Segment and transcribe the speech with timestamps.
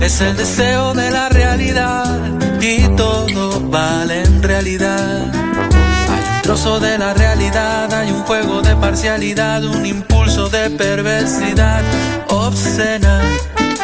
[0.00, 2.18] es el deseo de la realidad
[2.60, 5.30] y todo vale en realidad.
[5.32, 11.82] Hay un trozo de la realidad, hay un juego de parcialidad, un impulso de perversidad
[12.28, 13.20] obscena.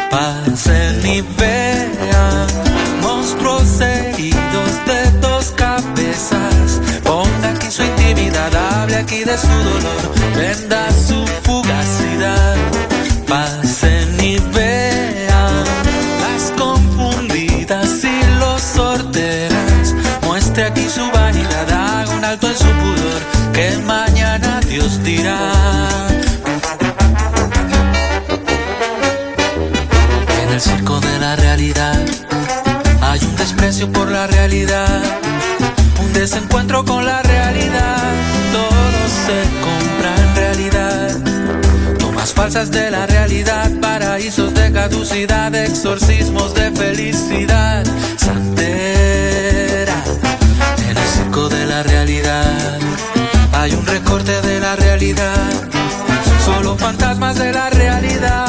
[0.09, 2.47] Pasen y vean
[3.01, 6.81] monstruos heridos de dos cabezas.
[7.03, 12.55] Ponga aquí su intimidad, hable aquí de su dolor, venda su fugacidad.
[13.27, 13.76] Pasen
[25.07, 25.23] En
[30.51, 31.97] el circo de la realidad
[32.99, 35.01] hay un desprecio por la realidad,
[36.03, 38.03] un desencuentro con la realidad.
[38.51, 41.17] Todo se compra en realidad.
[41.99, 47.85] Tomas falsas de la realidad, paraísos de caducidad, exorcismos de felicidad.
[48.17, 50.03] Santera,
[50.89, 52.77] en el circo de la realidad
[53.59, 54.46] hay un recorte de
[55.13, 55.69] la realidad.
[56.45, 58.47] Solo fantasmas de la realidad,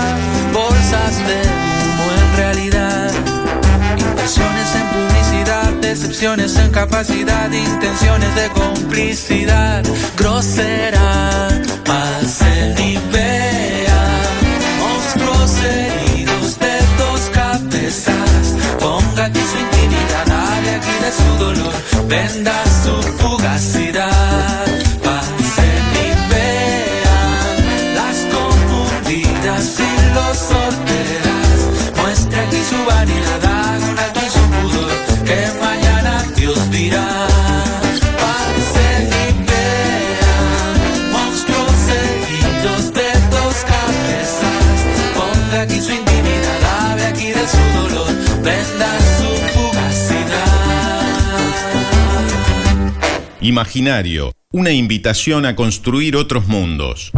[0.52, 1.40] bolsas de
[1.84, 3.10] humo en realidad.
[3.96, 9.84] Inversiones en publicidad, decepciones en capacidad, intenciones de complicidad
[10.16, 11.48] grosera.
[11.84, 14.22] Pasen y vean
[14.80, 18.54] monstruos heridos de dos cabezas.
[18.78, 21.74] Ponga aquí su intimidad, hable aquí de su dolor,
[22.08, 22.54] venda
[22.84, 24.67] su fugacidad.
[53.48, 54.32] Imaginario.
[54.52, 57.12] Una invitación a construir otros mundos.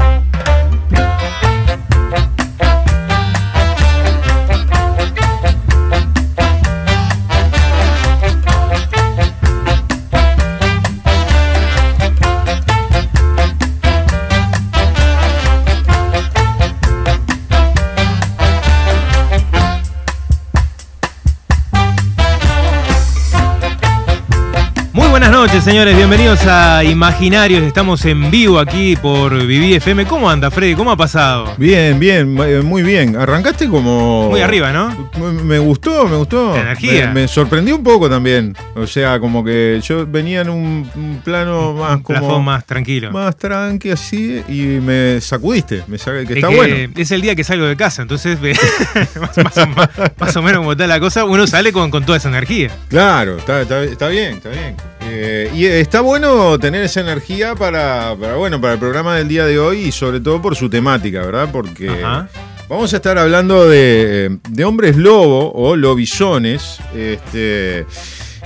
[25.50, 25.96] Noches, señores.
[25.96, 27.64] Bienvenidos a Imaginarios.
[27.64, 30.06] Estamos en vivo aquí por Viví FM.
[30.06, 30.74] ¿Cómo anda, Freddy?
[30.76, 31.54] ¿Cómo ha pasado?
[31.56, 33.16] Bien, bien, eh, muy bien.
[33.16, 34.28] Arrancaste como.
[34.30, 35.10] Muy arriba, ¿no?
[35.44, 36.54] Me, gustó, me gustó.
[36.54, 37.08] La energía.
[37.08, 38.54] Me, me sorprendió un poco también.
[38.76, 42.40] O sea, como que yo venía en un, un plano más Un como.
[42.40, 43.10] más tranquilo.
[43.10, 45.82] más tranqui así y me sacudiste.
[45.88, 46.92] Me que Es está que bueno.
[46.96, 48.38] Es el día que salgo de casa, entonces
[49.20, 52.04] más, más o, más- más o menos como está la cosa, uno sale con, con
[52.06, 52.70] toda esa energía.
[52.88, 54.76] Claro, está, está- está bien, está bien.
[55.12, 59.44] Eh, y está bueno tener esa energía para, para, bueno, para el programa del día
[59.44, 61.48] de hoy y sobre todo por su temática, ¿verdad?
[61.50, 62.28] Porque Ajá.
[62.68, 66.78] vamos a estar hablando de, de hombres lobo o lobisones.
[66.94, 67.86] Este,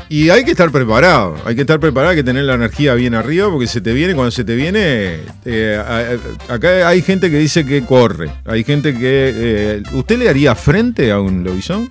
[0.08, 3.14] y hay que estar preparado, hay que estar preparado, hay que tener la energía bien
[3.14, 7.64] arriba porque se te viene, cuando se te viene, eh, acá hay gente que dice
[7.66, 9.00] que corre, hay gente que...
[9.34, 11.90] eh, ¿Usted le haría frente a un lobizón?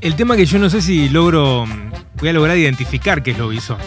[0.00, 3.38] El tema que yo no sé si logro, mm, voy a lograr identificar qué es
[3.38, 3.78] lobizón.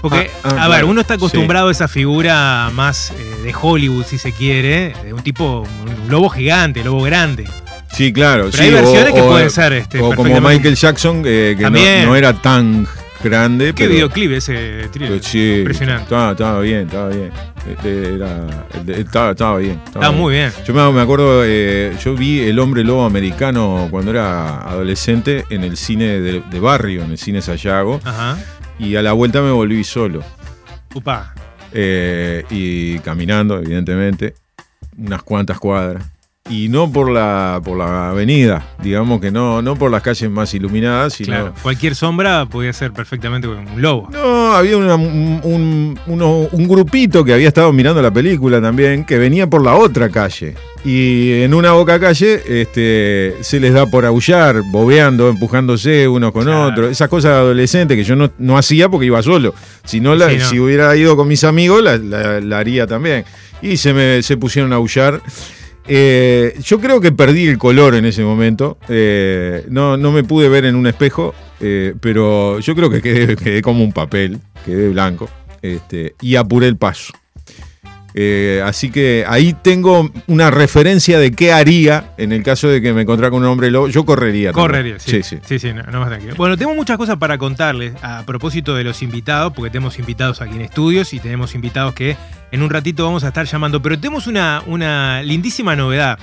[0.00, 4.04] Porque, Ah, ah, a ver, uno está acostumbrado a esa figura más eh, de Hollywood,
[4.04, 7.46] si se quiere, de un tipo, un lobo gigante, lobo grande.
[7.92, 8.44] Sí, claro.
[8.50, 11.54] Pero sí, hay versiones o- que o- pueden ser, este, o como Michael Jackson, eh,
[11.56, 12.86] que no, no era tan
[13.22, 13.66] grande.
[13.74, 15.22] ¿Qué pero, videoclip ese thriller?
[15.22, 16.02] sí, Impresionante.
[16.04, 17.30] Estaba, estaba bien, estaba bien.
[17.70, 18.66] Este, era-
[18.98, 19.80] estaba, estaba bien.
[19.84, 20.50] Estaba muy bien.
[20.66, 25.64] Yo me, me acuerdo, eh, yo vi El Hombre Lobo Americano cuando era adolescente en
[25.64, 28.36] el cine de, de barrio, en el cine Sayago, Ajá.
[28.78, 30.22] y a la vuelta me volví solo.
[30.94, 31.34] Upa.
[31.72, 34.34] Eh, y caminando, evidentemente,
[34.98, 36.04] unas cuantas cuadras.
[36.50, 40.52] Y no por la, por la avenida, digamos que no, no por las calles más
[40.52, 41.28] iluminadas, sino...
[41.28, 44.08] Claro, cualquier sombra podía ser perfectamente un lobo.
[44.12, 49.04] No, había una- un, un- uno- un grupito que había estado mirando la película también,
[49.04, 50.54] que venía por la otra calle.
[50.84, 56.42] Y en una boca calle este, se les da por aullar, bobeando, empujándose unos con
[56.42, 56.64] Claro.
[56.72, 56.90] otros.
[56.90, 59.54] Esas cosas de adolescente que yo no, no hacía porque iba solo.
[59.84, 60.44] Si, no la- Sí, no.
[60.46, 63.24] si hubiera ido con mis amigos, la, la- la haría también.
[63.62, 65.22] Y se me se pusieron a aullar.
[65.88, 68.78] Eh, yo creo que perdí el color en ese momento.
[68.88, 73.36] Eh, no, no me pude ver en un espejo, eh, pero yo creo que quedé,
[73.36, 75.28] quedé como un papel, quedé blanco.
[75.60, 77.12] Este, y apuré el paso.
[78.14, 82.92] Eh, así que ahí tengo una referencia de qué haría en el caso de que
[82.92, 83.88] me encontrara con un hombre lobo.
[83.88, 84.52] Yo correría.
[84.52, 85.10] Correría, sí.
[85.10, 85.38] Sí, sí.
[85.46, 86.34] Sí, sí, no, no más tranquilo.
[86.36, 90.56] Bueno, tenemos muchas cosas para contarles a propósito de los invitados, porque tenemos invitados aquí
[90.56, 92.16] en estudios y tenemos invitados que
[92.50, 96.18] en un ratito vamos a estar llamando, pero tenemos una, una lindísima novedad.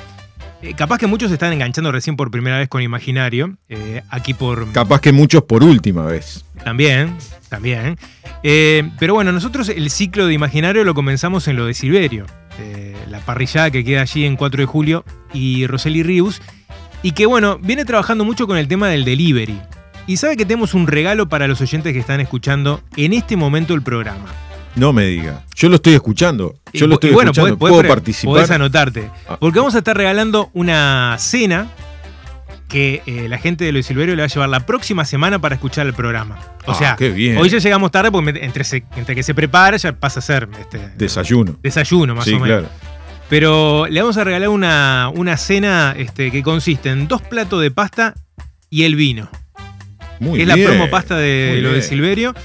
[0.62, 4.34] Eh, capaz que muchos se están enganchando recién por primera vez con Imaginario, eh, aquí
[4.34, 4.72] por...
[4.74, 6.44] Capaz que muchos por última vez.
[6.64, 7.16] También,
[7.48, 7.98] también.
[8.44, 12.26] Eh, pero bueno, nosotros el ciclo de Imaginario lo comenzamos en lo de Silverio,
[13.10, 16.42] la parrillada que queda allí en 4 de julio y Roseli Rius,
[17.04, 19.60] y que bueno, viene trabajando mucho con el tema del delivery.
[20.08, 23.74] Y sabe que tenemos un regalo para los oyentes que están escuchando en este momento
[23.74, 24.26] el programa.
[24.80, 25.44] No me diga.
[25.56, 26.56] Yo lo estoy escuchando.
[26.74, 27.56] Yo Y lo estoy bueno, escuchando.
[27.56, 28.34] podés- ¿Puedo podés pre- participar?
[28.36, 29.10] Podés anotarte.
[29.28, 29.38] Ah.
[29.40, 31.68] Porque vamos a estar regalando una cena
[32.68, 35.56] que eh, la gente de Luis Silverio le va a llevar la próxima semana para
[35.56, 36.38] escuchar el programa.
[36.66, 37.38] O Ah, sea, qué bien.
[37.38, 40.48] hoy ya llegamos tarde porque entre, se- entre que se prepara ya pasa a ser
[40.60, 41.58] este, Desayuno.
[41.64, 42.48] desayuno más sí, o menos.
[42.48, 42.70] claro.
[43.28, 47.70] Pero le vamos a regalar una, una cena este, que consiste en dos platos de
[47.72, 48.14] pasta
[48.70, 49.30] y el vino.
[50.20, 50.68] Muy que es la bien.
[50.68, 51.88] promo pasta de Muy lo de bien.
[51.88, 52.36] Silverio.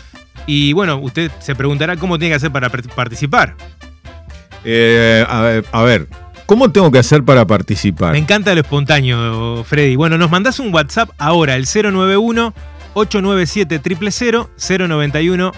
[0.47, 3.57] Y bueno, usted se preguntará cómo tiene que hacer para participar.
[4.65, 6.09] Eh, a, ver, a ver,
[6.47, 8.13] ¿cómo tengo que hacer para participar?
[8.13, 9.97] Me encanta lo espontáneo, Freddy.
[9.97, 12.55] Bueno, nos mandás un WhatsApp ahora, el 091
[12.95, 13.81] 897
[14.11, 15.53] 000 091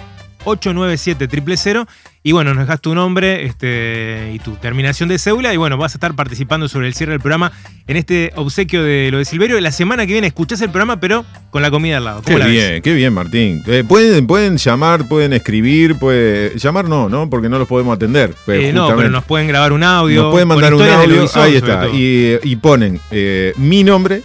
[0.46, 1.87] 897 000
[2.22, 5.94] y bueno, nos dejas tu nombre este, y tu terminación de cédula y bueno, vas
[5.94, 7.52] a estar participando sobre el cierre del programa
[7.87, 9.60] en este obsequio de lo de Silverio.
[9.60, 12.22] La semana que viene escuchás el programa, pero con la comida al lado.
[12.25, 12.54] ¿Cómo Qué la ves?
[12.54, 13.62] bien, qué bien, Martín.
[13.69, 17.31] Eh, pueden, pueden llamar, pueden escribir, puede llamar no, ¿no?
[17.31, 18.34] Porque no los podemos atender.
[18.44, 20.25] pues, Eh, no, pero nos pueden grabar un audio.
[20.25, 24.22] Nos pueden mandar un audio, ahí está, y, y ponen eh, mi nombre,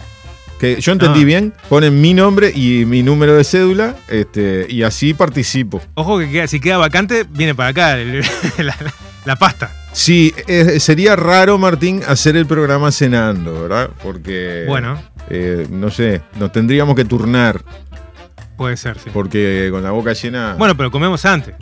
[0.62, 1.24] que yo entendí Ah.
[1.24, 5.82] bien, ponen mi nombre y mi número de cédula, este, y así participo.
[5.94, 8.24] Ojo que queda- si queda vacante, viene para acá el- la,
[8.80, 8.94] la-
[9.24, 9.70] la pasta.
[9.92, 13.90] Sí, eh, sería raro, Martín, hacer el programa cenando, ¿verdad?
[14.04, 17.60] Porque, Bueno, eh, no sé, nos tendríamos que turnar,
[18.56, 19.10] puede ser, sí.
[19.12, 20.54] porque con la boca llena...
[20.56, 21.54] Bueno, pero comemos antes.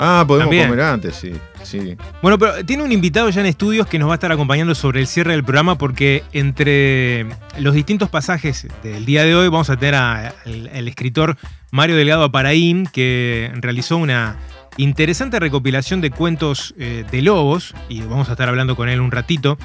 [0.00, 0.68] Ah, podemos también.
[0.68, 1.32] comer antes, sí,
[1.62, 1.96] sí.
[2.22, 5.00] Bueno, pero tiene un invitado ya en estudios que nos va a estar acompañando sobre
[5.00, 7.26] el cierre del programa porque entre
[7.58, 11.36] los distintos pasajes del día de hoy vamos a tener al escritor
[11.70, 14.36] Mario Delgado Aparaín que realizó una
[14.76, 19.10] interesante recopilación de cuentos eh, de lobos y vamos a estar hablando con él un
[19.10, 19.58] ratito.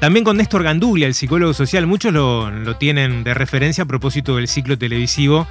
[0.00, 4.36] También con Néstor Ganduglia, el psicólogo social, muchos lo, lo tienen de referencia a propósito
[4.36, 5.46] del ciclo televisivo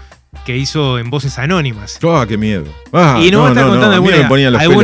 [0.45, 1.99] que hizo en Voces Anónimas.
[2.03, 2.65] Ah, qué miedo.
[2.93, 4.21] Ah, Y nos no, va a estar no, contando alguna, de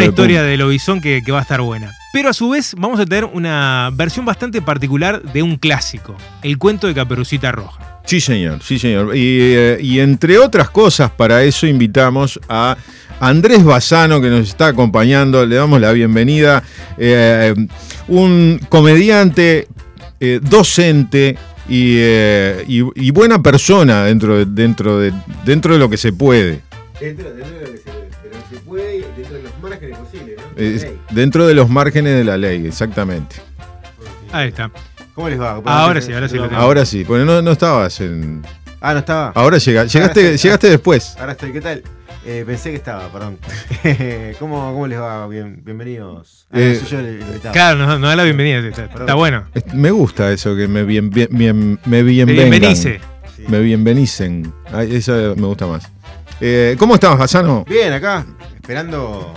[0.06, 0.42] historia punta.
[0.44, 1.92] de Lobizón que, que va a estar buena.
[2.14, 6.58] Pero a su vez vamos a tener una versión bastante particular de un clásico, el
[6.58, 8.00] cuento de Caperucita Roja.
[8.06, 9.16] Sí, señor, sí, señor.
[9.16, 12.78] Y, eh, y entre otras cosas, para eso invitamos a
[13.20, 15.46] Andrés Bassano, que nos está acompañando.
[15.46, 16.64] Le damos la bienvenida.
[16.98, 17.54] Eh,
[18.08, 19.68] un comediante,
[20.20, 21.38] eh, docente
[21.70, 25.14] y, eh, y- y buena persona dentro de, dentro, de,
[25.46, 26.62] dentro de lo que se puede.
[27.00, 29.60] Dentro, dentro de lo que se, de lo que se puede y dentro de los
[29.62, 30.62] márgenes posibles, ¿no?
[30.64, 33.36] Es- dentro de los márgenes de la ley, exactamente.
[34.32, 34.72] Ahí está.
[35.14, 35.62] ¿Cómo les va?
[35.66, 36.62] Ahora sí, ahora sí lo tengo.
[36.62, 38.44] Ahora sí, porque no, no estabas en.
[38.80, 39.32] Ah, no estaba.
[39.34, 40.44] Ahora llega, llegaste, sí.
[40.44, 41.16] llegaste después.
[41.20, 41.82] Ahora estoy, ¿qué tal?
[42.30, 43.38] Eh, pensé que estaba, perdón.
[44.40, 45.26] ¿Cómo, ¿Cómo les va?
[45.30, 46.46] Bien, bienvenidos.
[46.52, 47.54] Ah, Eh, no, soy yo el, invitado.
[47.54, 48.58] Claro, nos, nos da la bienvenida.
[48.60, 49.46] Está, está bueno.
[49.74, 52.04] Me gusta eso que me bien, bien, bien- me.
[52.04, 53.00] Bienvenice.
[53.34, 53.44] Sí.
[53.48, 54.54] Me bienvenicen.
[54.74, 55.90] Ay, Eso me gusta más.
[56.42, 57.64] Eh, ¿Cómo estás, Bassano?
[57.66, 59.34] Bien, acá, esperando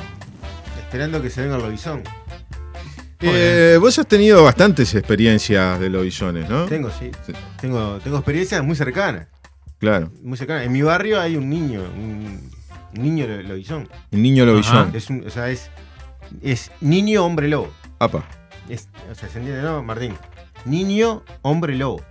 [0.81, 2.03] esperando que se venga el lobizón.
[3.21, 6.65] Eh, vos has tenido bastantes experiencias de lobisones, ¿no?
[6.65, 7.13] Tengo, sí.
[7.25, 7.33] Sí.
[7.61, 9.29] Tengo, tengo experiencias muy cercanas.
[9.79, 10.11] Claro.
[10.23, 10.65] Muy cercanas.
[10.67, 12.51] En mi barrio hay un niño, un,
[12.93, 13.89] niño lo- lobizón.
[14.11, 14.91] Niño lobizón.
[14.95, 15.71] Es un, o sea, es,
[16.43, 17.73] es niño hombre lobo.
[17.99, 18.25] Apa.
[18.69, 20.15] Es, o sea, ¿se entiende, no, Martín?
[20.65, 22.03] Niño, hombre lobo.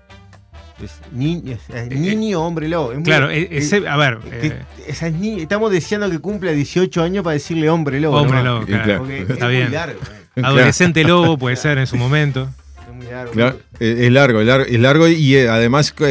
[0.83, 2.93] Es, ni- es- es niño, hombre lobo.
[2.93, 4.19] Es Claro, e- ese- a ver.
[4.19, 4.48] que-
[4.88, 8.17] eh, ni- estamos deseando que cumpla 18 años para decirle hombre lobo.
[8.17, 9.05] Hombre lobo, claro.
[9.09, 9.63] Está es bien.
[9.65, 10.00] muy largo.
[10.36, 10.41] eh.
[10.41, 12.50] adolescente lobo puede ser en su momento.
[12.88, 13.31] Es muy largo.
[13.33, 16.05] Claro, es largo, es largo, es largo y eh, además, eh,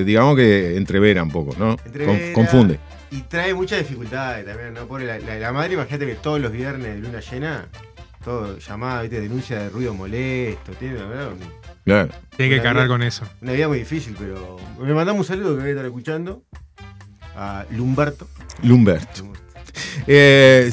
[0.00, 1.76] eh, digamos que entrevera un poco, ¿no?
[1.86, 2.32] Entrevera.
[2.34, 2.78] confunde.
[3.10, 4.86] Y trae muchas dificultades también, ¿no?
[4.86, 7.66] Pobre la, la- la madre, imagínate que todos los viernes de luna llena,
[8.24, 9.20] todo llamada, ¿viste?
[9.20, 11.30] denuncia de ruido molesto, tiene ¿verdad?
[11.84, 12.08] Claro.
[12.36, 13.24] Tiene que cargar con eso.
[13.40, 16.44] una vida muy difícil, pero le mandamos un saludo que voy a estar escuchando
[17.34, 18.28] a Lumberto.
[18.62, 19.08] Lumbert.
[20.06, 20.70] Eh,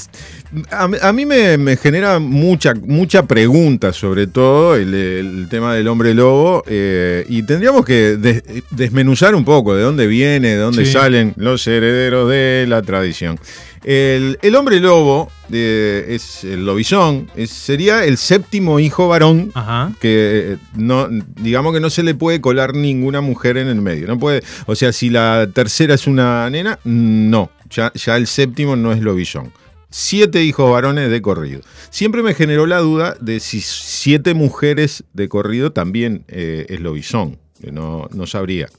[0.72, 5.88] a, a mí me, me genera mucha, mucha pregunta sobre todo el, el tema del
[5.88, 10.86] hombre lobo eh, y tendríamos que des- desmenuzar un poco de dónde viene, de dónde
[10.86, 10.92] Sí.
[10.94, 13.40] salen los herederos de la tradición.
[13.84, 19.92] El, el hombre lobo eh, es el lobizón, es- sería el séptimo hijo varón Ajá.
[20.02, 21.08] que eh, no,
[21.42, 24.08] digamos que no se le puede colar ninguna mujer en el medio.
[24.08, 27.50] No puede, o sea, si la tercera es una nena, no.
[27.70, 29.52] Ya, ya el séptimo no es lobillón.
[30.00, 31.62] Siete hijos varones de corrido.
[31.90, 37.40] Siempre me generó la duda de si siete mujeres de corrido también eh, es lobizón.
[37.60, 38.70] que No, no sabría.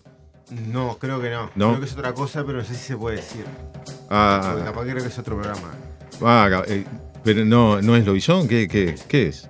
[0.73, 1.51] No, creo que no.
[1.57, 1.71] ¿No?
[1.71, 3.45] Creo que es otra cosa, pero no sé si se puede decir.
[3.75, 5.75] Porque Ah, capaz creo que es otro programa.
[6.23, 6.85] ah, eh,
[7.25, 8.47] pero no, no es lobizón.
[8.47, 9.49] ¿Qué, qué, qué es?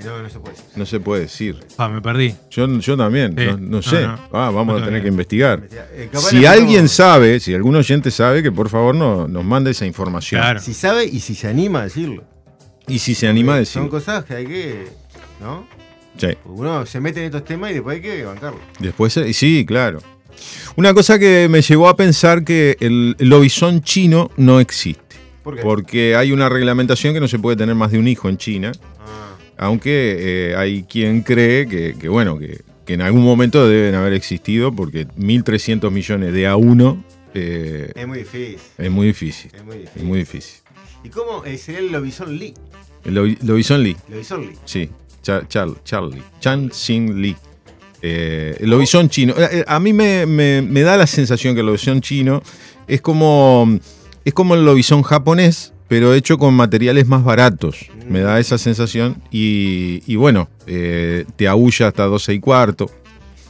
[0.00, 0.70] Eh, no, no se puede decir.
[0.76, 1.60] No se puede decir.
[1.76, 2.34] Pa, me perdí.
[2.50, 3.44] Yo, yo también, Sí.
[3.60, 4.02] no, sé.
[4.06, 4.14] no.
[4.32, 5.68] Ah, vamos No a tener que investigar.
[5.70, 9.86] Eh, Si alguien sabe, si algún oyente sabe, que por favor no, nos mande esa
[9.86, 10.40] información.
[10.40, 10.60] Claro.
[10.60, 12.24] Si sabe y si se anima a decirlo.
[12.88, 13.74] Y si se anima a decir.
[13.80, 14.88] Son cosas que hay que.
[15.40, 15.66] ¿No?
[16.18, 16.28] Sí.
[16.44, 18.58] Uno se mete en estos temas y después hay que bancarlo.
[18.78, 20.00] Después, eh, sí, claro.
[20.76, 25.16] Una cosa que me llevó a pensar que el lobizón chino no existe.
[25.42, 25.62] ¿Por qué?
[25.62, 28.72] Porque hay una reglamentación que no se puede tener más de un hijo en China.
[29.62, 30.16] Aunque
[30.50, 34.72] eh, hay quien cree que, que, bueno, que, que en algún momento deben haber existido,
[34.74, 38.58] porque 1.300 millones de a uno eh, es muy difícil.
[38.78, 39.50] es muy difícil.
[39.54, 40.00] Es muy difícil.
[40.00, 40.60] Es muy difícil.
[41.04, 42.54] ¿Y cómo eh, sería el Lobizón Lee?
[43.04, 43.96] El lobi- lobizón Lee.
[44.08, 44.54] Lobizón Lee.
[44.64, 44.88] Sí,
[45.22, 47.36] Cha- Char- Charlie, Chan Xin Lee.
[48.02, 49.34] Eh, el lobizón chino.
[49.66, 52.42] A mí me, me- me da la sensación que el lobizón chino
[52.88, 53.78] es como,
[54.24, 57.90] es como el lobizón japonés, pero hecho con materiales más baratos.
[58.08, 59.16] Me da esa sensación.
[59.32, 62.88] Y, y bueno, eh, te aúlla hasta 12 y cuarto.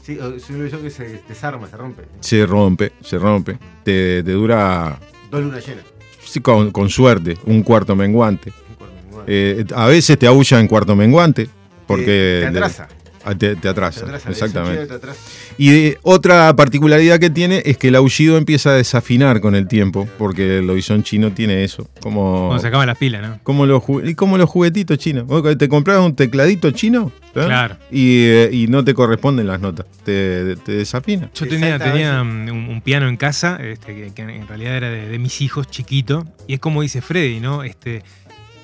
[0.02, 2.02] Sí, es un que se desarma, se rompe.
[2.20, 3.58] Se rompe, se rompe.
[3.84, 4.98] Te, te dura,
[5.30, 5.84] Dos lunas llenas.
[6.24, 8.50] sí, con, con suerte, un cuarto menguante.
[8.70, 9.32] Un cuarto menguante.
[9.60, 11.46] Eh, a veces te aúlla en cuarto menguante.
[11.86, 12.88] Porque Te- le- atrasa.
[13.24, 14.86] Ah, Te, te Te atrasa, exactamente.
[14.86, 15.20] Te atrasa.
[15.58, 20.08] Y otra particularidad que tiene es que el aullido empieza a desafinar con el tiempo,
[20.18, 21.88] porque el lobizón chino tiene eso.
[22.00, 23.38] Como, Cuando se acaban las pilas, ¿no?
[23.42, 23.82] como, los,
[24.16, 25.26] como los juguetitos chinos.
[25.58, 27.44] Te compras un tecladito chino ¿eh?
[27.44, 27.76] Claro.
[27.90, 29.86] y, eh, y no te corresponden las notas.
[30.04, 31.30] Te, te desafina.
[31.34, 34.90] Yo tenía, tenía mm, un, un piano en casa, este, que, que en realidad era
[34.90, 37.62] de, de mis hijos, chiquito, y es como dice Freddy, ¿no?
[37.64, 38.02] Este,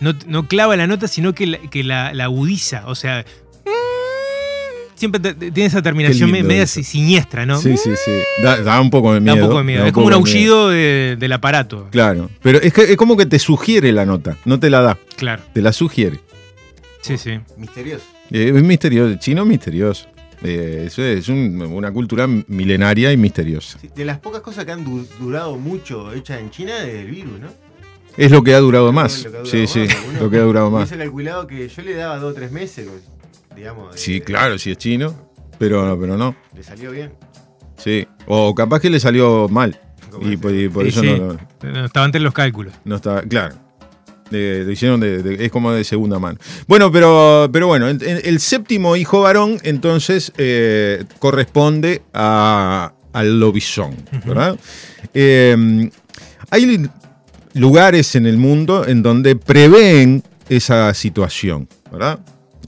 [0.00, 2.84] no, no clava la nota, sino que la, que la, la agudiza.
[2.86, 3.24] O sea,
[4.96, 6.82] siempre tiene esa terminación media eso.
[6.82, 7.58] siniestra, ¿no?
[7.60, 8.10] Sí, sí, sí.
[8.42, 9.44] Da, da un poco de Da miedo.
[9.44, 9.82] un poco de miedo.
[9.82, 11.86] da Es como un aullido de- del aparato.
[11.90, 12.28] Claro.
[12.42, 15.42] Pero es, que, es como que te sugiere la nota, no te la da, Claro.
[15.52, 16.18] te la sugiere.
[17.02, 17.38] Sí, sí.
[17.56, 18.04] Misterioso.
[18.32, 20.06] Eh, es misterioso, el chino es misterioso.
[20.42, 23.78] Eh, eso es un- una cultura milenaria y misteriosa.
[23.78, 27.06] Sí, de las pocas cosas que han du- durado mucho hechas en China es el
[27.10, 27.48] virus, ¿no?
[28.16, 29.24] Es lo que ha durado más.
[29.24, 30.88] Lo que ha durado Sí, más, sí, lo que ha durado más.
[30.88, 32.86] Hubiese calculado que yo le daba dos o tres meses,
[33.56, 33.92] digamos.
[33.94, 35.14] de- Sí, claro, si es chino,
[35.58, 36.36] pero, pero no.
[36.54, 37.12] Le salió bien.
[37.76, 38.06] Sí.
[38.26, 39.80] O capaz que le salió mal.
[40.22, 41.08] Y por, y por Sí, eso sí.
[41.18, 41.38] No, no-
[41.72, 42.72] No Estaba entre los cálculos.
[42.84, 43.22] no está.
[43.22, 43.56] Claro.
[44.30, 46.38] De- lo hicieron de, de- es como de segunda mano.
[46.66, 53.38] Bueno, pero, pero bueno, en- en- el séptimo hijo varón entonces eh, corresponde a, al
[53.40, 53.94] lobizón,
[54.24, 54.58] ¿verdad?
[55.14, 55.90] Eh,
[56.50, 56.88] hay
[57.54, 62.18] lugares en el mundo en donde prevén esa situación, ¿verdad?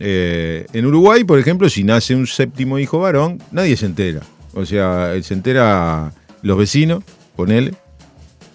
[0.00, 4.21] Eh, en Uruguay, por ejemplo, si nace un séptimo hijo varón, nadie se entera.
[4.55, 6.12] O sea, se entera
[6.43, 7.05] los vecinos,
[7.37, 7.75] ponele,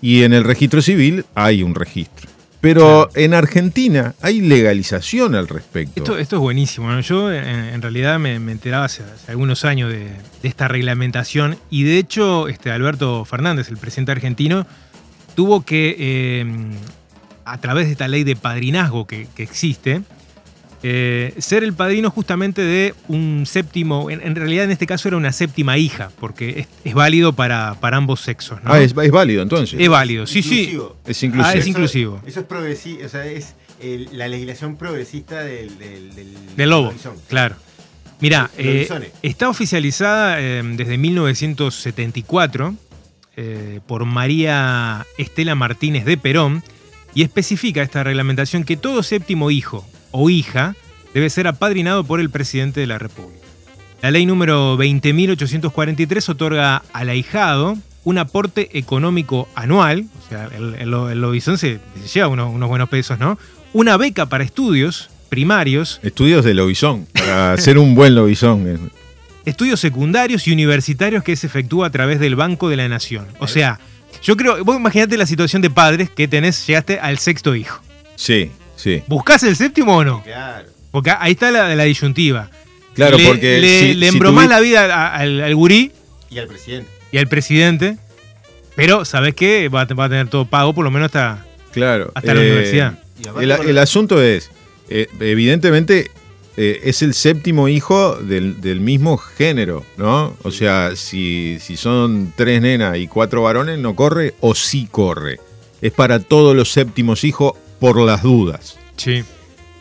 [0.02, 2.30] y en el registro civil hay un registro.
[2.62, 6.02] Pero en Argentina hay legalización al respecto.
[6.02, 6.98] Esto, esto es buenísimo.
[7.02, 10.06] Yo en, en realidad me, me enteraba hace, hace algunos años de,
[10.42, 14.66] de esta reglamentación y de hecho este, Alberto Fernández, el presidente argentino,
[15.36, 16.46] tuvo que, eh,
[17.44, 20.02] a través de esta ley de padrinazgo que, que existe,
[20.84, 25.16] eh, ser el padrino justamente de un séptimo, en, en realidad en este caso era
[25.18, 28.62] una séptima hija, porque es, es válido para, para ambos sexos.
[28.64, 28.72] ¿no?
[28.74, 29.80] Ah, es, es válido entonces.
[29.80, 30.62] Es válido, sí, sí.
[30.64, 30.98] Inclusivo.
[31.06, 31.48] Es inclusivo.
[31.48, 32.22] Ah, es inclusivo.
[32.26, 36.94] Eso es progresivo, o sea, es el- la legislación progresista del, del, del, Del lobo,
[37.30, 37.56] claro.
[38.20, 38.88] Mirá, eh,
[39.22, 42.76] está oficializada eh, desde 1974
[43.36, 46.64] eh, por María Estela Martínez de Perón
[47.16, 50.76] y especifica esta reglamentación que todo séptimo hijo o hija
[51.14, 53.46] debe ser apadrinado por el presidente de la República.
[54.02, 60.94] La ley número 20.843 otorga al ahijado un aporte económico anual, o sea, el, el,
[60.94, 63.38] el lobizón se, se lleva unos, unos buenos pesos, ¿no?
[63.74, 68.92] Una beca para estudios primarios, Estudios de lobizón, para ser un buen lobizón.
[69.46, 73.26] estudios secundarios y universitarios que se efectúa a través del Banco de la Nación.
[73.40, 73.80] O sea,
[74.22, 77.82] yo creo, vos imaginate la situación de padres que tenés, llegaste al sexto hijo.
[78.16, 78.52] Sí,
[78.84, 79.02] sí.
[79.08, 80.24] ¿Buscás el séptimo o no?
[80.24, 80.68] Claro.
[80.92, 82.50] Porque ahí está la, la disyuntiva.
[82.94, 85.92] Claro, le, porque le, si- le si embromás tuvi- la vida a- al, al gurí
[86.30, 86.90] Y al presidente.
[87.12, 87.98] y al presidente,
[88.76, 89.70] pero ¿sabés qué?
[89.70, 92.12] Va, a- va a tener todo pago, por lo menos hasta, Claro.
[92.14, 93.00] hasta la eh, universidad.
[93.40, 94.52] El, asunto es,
[94.90, 96.12] eh, evidentemente,
[96.58, 100.36] eh, es el séptimo hijo del, del mismo género, ¿no?
[100.44, 105.40] O sea, si, si son tres nenas y cuatro varones, no corre o sí corre.
[105.82, 108.78] Es para todos los séptimos hijos por las dudas.
[108.96, 109.24] Sí.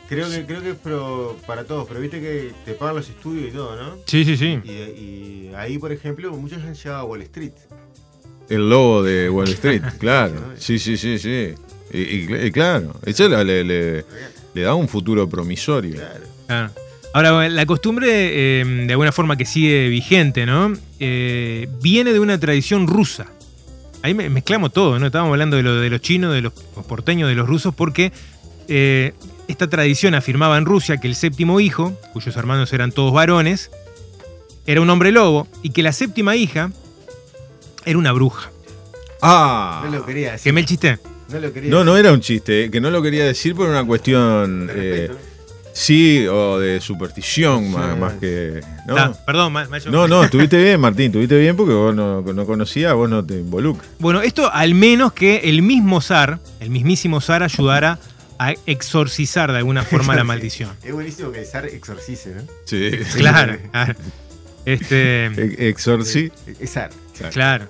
[0.08, 3.48] Creo que, creo que es pro- para todos, pero viste que te pagan los estudios
[3.48, 3.96] y todo, ¿no?
[4.06, 4.58] Sí, sí, sí.
[4.64, 7.52] Y, y ahí, por ejemplo, muchos han llegado a Wall Street.
[8.50, 10.34] El lobo de Wall Street, claro.
[10.58, 11.54] Sí, sí, sí, sí.
[11.92, 14.04] Y, y- y claro, eso le, le- le-
[14.52, 15.94] le da un futuro promisorio.
[15.94, 16.24] Claro.
[16.48, 16.70] Claro.
[17.14, 20.72] Ahora, bueno, la costumbre, eh, de alguna forma que sigue vigente, ¿no?
[20.98, 23.28] Eh, viene de una tradición rusa.
[24.02, 25.06] Ahí me- mezclamos todo, ¿no?
[25.06, 26.52] Estábamos hablando de, lo, de los chinos, de los
[26.88, 28.12] porteños, de los rusos, porque
[28.68, 29.12] eh,
[29.48, 33.70] esta tradición afirmaba en Rusia que el séptimo hijo, cuyos hermanos eran todos varones,
[34.66, 36.70] era un hombre lobo y que la séptima hija
[37.84, 38.50] era una bruja.
[39.20, 39.82] Ah.
[39.84, 40.44] No lo quería decir.
[40.50, 40.98] ¿Quemé el chiste?
[41.30, 43.68] No lo quería No, no era un chiste, eh, que no lo quería decir por
[43.68, 45.18] una cuestión, De eh, respeto.
[45.72, 48.00] Sí, o de superstición más, Sí.
[48.00, 48.60] más que...
[48.86, 48.96] ¿no?
[48.96, 52.94] Ah, perdón, ma- no, no, estuviste bien, Martín, estuviste bien porque vos no, no conocías,
[52.94, 53.88] vos no te involucras.
[53.98, 57.98] Bueno, esto al menos que el mismo zar, el mismísimo zar, ayudara
[58.38, 60.70] a exorcizar de alguna forma la maldición.
[60.82, 62.42] Es buenísimo que el zar exorcice, ¿no?
[62.64, 62.90] Sí.
[63.16, 63.94] Claro, claro.
[64.64, 66.30] Este, Exorci.
[66.60, 66.90] Es zar.
[67.32, 67.66] claro.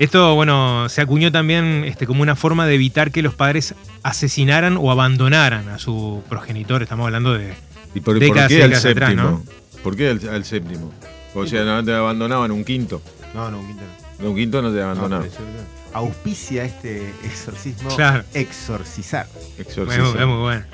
[0.00, 4.76] Esto, bueno, se acuñó también este, como una forma de evitar que los padres asesinaran
[4.76, 6.82] o abandonaran a su progenitor.
[6.82, 7.54] Estamos hablando de.
[7.94, 9.22] ¿Y por, por Décadas y qué al séptimo?
[9.22, 10.92] atrás, ¿Por qué al, al séptimo?
[11.34, 13.00] O sea, no te abandonaban un quinto.
[13.34, 13.82] No, no, un quinto
[14.20, 14.30] no.
[14.30, 15.28] Un quinto no te No, abandonaban.
[15.28, 17.94] creo- Auspicia este exorcismo.
[17.96, 18.22] Claro.
[18.32, 19.26] Exorcizar.
[19.58, 20.26] Exorcizar.
[20.26, 20.64] Muy, bueno.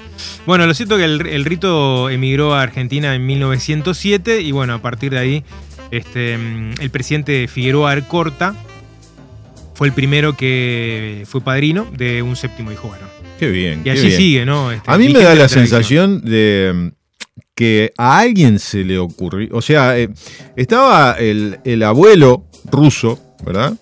[0.47, 4.75] Bueno, lo cierto es que el, el rito emigró a Argentina en 1907 y bueno,
[4.75, 5.45] a partir de ahí,
[5.91, 8.55] este, mm, el presidente Figueroa Arcorta
[9.77, 13.11] fue el primero que fue padrino de un séptimo hijo varón.
[13.39, 13.83] Qué bien.
[13.85, 14.17] Y allí bien.
[14.17, 14.73] sigue, ¿no?
[14.73, 16.89] Este, A mí me da la sensación de mm,
[17.55, 19.51] que a alguien se le ocurrió.
[19.53, 20.09] O sea, eh,
[20.57, 23.75] estaba el, el abuelo ruso, ¿verdad?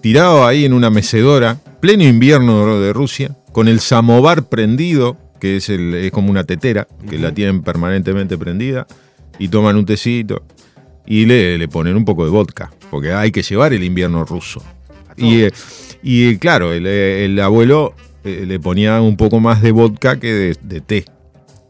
[0.00, 5.68] Tirado ahí en una mecedora, pleno invierno de Rusia, con el samovar prendido, que es,
[5.68, 8.86] el, es como una tetera, que la tienen permanentemente prendida,
[9.40, 10.44] y toman un tecito
[11.06, 14.62] y le, le ponen un poco de vodka, porque hay que llevar el invierno ruso.
[15.16, 15.50] Y, eh,
[16.02, 20.56] y, claro, el, el abuelo eh, le ponía un poco más de vodka que de,
[20.62, 21.04] de té.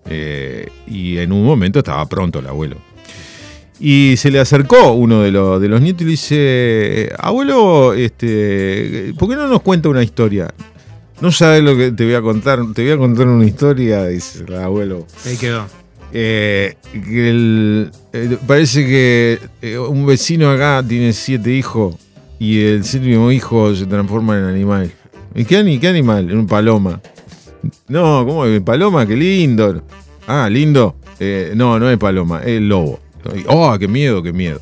[0.07, 2.77] Eh, y en un momento estaba pronto el abuelo.
[3.81, 9.13] Y se le acercó uno de, los- de los nietos y le dice, abuelo, este,
[9.19, 10.53] ¿por qué no nos cuenta una historia?
[11.21, 14.45] No sabes lo que te voy a contar, te voy a contar una historia, dice
[14.47, 15.07] el abuelo.
[15.27, 15.67] Ahí quedó.
[16.13, 21.97] Eh, que el- eh, parece que un vecino acá tiene siete hijos
[22.39, 24.91] y el séptimo hijo se transforma en animal.
[25.35, 26.31] ¿Y qué, qué animal?
[26.31, 27.01] En un paloma.
[27.89, 28.45] No, ¿cómo?
[28.65, 29.83] Paloma, qué lindo.
[30.27, 30.97] Ah, lindo.
[31.19, 33.01] Eh, no, no es paloma, es lobo.
[33.49, 34.61] Oh, qué miedo, qué miedo.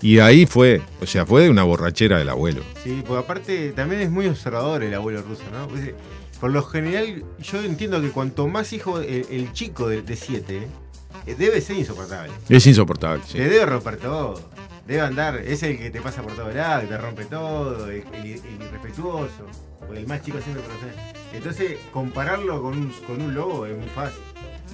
[0.00, 2.62] Y ahí fue, o sea, fue de una borrachera del abuelo.
[2.82, 5.68] Sí, porque aparte también es muy observador el abuelo ruso, ¿no?
[5.68, 5.92] Pues,
[6.40, 10.66] Por lo general, yo entiendo que cuanto más hijo el, el chico de 7
[11.38, 12.32] debe ser insoportable.
[12.48, 13.22] Es insoportable.
[13.26, 13.38] sí.
[13.38, 14.40] Te debe romper todo.
[14.86, 18.02] Debe andar, es el que te pasa por todo lado, que te rompe todo, el,
[18.14, 19.46] el- el irrespetuoso,
[19.88, 20.86] o el más chico siempre conoce.
[21.32, 24.20] Entonces, compararlo con un, con un lobo es muy fácil.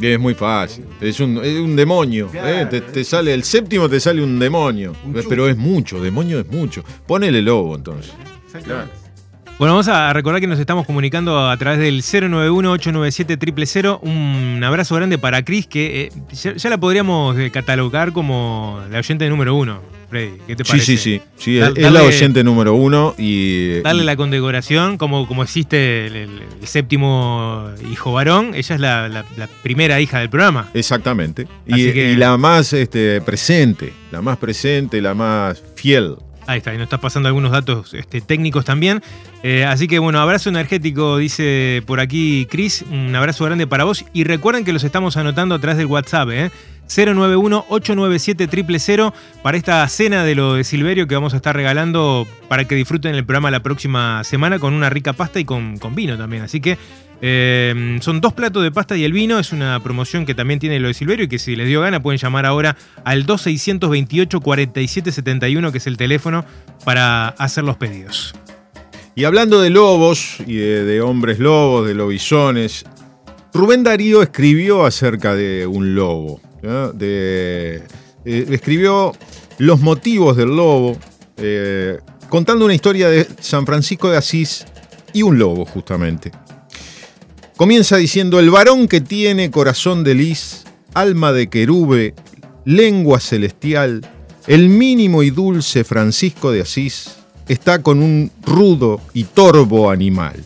[0.01, 0.85] Es muy fácil.
[1.01, 2.29] Es un, es un demonio.
[2.29, 2.49] Claro.
[2.49, 2.66] ¿eh?
[2.66, 4.94] Te, te sale el séptimo, te sale un demonio.
[5.05, 5.12] Un.
[5.29, 6.85] Pero es mucho, demonio es mucho.
[7.07, 8.12] Ponele lobo entonces.
[8.47, 8.92] Exactamente.
[9.59, 13.99] Bueno, vamos a recordar que nos estamos comunicando a través del 091-897-000.
[14.03, 18.99] Un abrazo grande para Cris, que eh, ya, ya la podríamos eh, catalogar como la
[19.01, 19.81] oyente número uno.
[20.09, 20.87] Freddy, ¿qué te Sí, parece?
[20.87, 21.21] sí, sí.
[21.37, 23.81] sí es la oyente número uno y.
[23.81, 29.09] Darle la condecoración, como, como existe el, el- el séptimo hijo varón, ella es la,
[29.09, 30.68] la- la primera hija del programa.
[30.75, 31.47] Exactamente.
[31.66, 36.16] Y, que- y la más este, presente, la más presente, la más fiel.
[36.48, 39.02] Ahí está, y nos está pasando algunos datos este, técnicos también.
[39.42, 42.87] Eh, así que bueno, abrazo energético, dice por aquí Cris.
[42.90, 44.06] Un abrazo grande para vos.
[44.14, 46.50] Y recuerden que los estamos anotando a través del WhatsApp, ¿eh?
[46.88, 52.76] 091-897-000 para esta cena de lo de Silverio que vamos a estar regalando para que
[52.76, 56.44] disfruten el programa la próxima semana con una rica pasta y con vino también.
[56.44, 56.78] Así que
[57.20, 59.38] eh, son dos platos de pasta y el vino.
[59.38, 62.02] Es una promoción que también tiene lo de Silverio y que si les dio gana
[62.02, 66.44] pueden llamar ahora al 2628 4771 que es el teléfono
[66.85, 68.35] para hacer los pedidos.
[69.14, 72.85] Y hablando de lobos y de, hombres lobos, de lobisones,
[73.52, 76.40] Rubén Darío escribió acerca de un lobo.
[76.62, 77.83] eh,
[78.24, 79.12] escribió
[79.59, 80.96] los motivos del lobo,
[81.37, 84.64] eh, contando una historia de San Francisco de Asís
[85.12, 86.31] y un lobo, justamente.
[87.59, 90.62] Comienza diciendo, el varón que tiene corazón de lis,
[90.94, 92.14] alma de querube,
[92.64, 94.09] lengua celestial,
[94.47, 97.16] el mínimo y dulce Francisco de Asís,
[97.49, 100.37] está con un rudo y torvo animal.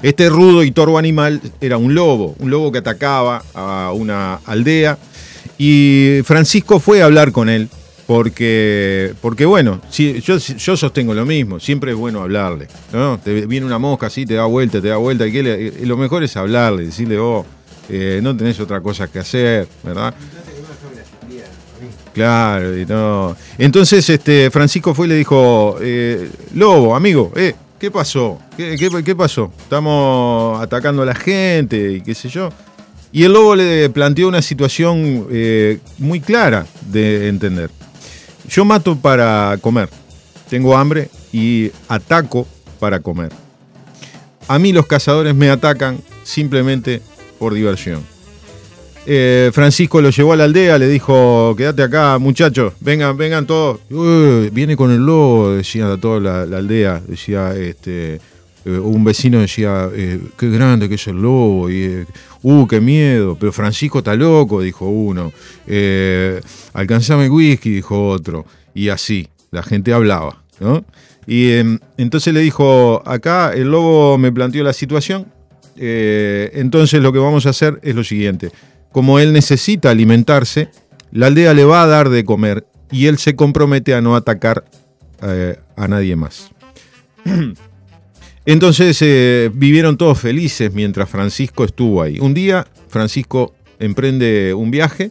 [0.00, 4.96] Este rudo y torvo animal era un lobo, un lobo que atacaba a una aldea
[5.58, 7.68] y Francisco fue a hablar con él
[8.06, 12.68] porque, porque bueno, yo, sostengo lo mismo, siempre es bueno hablarle.
[13.22, 15.96] Te viene una mosca así, te da vuelta, te da vuelta, y, que y lo
[15.96, 17.44] mejor es hablarle, decirle, oh,
[17.88, 20.14] eh, no tenés otra cosa que hacer, ¿verdad?
[22.12, 23.36] Claro, y no.
[23.58, 28.38] Entonces, este, Francisco fue y le dijo, eh, Lobo, amigo, eh, ¿qué pasó?
[28.56, 29.50] ¿Qué, pasó?
[29.58, 32.50] Estamos atacando a la gente y qué sé yo.
[33.10, 37.70] Y el lobo le planteó una situación eh, muy clara de entender.
[38.48, 39.88] Yo mato para comer,
[40.50, 42.46] tengo hambre y ataco
[42.78, 43.30] para comer.
[44.48, 47.00] A mí los cazadores me atacan simplemente
[47.38, 48.02] por diversión.
[49.06, 53.80] Eh, Francisco lo llevó a la aldea, le dijo, quédate acá, muchachos, vengan, vengan todos.
[53.90, 58.14] "Uy, viene con el lobo, decía toda la, aldea, decía este.
[58.66, 61.68] eh, un vecino decía, eh, qué grande que es el lobo,
[62.44, 65.32] uh, qué miedo, pero Francisco está loco, dijo uno.
[65.66, 66.40] Eh,
[66.72, 68.46] alcanzame whisky, dijo otro.
[68.74, 70.84] Y así, la gente hablaba, ¿no?
[71.26, 75.26] Y em, entonces le dijo, acá el lobo me planteó la situación,
[75.76, 78.50] eh, entonces lo que vamos a hacer es lo siguiente.
[78.92, 80.68] Como él necesita alimentarse,
[81.12, 84.64] la aldea le va a dar de comer y él se compromete a no atacar
[85.22, 86.50] eh, a nadie más.
[88.46, 92.18] Entonces eh, vivieron todos felices mientras Francisco estuvo ahí.
[92.20, 95.10] Un día Francisco emprende un viaje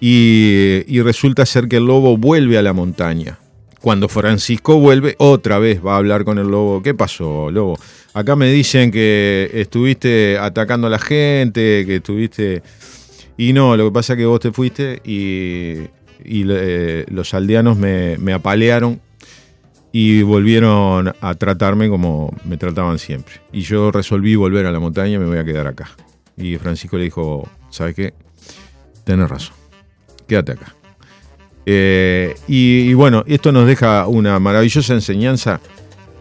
[0.00, 3.38] y, resulta ser que el lobo vuelve a la montaña.
[3.80, 6.82] Cuando Francisco vuelve, otra vez va a hablar con el lobo.
[6.82, 7.78] ¿Qué pasó, lobo?
[8.12, 12.62] Acá me dicen que estuviste atacando a la gente, que estuviste...
[13.36, 15.86] Y no, lo que pasa es que vos te fuiste y,
[16.24, 19.00] y, eh, los aldeanos me, me apalearon
[20.00, 23.40] y volvieron a tratarme como me trataban siempre.
[23.52, 25.90] Y yo resolví volver a la montaña y me voy a quedar acá.
[26.36, 28.14] Y Francisco le dijo, ¿sabes qué?
[29.02, 29.56] Tenés razón,
[30.28, 30.72] quédate acá.
[31.66, 35.60] Eh, y, bueno, esto nos deja una maravillosa enseñanza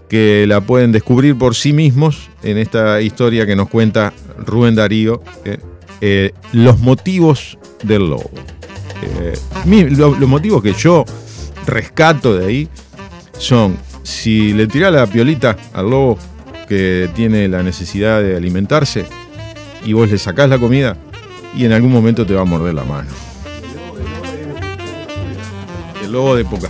[0.10, 5.22] que la pueden descubrir por sí mismos en esta historia que nos cuenta Rubén Darío,
[5.46, 5.60] eh,
[6.02, 8.32] eh, los motivos del lobo.
[9.68, 11.06] Los motivos que yo
[11.68, 12.70] rescato de ahí
[13.38, 16.17] son, si le tirás la piolita al lobo
[16.67, 19.06] que tiene la necesidad de alimentarse
[19.86, 20.97] y vos le sacás la comida
[21.56, 23.10] y en algún momento te va a morder la mano.
[26.04, 26.69] El lobo de pocas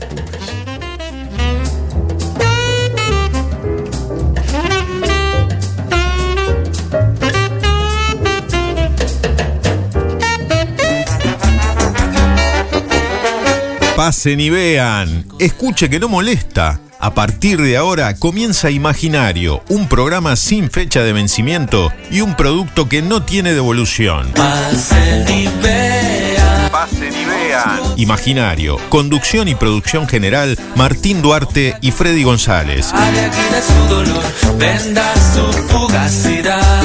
[13.97, 15.25] Pasen y vean.
[15.39, 16.79] Escuche que no molesta.
[16.99, 22.87] A partir de ahora comienza Imaginario, un programa sin fecha de vencimiento y un producto
[22.87, 24.31] que no tiene devolución.
[24.35, 26.69] Pasen y vean.
[26.71, 27.79] Pasen y vean.
[27.95, 32.91] Imaginario, conducción y producción general, Martín Duarte y Freddy González.
[32.91, 34.23] De su dolor,
[34.59, 36.83] venda su fugacidad.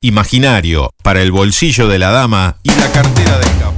[0.00, 3.77] Imaginario, para el bolsillo de la dama y la cartera del capo.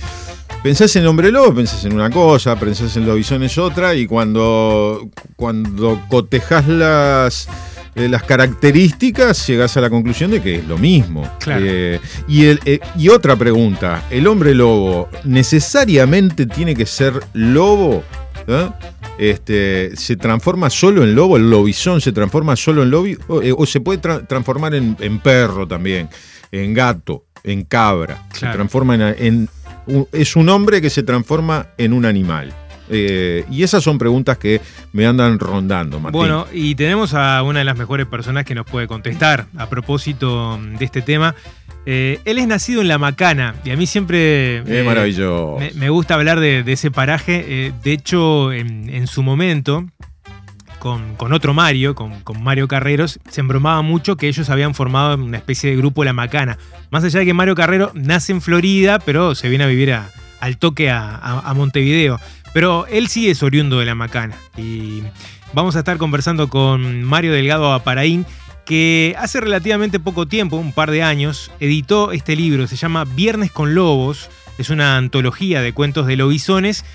[0.63, 5.09] pensás en hombre lobo, pensás en una cosa, pensás en lobizón es otra, y cuando,
[5.35, 7.47] cuando cotejas las
[7.93, 11.29] eh, las características, llegas a la conclusión de que es lo mismo.
[11.45, 18.03] Eh, y, el, y otra pregunta, ¿el hombre lobo necesariamente tiene que ser lobo?
[19.17, 21.35] Este, ¿Se transforma solo en lobo?
[21.35, 23.07] ¿El lobizón se transforma solo en lobo?
[23.27, 26.07] ¿O, eh, se puede transformar en, perro también?
[26.51, 27.25] ¿En gato?
[27.43, 28.25] ¿En cabra?
[28.33, 29.49] Se transforma en,
[30.11, 32.53] Es un hombre que se transforma en un animal.
[32.93, 34.59] Eh, y esas son preguntas que
[34.91, 36.19] me andan rondando, Martín.
[36.19, 40.59] Bueno, y tenemos a una de las mejores personas que nos puede contestar a propósito
[40.77, 41.35] de este tema.
[41.85, 45.57] Eh, él es nacido en La Macana y a mí siempre eh, maravilloso.
[45.75, 47.43] Me, gusta hablar de, ese paraje.
[47.47, 49.87] Eh, de hecho, en, su momento,
[50.81, 55.69] con, otro Mario, con, Mario Carreros, se embromaba mucho que ellos habían formado una especie
[55.69, 56.57] de grupo La Macana.
[56.89, 60.57] Más allá de que Mario Carrero nace en Florida, pero se viene a vivir al
[60.57, 62.19] toque a, a Montevideo.
[62.51, 64.35] Pero él sí es oriundo de La Macana.
[64.57, 65.03] Y
[65.53, 68.25] vamos a estar conversando con Mario Delgado Aparaín
[68.65, 72.65] que hace relativamente poco tiempo, un par de años, editó este libro.
[72.65, 74.31] Se llama Viernes con Lobos.
[74.57, 76.85] Es una antología de cuentos de lobisones.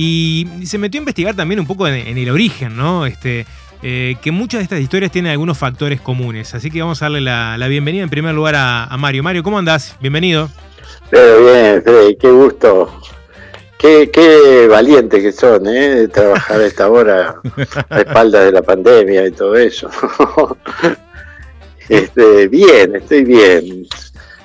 [0.00, 3.04] Y se metió a investigar también un poco en, el origen, ¿no?
[3.04, 3.46] Este,
[3.82, 6.54] eh, que muchas de estas historias tienen algunos factores comunes.
[6.54, 9.24] Así que vamos a darle la, bienvenida en primer lugar a, Mario.
[9.24, 9.96] Mario, ¿cómo andás?
[10.00, 10.50] Bienvenido.
[11.10, 13.00] Pero bien, Freddy, qué gusto.
[13.76, 16.06] Qué, qué valiente que son, ¿eh?
[16.06, 17.34] trabajar a esta hora
[17.90, 19.90] a espaldas de la pandemia y todo eso.
[21.88, 23.86] Este, bien, estoy bien.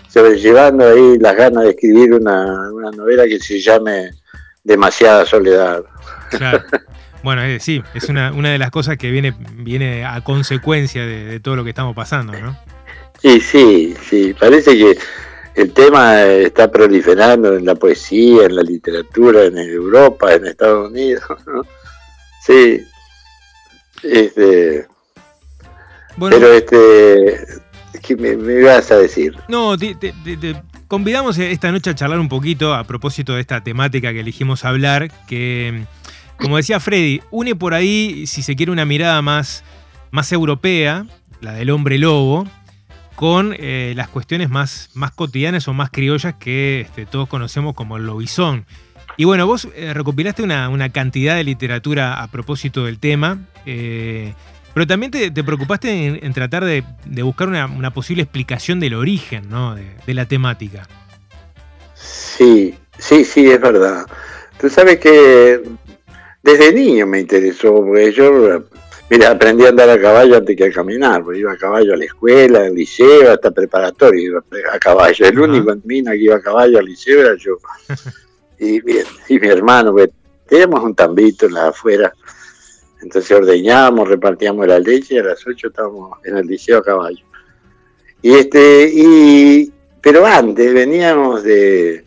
[0.07, 4.22] Sobrellevando ahí las ganas de escribir una, novela que se llame
[4.63, 5.83] Demasiada Soledad.
[6.29, 6.63] Claro.
[7.23, 11.55] Bueno, eh, sí, es una, de las cosas que viene, viene a consecuencia de, todo
[11.55, 12.59] lo que estamos pasando, ¿no?
[13.21, 14.35] Sí, sí, sí.
[14.37, 14.97] Parece que
[15.55, 21.23] el tema está proliferando en la poesía, en la literatura, en Europa, en Estados Unidos,
[21.47, 21.65] ¿no?
[22.45, 22.81] Sí.
[24.03, 24.85] Este,
[26.19, 27.61] pero este,
[28.01, 29.33] ¿qué me, me, ibas a decir?
[29.47, 29.95] No, te,
[30.87, 35.11] convidamos esta noche a charlar un poquito a propósito de esta temática que elegimos hablar,
[35.27, 35.85] que,
[36.37, 39.63] como decía Freddy, une por ahí, si se quiere, una mirada más,
[40.11, 41.05] más europea,
[41.41, 42.47] la del hombre lobo,
[43.15, 47.97] con eh, las cuestiones más, más cotidianas o más criollas que este, todos conocemos como
[47.97, 48.65] el lobizón.
[49.17, 53.39] Y bueno, vos eh, recopilaste una, una, cantidad de literatura a propósito del tema.
[53.65, 54.33] Eh,
[54.73, 56.83] pero también te, preocupaste en, tratar de,
[57.23, 59.75] buscar una, posible explicación del origen ¿no?
[59.75, 60.87] de, la temática.
[61.93, 64.05] Sí, sí, sí, es verdad.
[64.59, 65.61] Tú sabes que
[66.41, 68.63] desde niño me interesó, porque yo
[69.09, 71.97] mira, aprendí a andar a caballo antes que a caminar, porque iba a caballo a
[71.97, 75.25] la escuela, al liceo, hasta preparatorio iba a caballo.
[75.25, 77.57] El único en Mina que iba a caballo al liceo era yo.
[78.59, 78.77] y,
[79.29, 80.09] y mi hermano, pues,
[80.47, 82.11] teníamos un tambito en la afuera
[83.03, 87.23] entonces ordeñábamos, repartíamos la leche y a las 8 estábamos en el liceo a caballo.
[88.21, 92.05] Y este, y, pero antes veníamos de,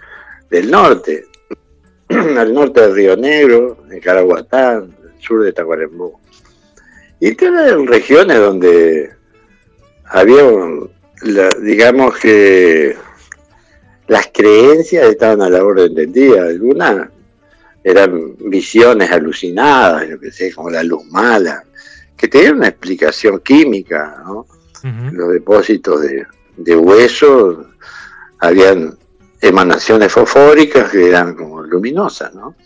[0.51, 1.27] del norte,
[2.09, 6.19] al norte del Río Negro, en Caraguatán, el sur de Tacuarembó.
[7.21, 9.11] Y eran regiones donde
[10.07, 10.45] había,
[11.63, 12.97] digamos que
[14.07, 16.43] las creencias estaban a la orden del día.
[16.43, 17.09] Algunas
[17.87, 21.63] eran visiones alucinadas, yo que sé, como la luz mala,
[22.17, 24.45] que tenían una explicación química, ¿no?
[25.13, 27.67] Los depósitos de, de hueso
[28.41, 28.99] habían
[29.41, 32.57] emanaciones fosfóricas que eran como luminosas, ¿no?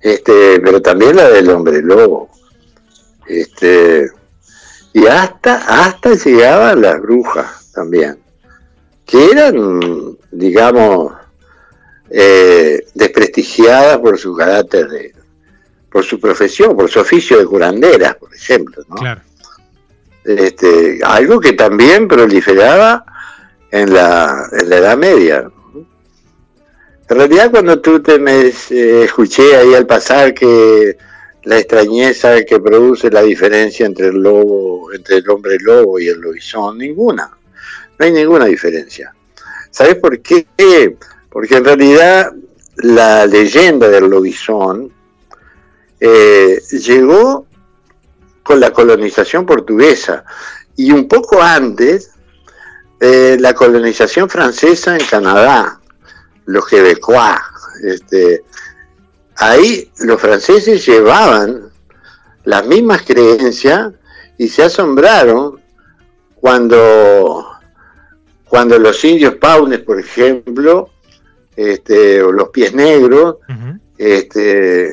[0.00, 2.30] Este, pero también la del hombre lobo.
[3.28, 4.10] Este,
[4.92, 8.18] y hasta, hasta llegaban las brujas también,
[9.06, 11.19] que eran, digamos,
[12.10, 15.14] eh, desprestigiada por su carácter de,
[15.90, 18.96] por su profesión, por su oficio de curanderas, por ejemplo, ¿no?
[20.24, 23.04] Este, algo que también proliferaba
[23.70, 25.50] en la, en la Edad Media.
[27.08, 30.96] En realidad cuando tú te me eh, escuché ahí al pasar que
[31.44, 36.20] la extrañeza que produce la diferencia entre el lobo, entre el hombre lobo y el
[36.20, 37.30] lobizón, ninguna.
[37.98, 39.14] No hay ninguna diferencia.
[39.70, 40.46] ¿Sabes por qué?
[41.30, 42.32] Porque en realidad
[42.76, 44.92] la leyenda del lobizón
[46.00, 47.46] eh, llegó
[48.42, 50.24] con la colonización portuguesa
[50.76, 52.10] y un poco antes
[53.00, 55.80] eh, la colonización francesa en Canadá,
[56.46, 57.38] los quebecois.
[57.84, 58.44] Este,
[59.36, 61.70] ahí los franceses llevaban
[62.44, 63.92] las mismas creencias
[64.36, 65.60] y se asombraron
[66.34, 67.46] cuando,
[68.44, 70.90] cuando los indios paunes, por ejemplo,
[71.60, 73.36] este, o los pies negros,
[73.98, 74.92] este,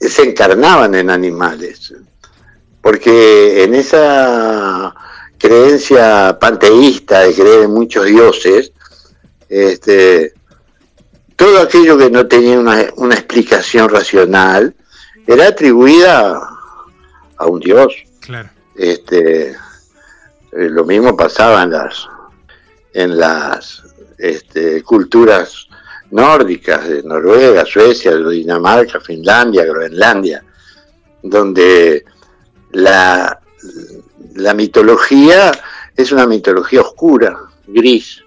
[0.00, 1.94] se encarnaban en animales.
[2.82, 4.94] Porque en esa
[5.38, 8.72] creencia panteísta de creer en muchos dioses,
[9.48, 10.34] este,
[11.36, 14.74] todo aquello que no tenía una, una explicación racional
[15.26, 16.40] era atribuida
[17.36, 17.94] a un dios.
[18.74, 19.56] Este, eh,
[20.52, 22.08] lo mismo pasaba en las,
[22.94, 23.84] en las
[24.20, 25.66] este, culturas
[26.10, 30.44] nórdicas de Noruega, Suecia, Dinamarca, Finlandia, Groenlandia,
[31.22, 32.04] donde
[32.72, 33.40] la,
[34.34, 35.52] la mitología
[35.96, 38.22] es una mitología oscura, gris,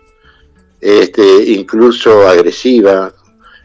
[0.80, 3.14] este, incluso agresiva.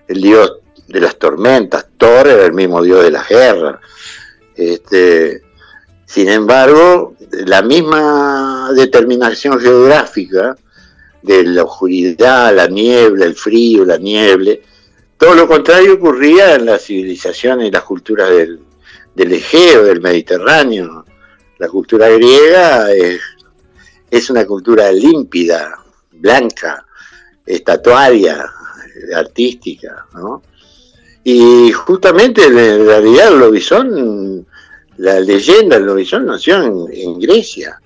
[0.06, 3.78] El dios de las tormentas, Thor era el mismo dios de la guerra.
[4.56, 5.42] Este,
[6.06, 10.56] sin embargo, la misma determinación geográfica
[11.22, 14.52] de la oscuridad, la niebla, el frío, la niebla,
[15.18, 18.60] todo lo contrario ocurría en las civilizaciones y las culturas del,
[19.16, 21.04] del Egeo, del Mediterráneo.
[21.58, 23.20] La cultura griega es,
[24.08, 25.74] es una cultura límpida,
[26.12, 26.86] blanca,
[27.44, 28.48] estatuaria,
[29.14, 30.42] artística, ¿no?
[31.24, 34.46] Y justamente en realidad el lobizón,
[34.98, 37.80] la leyenda del lobizón nació en, Grecia,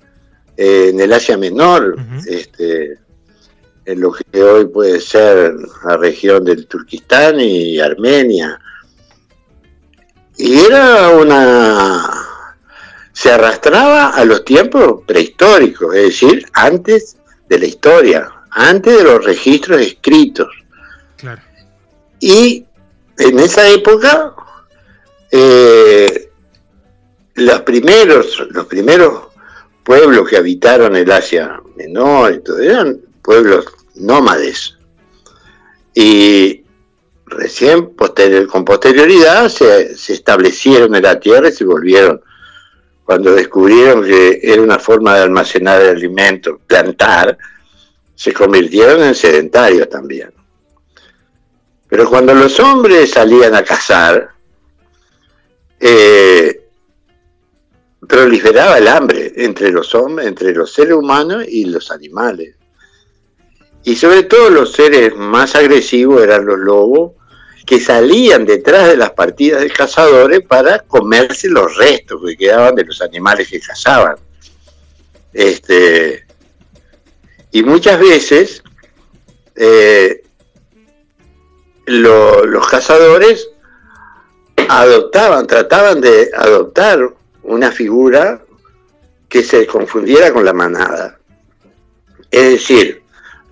[0.55, 1.97] en el Asia Menor,
[2.27, 2.99] este,
[3.85, 5.53] en lo que hoy puede ser
[5.85, 8.59] la región del Turquistán y Armenia.
[10.37, 12.09] Y era una...
[13.11, 17.17] se arrastraba a los tiempos prehistóricos, es decir, antes
[17.49, 20.47] de la historia, antes de los registros escritos.
[22.19, 22.65] Y
[23.17, 24.33] en esa época,
[25.31, 26.29] eh,
[27.35, 29.27] los primeros, los primeros
[29.83, 33.65] pueblos que habitaron el Asia Menor eran pueblos
[33.95, 34.77] nómades.
[35.95, 36.63] Y
[37.25, 37.95] recién,
[38.51, 42.21] con posterioridad, se, establecieron en la tierra y se volvieron.
[43.03, 47.37] Cuando descubrieron que era una forma de almacenar el alimento, plantar,
[48.15, 50.31] se convirtieron en sedentarios también.
[51.89, 54.29] Pero cuando los hombres salían a cazar,
[55.79, 56.63] eh,
[58.07, 62.55] proliferaba el hambre entre los hombres, entre los seres humanos y los animales.
[63.83, 67.11] Y sobre todo los seres más agresivos eran los lobos,
[67.65, 72.83] que salían detrás de las partidas de cazadores para comerse los restos que quedaban de
[72.83, 74.17] los animales que cazaban.
[75.31, 76.25] Este,
[77.51, 78.63] y muchas veces
[79.55, 80.23] eh,
[81.85, 83.49] los cazadores
[84.67, 87.13] adoptaban, trataban de adoptar
[87.43, 88.43] una figura
[89.29, 91.19] que se confundiera con la manada.
[92.29, 93.02] Es decir,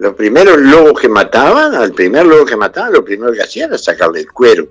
[0.01, 3.77] los primeros lobos que mataban, al primer lobo que mataban, lo primero que hacían era
[3.77, 4.67] sacarle el cuero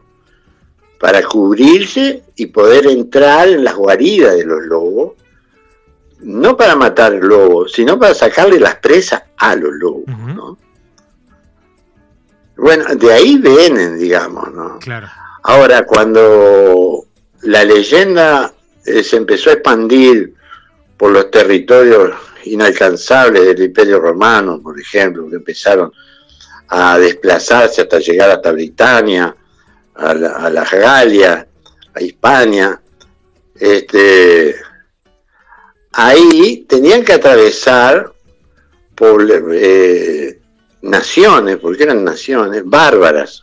[0.99, 5.12] para cubrirse y poder entrar en las guaridas de los lobos,
[6.18, 10.09] no para matar lobos, sino para sacarle las presas a los lobos.
[10.09, 10.59] ¿no?
[12.57, 14.81] Bueno, de ahí vienen, digamos, ¿no?
[14.81, 15.07] Claro.
[15.45, 17.05] Ahora, cuando
[17.43, 18.53] la leyenda
[18.85, 20.35] eh, se empezó a expandir
[21.01, 22.12] por los territorios
[22.44, 25.90] inalcanzables del Imperio Romano, por ejemplo, que empezaron
[26.68, 29.34] a desplazarse hasta llegar hasta Britania,
[29.94, 31.48] a la, a Galia,
[31.94, 32.82] a Hispania,
[33.55, 34.55] este,
[35.92, 38.12] ahí tenían que atravesar
[39.55, 40.38] eh,
[40.82, 43.42] naciones, porque eran naciones bárbaras,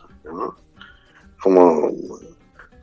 [1.42, 1.92] como,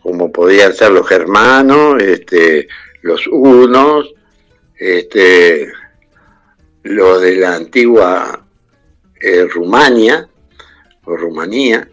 [0.03, 2.67] como podían ser los germanos, este,
[3.03, 4.14] los hunos,
[4.85, 5.73] este,
[6.83, 8.45] los de la antigua
[9.19, 10.29] eh, Rumania
[11.05, 11.89] o Rumanía,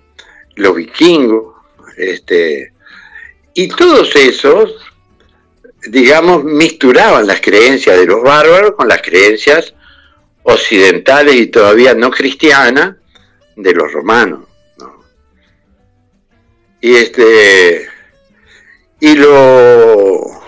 [0.55, 1.55] los vikingos,
[1.95, 2.73] este,
[3.53, 4.75] y todos esos,
[5.87, 9.73] digamos, misturaban las creencias de los bárbaros con las creencias
[10.43, 12.95] occidentales y todavía no cristianas
[13.55, 14.47] de los romanos.
[16.81, 17.87] Y este
[18.99, 20.40] y lo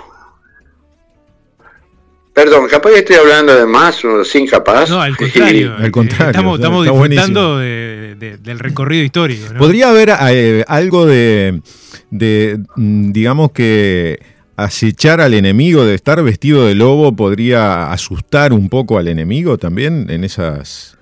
[2.34, 4.90] Perdón, capaz que estoy hablando de más o sin capaz.
[4.90, 5.76] No, al contrario.
[5.78, 9.54] Al contrario, Estamos, estamos está disfrutando de- de- del recorrido histórico.
[9.54, 9.60] ¿no?
[9.60, 11.62] ¿Podría haber eh, algo de,
[12.10, 14.20] de, mm, digamos que
[14.56, 20.08] acechar al enemigo, de estar vestido de lobo, podría asustar un poco al enemigo también
[20.10, 20.98] en esas...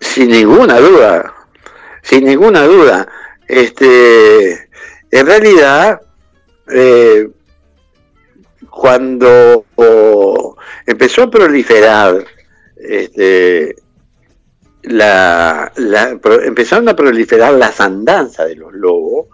[0.00, 1.32] Sin ninguna duda,
[2.02, 3.06] sin ninguna duda.
[3.46, 4.52] Este,
[5.10, 6.00] en realidad,
[6.72, 7.28] eh,
[8.80, 9.66] cuando
[10.86, 12.24] empezó a proliferar,
[12.78, 13.76] este,
[14.84, 19.26] la, la- empezaron a proliferar las andanzas de los lobos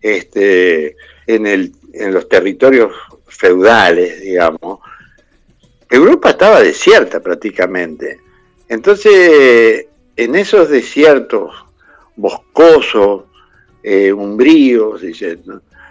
[0.00, 0.96] este,
[1.28, 2.92] en, el, en los territorios
[3.28, 4.80] feudales, digamos.
[5.88, 8.18] Europa estaba desierta prácticamente.
[8.68, 11.54] Entonces, en esos desiertos
[12.16, 13.26] boscosos,
[13.84, 15.02] eh, umbríos,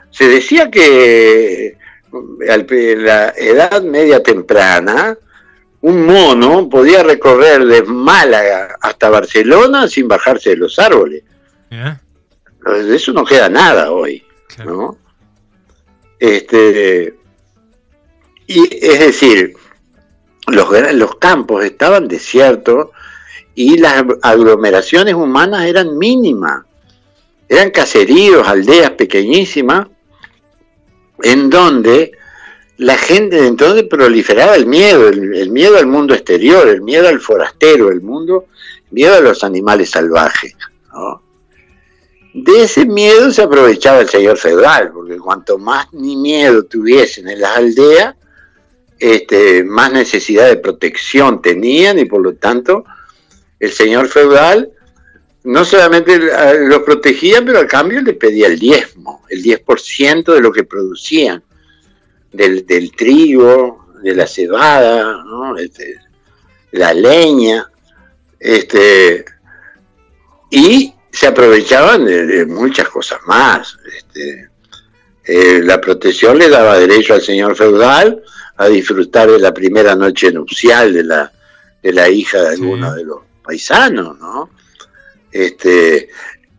[0.09, 1.77] se decía que
[2.14, 5.18] en la edad media temprana,
[5.82, 11.24] un mono podía recorrer de Málaga hasta Barcelona sin bajarse de los árboles.
[11.70, 14.24] De eso no queda nada hoy.
[14.64, 14.97] ¿no?
[16.20, 17.16] Este,
[18.45, 19.53] y es decir,
[20.47, 22.89] los, los campos estaban desiertos
[23.55, 26.64] y las aglomeraciones humanas eran mínimas.
[27.49, 29.88] Eran caseríos, aldeas pequeñísimas,
[31.24, 32.11] en donde
[32.78, 37.89] la gente entonces proliferaba el miedo, el, miedo al mundo exterior, el miedo al forastero,
[37.89, 38.47] el mundo,
[38.89, 40.55] miedo a los animales salvajes.
[42.34, 47.41] De ese miedo se aprovechaba el señor feudal, porque cuanto más ni miedo tuviesen en
[47.41, 48.15] las aldeas,
[48.97, 52.84] este, más necesidad de protección tenían y por lo tanto
[53.59, 54.72] el señor feudal
[55.43, 60.41] no solamente eh, los protegía, pero a cambio le pedía el diezmo, el 10% de
[60.41, 61.43] lo que producían,
[62.31, 65.57] del, del trigo, de la cebada, ¿no?
[65.57, 65.99] Este,
[66.71, 67.69] la leña,
[68.39, 69.25] este,
[70.49, 73.77] y se aprovechaban de, de muchas cosas más.
[73.97, 74.49] Este,
[75.25, 78.23] eh, la protección le daba derecho al señor feudal
[78.57, 81.31] a disfrutar de la primera noche nupcial de la,
[81.81, 82.99] de la hija de alguno Sí.
[82.99, 84.49] de los paisanos, ¿no?
[85.32, 86.09] Este,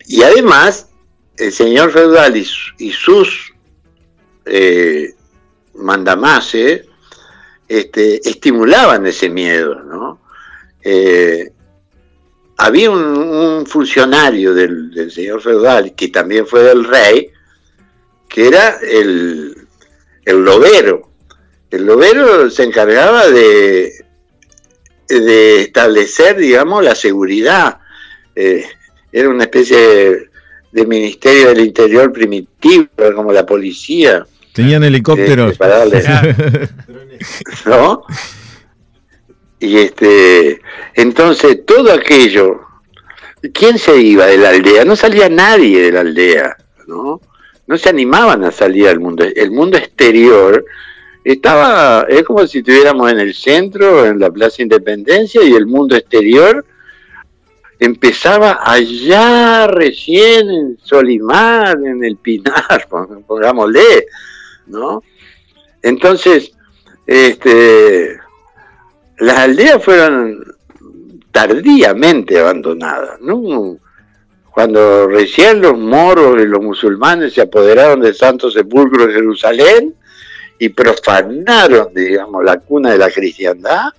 [0.06, 0.88] y además,
[1.36, 3.52] el señor feudal y, su- y sus
[4.46, 5.14] eh,
[5.74, 6.86] mandamases
[7.68, 10.20] este, estimulaban ese miedo, ¿no?
[10.82, 11.52] Eh,
[12.58, 17.30] había un, un funcionario del, del señor feudal, que también fue del rey,
[18.28, 19.56] que era el,
[20.24, 21.10] el lobero.
[21.70, 23.92] El lobero se encargaba de,
[25.08, 27.78] de establecer, digamos, la seguridad.
[28.34, 28.64] Eh,
[29.12, 30.30] era una especie de,
[30.72, 34.26] de ministerio del interior primitivo, como la policía.
[34.52, 35.52] Tenían helicópteros.
[35.52, 36.02] Este, para darle-.
[37.66, 38.04] ¿no?
[39.60, 40.60] Y este,
[40.94, 42.62] entonces todo aquello,
[43.54, 44.84] ¿quién se iba de la aldea?
[44.84, 46.56] No salía nadie de la aldea,
[46.88, 47.20] ¿no?
[47.66, 49.24] No se animaban a salir al mundo.
[49.24, 50.64] El mundo exterior
[51.22, 55.94] estaba, es como si estuviéramos en el centro, en la Plaza Independencia, y el mundo
[55.94, 56.64] exterior
[57.84, 62.88] empezaba allá recién en Solimar, en el Pinar,
[63.26, 64.06] pongámosle,
[64.68, 65.02] ¿no?
[65.82, 66.52] Entonces,
[67.08, 68.20] este,
[69.18, 70.44] las aldeas fueron
[71.32, 73.78] tardíamente abandonadas, ¿no?
[74.52, 79.92] Cuando recién los moros y los musulmanes se apoderaron del Santo Sepulcro de Jerusalén
[80.56, 83.92] y profanaron, digamos, la cuna de la cristiandad,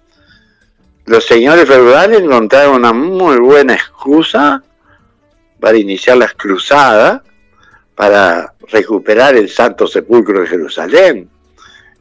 [1.05, 4.63] los señores feudales encontraron una muy buena excusa
[5.59, 7.21] para iniciar las cruzadas,
[7.95, 11.29] para recuperar el Santo Sepulcro de Jerusalén.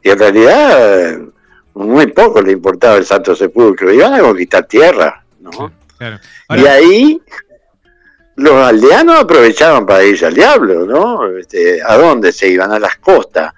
[0.01, 1.17] Y en realidad
[1.73, 5.71] muy poco le importaba el Santo Sepulcro, iban a conquistar tierra, ¿no?
[5.97, 6.19] Claro.
[6.49, 7.21] Y ahí
[8.35, 11.37] los aldeanos aprovechaban para irse al diablo, ¿no?
[11.37, 12.71] Este, ¿A dónde se iban?
[12.71, 13.53] A las costas,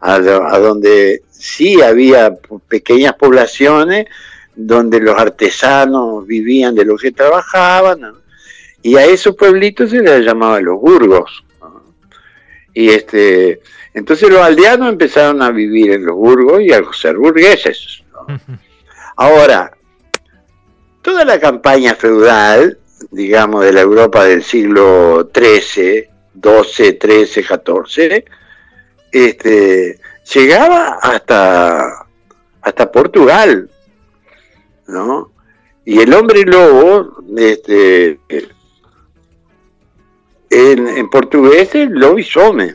[0.00, 2.34] a, lo- a donde sí había
[2.68, 4.06] pequeñas poblaciones,
[4.56, 8.26] donde los artesanos vivían de lo que trabajaban, ¿no?
[8.82, 11.44] y a esos pueblitos se les llamaba los burgos.
[11.60, 11.82] ¿no?
[12.72, 13.60] Y este,
[13.92, 18.02] entonces los aldeanos empezaron a vivir en los burgos y a ser burgueses.
[18.12, 18.40] ¿no?
[19.16, 19.72] Ahora,
[21.02, 22.78] toda la campaña feudal,
[23.10, 26.08] digamos, de la Europa del siglo XIII,
[26.42, 28.24] XII, XIII, XIV,
[29.12, 29.98] este,
[30.32, 32.06] llegaba hasta,
[32.60, 33.70] hasta Portugal,
[34.88, 35.32] ¿no?
[35.84, 38.18] Y el hombre lobo, este,
[40.50, 42.74] en, en portugués es lobis home,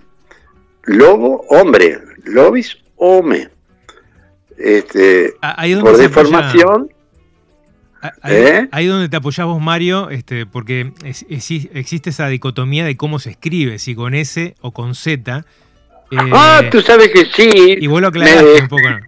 [0.84, 3.50] lobo hombre, lobis home.
[4.58, 6.92] este, Ah, ahí es donde por apoya- deformación.
[8.04, 8.70] Ah, Ahí, ¿Eh?
[8.72, 13.20] ahí donde te apoyás vos, Mario, este, porque es- es- existe esa dicotomía de cómo
[13.20, 15.46] se escribe, si con S o con Z.
[16.12, 17.78] eh, ah, tú sabes que sí.
[17.80, 18.90] y vos lo me- aclaraste un poco.
[18.90, 19.00] ¿no?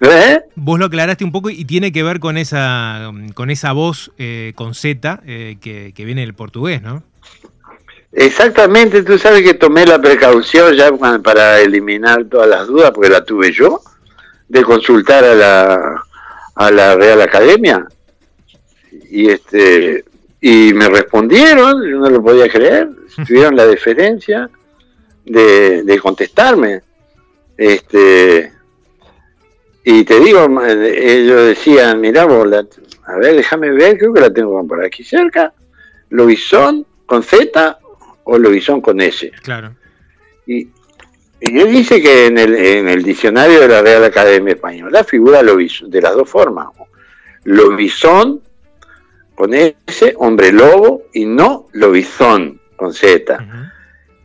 [0.00, 0.40] ¿Eh?
[0.54, 4.52] Vos lo aclaraste un poco y tiene que ver con esa, con esa voz eh,
[4.54, 7.02] con Z eh, que, que viene del portugués, ¿no?
[8.12, 13.10] Exactamente, tú sabes que tomé la precaución ya pa- para eliminar todas las dudas, porque
[13.10, 13.80] la tuve yo,
[14.48, 16.02] de consultar a la,
[16.56, 17.86] a la Real Academia.
[19.10, 20.04] Y este
[20.40, 22.88] y me respondieron, yo no lo podía creer,
[23.28, 24.48] tuvieron la deferencia
[25.24, 26.80] de, de contestarme.
[27.56, 28.52] Este
[29.84, 32.66] y te digo, ma- ellos decían, mirá vos, la-
[33.06, 35.52] a ver, déjame ver, creo que la tengo por aquí cerca.
[36.10, 37.78] Lobizón con Z
[38.24, 39.30] o Lobizón con S.
[39.42, 39.74] Claro.
[40.46, 40.68] Y,
[41.40, 45.42] y él dice que en el, en el diccionario de la Real Academia Española figura
[45.42, 46.68] lobizón, de las dos formas.
[47.44, 48.40] Lobizón
[49.34, 53.38] con S, hombre lobo, y no lobizón con Z.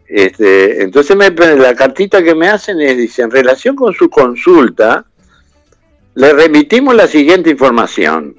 [0.08, 5.06] Este, entonces me, la cartita que me hacen es, dice, en relación con su consulta,
[6.16, 8.36] le remitimos la siguiente información.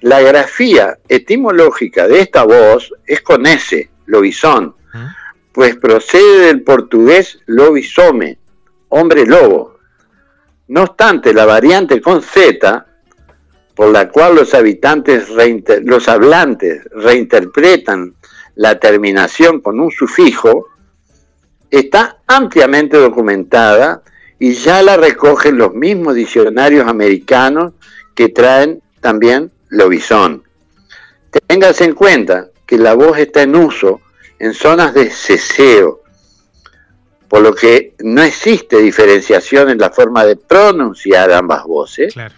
[0.00, 5.04] La grafía etimológica de esta voz es con S, lobizón, Ujú.
[5.52, 8.38] pues procede del portugués lobisome,
[8.90, 9.78] hombre lobo.
[10.68, 12.86] No obstante, la variante con Z,
[13.74, 18.14] por la cual los habitantes, reinter- los hablantes reinterpretan
[18.56, 20.68] la terminación con un sufijo,
[21.70, 24.02] está ampliamente documentada
[24.38, 27.72] y ya la recogen los mismos diccionarios americanos
[28.14, 30.42] que traen también lobizón.
[31.46, 34.00] Téngase en cuenta que la voz está en uso
[34.38, 36.00] en zonas de ceseo,
[37.28, 42.34] por lo que no existe diferenciación en la forma de pronunciar ambas voces, Claro.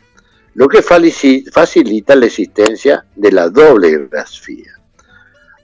[0.55, 4.73] lo que facilita la existencia de la doble grafía.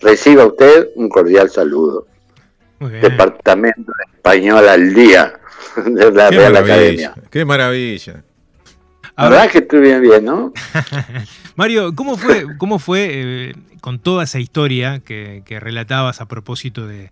[0.00, 2.06] Reciba usted un cordial saludo.
[2.88, 5.32] Departamento Español al día
[5.76, 6.56] de la Qué Real.
[6.56, 7.14] Academia.
[7.30, 8.24] Qué maravilla.
[9.16, 10.52] La verdad que estuve bien, bien, ¿no?
[11.56, 16.86] Mario, ¿cómo fue, cómo fue eh, con toda esa historia que, que relatabas a propósito
[16.86, 17.10] de,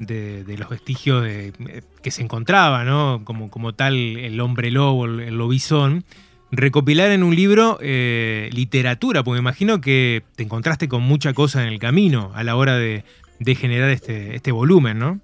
[0.00, 3.22] de- de los vestigios de- eh, que se encontraba, ¿no?
[3.24, 6.04] Como, como tal el hombre lobo, el, el lobizón,
[6.50, 11.62] recopilar en un libro eh, literatura, porque me imagino que te encontraste con mucha cosa
[11.62, 13.04] en el camino a la hora de,
[13.38, 15.20] de generar este, este volumen, ¿no?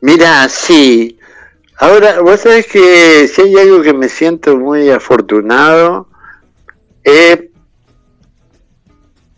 [0.00, 1.18] Mira, sí.
[1.78, 6.08] Ahora, vos sabés que si hay algo que me siento muy afortunado,
[7.02, 7.40] es,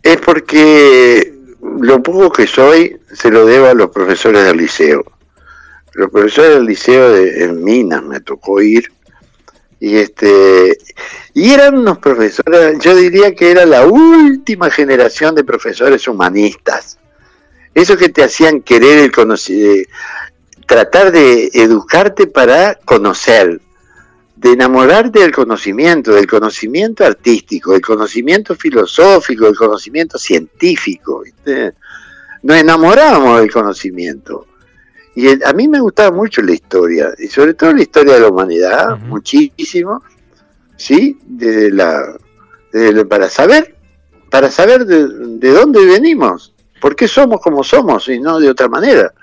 [0.03, 5.03] es porque lo poco que soy se lo debo a los profesores del liceo.
[5.93, 8.91] Los profesores del liceo de, en Minas me tocó ir
[9.79, 10.77] y este
[11.33, 16.97] y eran unos profesores, yo diría que era la última generación de profesores humanistas.
[17.73, 19.89] Esos que te hacían querer el conocimiento
[20.69, 23.59] tratar de educarte para conocer,
[24.35, 31.23] de enamorarte del conocimiento, del conocimiento artístico, del conocimiento filosófico, del conocimiento científico.
[32.43, 34.45] Nos enamorábamos del conocimiento.
[35.15, 38.19] Y el- a mí me gustaba mucho la historia, y sobre todo la historia de
[38.21, 40.03] la humanidad, muchísimo,
[40.77, 41.17] ¿sí?
[41.25, 42.17] Desde la,
[42.71, 43.75] desde la- para saber,
[44.29, 48.67] para saber de, de dónde venimos, por qué somos como somos y no de otra
[48.69, 49.13] manera.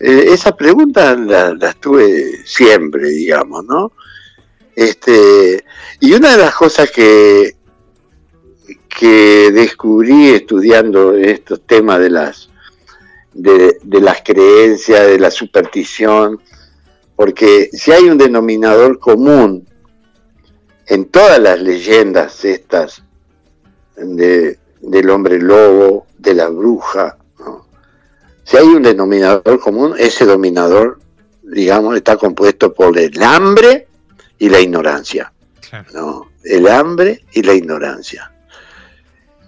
[0.00, 3.92] Eh, esa pregunta la- las tuve siempre, digamos, ¿no?
[4.74, 5.62] Este,
[6.00, 7.54] y una de las cosas que,
[8.88, 12.48] que descubrí estudiando estos temas de las,
[13.34, 16.40] de, de las creencias, de la superstición,
[17.16, 19.66] porque si hay un denominador común
[20.86, 23.02] en todas las leyendas estas
[23.96, 27.66] de, del hombre lobo, de la bruja, ¿no?
[28.44, 30.98] si hay un denominador común, ese denominador,
[31.42, 33.88] digamos, está compuesto por el hambre
[34.38, 35.32] y la ignorancia.
[35.94, 36.30] ¿no?
[36.44, 38.32] El hambre y la ignorancia.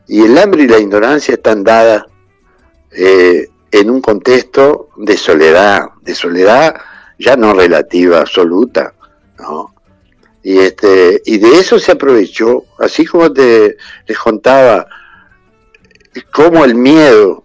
[0.06, 2.04] Y el hambre y la ignorancia están dadas
[2.92, 6.76] eh, en un contexto de soledad, de soledad
[7.18, 8.94] ya no relativa, absoluta,
[9.40, 9.74] ¿no?
[10.44, 14.86] Y, este, y de eso se aprovechó, así como te les contaba,
[16.30, 17.44] cómo el miedo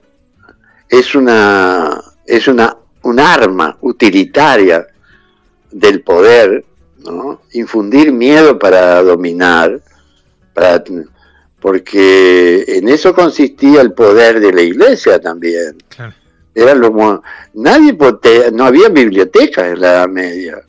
[0.87, 4.85] es una, es una, un arma utilitaria
[5.71, 6.63] del poder,
[6.99, 7.41] ¿no?
[7.53, 9.81] Infundir miedo para dominar,
[11.59, 15.77] porque en eso consistía el poder de la iglesia también.
[15.89, 16.18] Claro.
[16.53, 17.21] Era lo
[17.53, 17.97] nadie
[18.51, 20.61] no había bibliotecas en la Edad Media.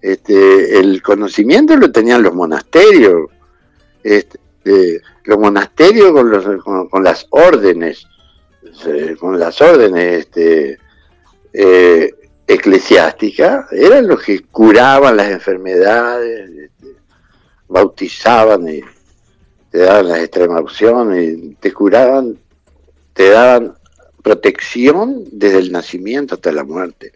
[0.00, 3.30] Este, el conocimiento lo tenían los monasterios,
[4.02, 6.44] este, eh, los monasterios con, los,
[6.90, 8.06] con, las órdenes,
[9.18, 10.78] con las órdenes este,
[11.52, 12.14] eh,
[12.46, 16.96] eclesiásticas, eran los que curaban las enfermedades, este,
[17.68, 18.80] bautizaban y
[19.70, 22.38] te daban las extremaunciones, te curaban,
[23.12, 23.74] te daban
[24.24, 27.12] protección desde el nacimiento hasta la muerte.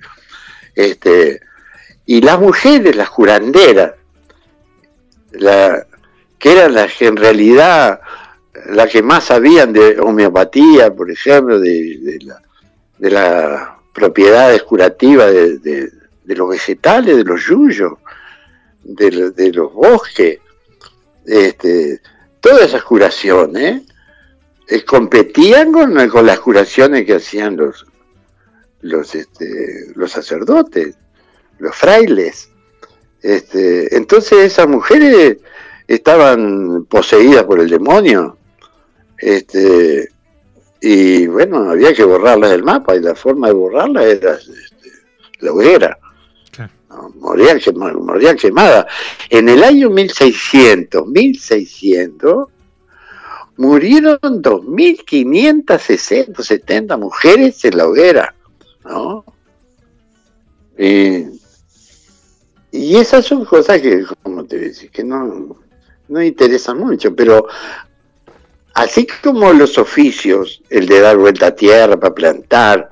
[0.75, 1.41] Este,
[2.05, 3.95] y las mujeres, las curanderas,
[5.33, 5.87] la,
[6.39, 8.01] que eran las que en realidad
[8.67, 12.19] las que más sabían de homeopatía, por ejemplo, de,
[12.99, 15.91] las propiedades curativas de,
[16.27, 17.95] los vegetales, de los yuyos,
[18.83, 20.41] de, los bosques,
[21.25, 22.01] este,
[22.41, 23.88] todas esas curaciones
[24.69, 27.87] eh, competían con, las curaciones que hacían los,
[28.83, 30.95] los, este, los sacerdotes,
[31.59, 32.51] los frailes.
[33.23, 35.39] Este, entonces esas mujeres
[35.87, 38.37] estaban poseídas por el demonio.
[39.17, 40.09] Este,
[40.83, 44.91] y bueno, había que borrarlas del mapa y la forma de borrarlas era este,
[45.41, 45.99] la hoguera.
[47.15, 48.87] Morían, morían quemadas.
[49.31, 52.49] En el año 1600, 1600,
[53.59, 58.35] murieron 2.560, 70 mujeres en la hoguera.
[58.85, 59.25] ¿no?
[60.79, 61.27] Y,
[62.71, 65.57] y esas son cosas que, como te decía, que no,
[66.07, 67.49] no interesa mucho, pero
[68.75, 72.91] así como los oficios, el de dar vuelta a tierra para plantar,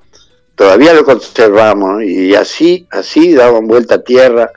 [0.56, 4.50] todavía lo conservamos y así, así daban vuelta a tierra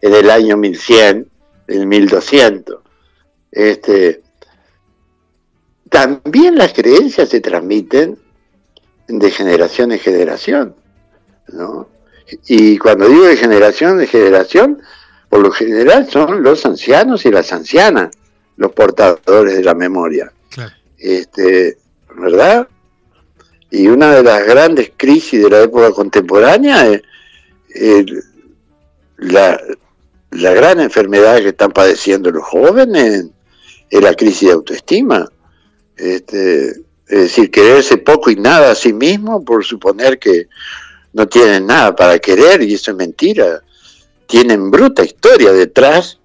[0.00, 1.30] en el año 1100,
[1.68, 2.78] en 1200.
[3.52, 4.22] Este,
[5.90, 8.18] también las creencias se transmiten
[9.08, 10.74] de generación en generación,
[11.48, 11.88] ¿no?
[12.46, 14.80] Y cuando digo de generación en generación,
[15.28, 18.10] por lo general son los ancianos y las ancianas
[18.56, 20.32] los portadores de la memoria.
[20.98, 21.78] Este,
[22.14, 22.68] ¿Verdad?
[23.70, 27.00] Y una de las grandes crisis de la época contemporánea
[27.68, 28.06] es,
[29.16, 29.60] la,
[30.30, 33.26] gran enfermedad que están padeciendo los jóvenes
[33.88, 35.26] es la crisis de autoestima.
[36.00, 40.48] Este, es decir, quererse poco y nada a sí mismo por suponer que
[41.12, 43.62] no tienen nada para querer y eso es mentira
[44.30, 46.18] tienen bruta historia detrás,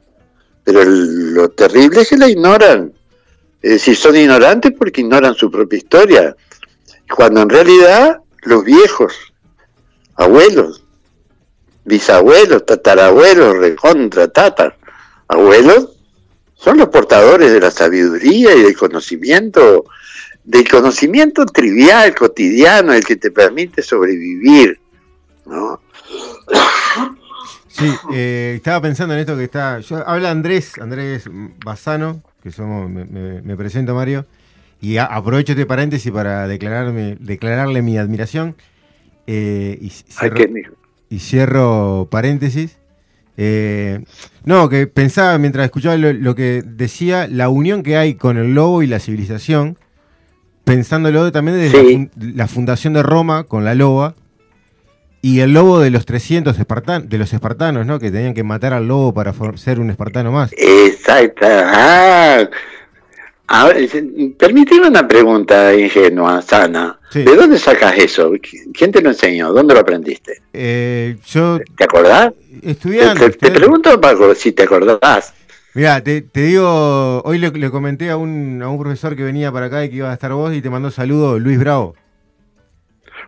[0.63, 2.93] pero lo terrible es que la ignoran.
[3.61, 6.35] Es decir, son ignorantes porque ignoran su propia historia.
[7.13, 9.13] Cuando en realidad los viejos,
[10.15, 10.83] abuelos,
[11.83, 14.77] bisabuelos, tatarabuelos, recontra, tatar,
[15.27, 15.94] abuelos,
[16.55, 19.85] son los portadores de la sabiduría y del conocimiento,
[20.43, 24.79] del conocimiento trivial, cotidiano, el que te permite sobrevivir,
[25.45, 25.81] ¿no?
[27.67, 29.81] Sí, eh, estaba pensando en esto que está.
[30.05, 34.25] habla Andrés, Andrés Bazano, que somos, me, presento Mario,
[34.79, 38.55] y aprovecho este paréntesis para declararme, declararle mi admiración.
[39.27, 39.77] Eh,
[41.09, 42.77] y, cierro, paréntesis.
[43.37, 44.03] Eh,
[44.43, 48.81] no, que pensaba mientras escuchaba lo, que decía, la unión que hay con el lobo
[48.83, 49.77] y la civilización,
[50.63, 54.15] pensándolo también desde la fundación de Roma con la loba
[55.21, 57.97] y el lobo de los 300 espartanos, de los espartanos, ¿no?
[57.99, 60.51] Que tenían que matar al lobo para ser un espartano más.
[60.55, 61.47] Exacto.
[61.49, 62.47] Ah.
[64.37, 66.99] Permíteme una pregunta ingenua, sana.
[67.13, 68.31] ¿De dónde sacas eso?
[68.73, 69.53] ¿Quién te lo enseñó?
[69.53, 70.41] ¿Dónde lo aprendiste?
[70.51, 72.33] Eh, yo ¿Te acordás?
[72.61, 73.29] Estudiando.
[73.29, 75.33] Te, pregunto Paco, si te acordás.
[75.73, 79.83] Mira, te, digo, hoy le, comenté a un, a un profesor que venía para acá
[79.83, 81.95] y que iba a estar vos y te mandó saludo Luis Bravo.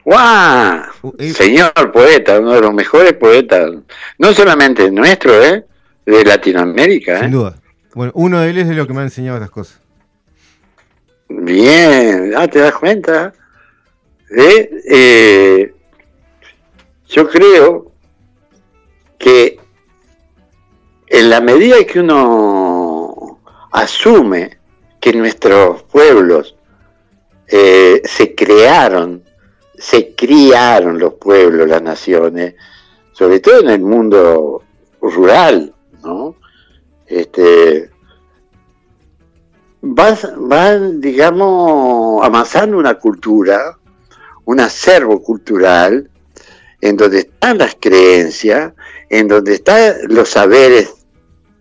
[0.03, 0.83] ¡Guau!
[1.01, 3.71] Uh, eh, Señor poeta, uno de los mejores poetas,
[4.17, 5.65] no solamente nuestro, ¿eh?
[6.05, 7.19] De Latinoamérica, ¿eh?
[7.23, 7.55] Sin duda.
[7.93, 9.81] Bueno, uno de ellos es lo que me ha enseñado estas cosas.
[11.29, 13.33] Bien, ah, ¿te das cuenta?
[14.29, 14.69] ¿Eh?
[14.89, 15.73] eh
[17.07, 17.91] yo creo
[19.17, 19.59] que
[21.07, 23.39] en la medida que uno
[23.71, 24.57] asume
[24.99, 26.55] que nuestros pueblos
[27.47, 29.23] eh, se crearon
[29.77, 32.55] se criaron los pueblos, las naciones,
[33.13, 34.63] sobre todo en el mundo
[35.01, 35.73] rural,
[36.03, 36.35] ¿no?
[37.05, 37.89] Este,
[39.81, 43.77] van, digamos, amasando una cultura,
[44.45, 46.09] un acervo cultural,
[46.81, 48.73] en donde están las creencias,
[49.09, 50.93] en donde están los saberes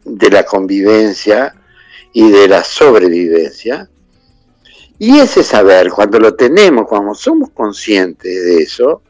[0.04, 1.54] de la convivencia
[2.12, 3.88] y de la sobrevivencia,
[4.98, 9.02] y ese saber, cuando lo tenemos, cuando somos conscientes de eso,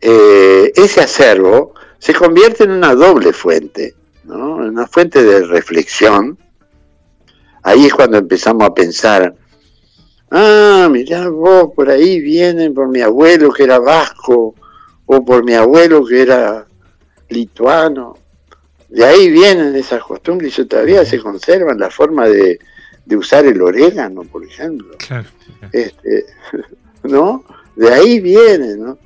[0.00, 3.94] eh, ese acervo se convierte en una doble fuente,
[4.24, 4.56] ¿no?
[4.56, 6.38] una fuente de reflexión.
[7.62, 9.34] Ahí es cuando empezamos a pensar,
[10.30, 14.54] ah, mirá vos, por ahí vienen por mi abuelo que era vasco,
[15.06, 16.66] o por mi abuelo que era
[17.28, 18.16] lituano.
[18.88, 22.58] De ahí vienen esas costumbres y todavía se conservan la forma de,
[23.16, 24.96] usar el orégano, por ejemplo.
[25.72, 26.26] Este,
[27.04, 27.44] ¿No?
[27.76, 28.98] De ahí viene, ¿no?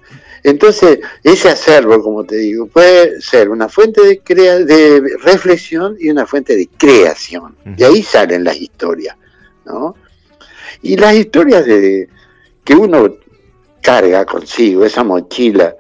[0.46, 6.08] Entonces, ese acervo, como te digo, puede ser una fuente de, crea de reflexión y
[6.08, 7.56] una fuente de creación.
[7.64, 9.16] De ahí salen las historias,
[9.64, 9.96] ¿no?
[10.82, 12.08] Y las historias de
[12.62, 13.16] que uno
[13.82, 15.74] carga consigo, esa mochila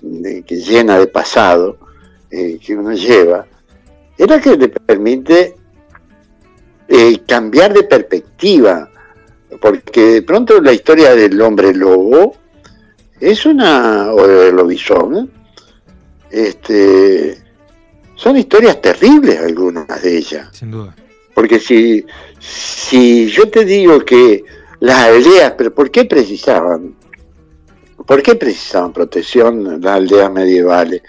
[0.00, 1.78] que llena de pasado
[2.32, 3.46] eh, que uno lleva,
[4.18, 5.54] es la que le permite
[6.88, 8.90] eh, cambiar de perspectiva,
[9.60, 12.34] porque de pronto la historia del hombre lobo
[13.20, 15.30] es una, o lobizón,
[16.30, 17.36] este,
[18.14, 20.48] son historias terribles algunas de ellas.
[20.52, 20.94] Sin duda.
[21.34, 22.04] Porque si,
[22.38, 24.44] si yo te digo que
[24.80, 26.96] las aldeas, pero ¿por qué precisaban?
[28.06, 31.02] ¿Por qué precisaban protección las aldeas medievales?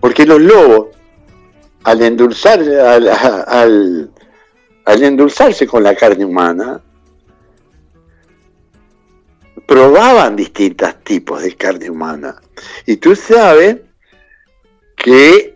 [0.00, 0.88] Porque los lobos,
[1.82, 4.10] al endulzar, al,
[4.84, 6.80] al endulzarse con la carne humana,
[9.66, 12.36] probaban distintos tipos de carne humana.
[12.86, 13.78] Y tú sabes
[14.96, 15.54] que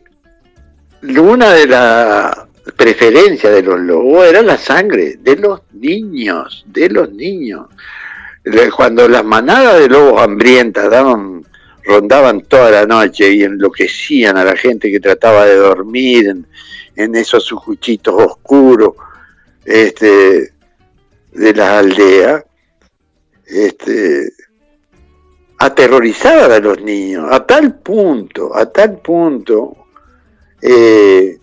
[1.03, 2.37] una de las
[2.77, 7.67] preferencias de los lobos era la sangre de los niños, de los niños.
[8.77, 11.45] Cuando las manadas de lobos hambrientas daban,
[11.85, 16.29] rondaban toda la noche y enloquecían a la gente que trataba de dormir
[16.97, 18.95] en, esos sujuchitos oscuros
[19.65, 20.53] este,
[21.33, 22.45] de las aldeas,
[23.49, 24.33] este,
[25.59, 29.77] aterrorizaban a los niños, a tal punto, a tal punto,
[30.63, 31.39] eh,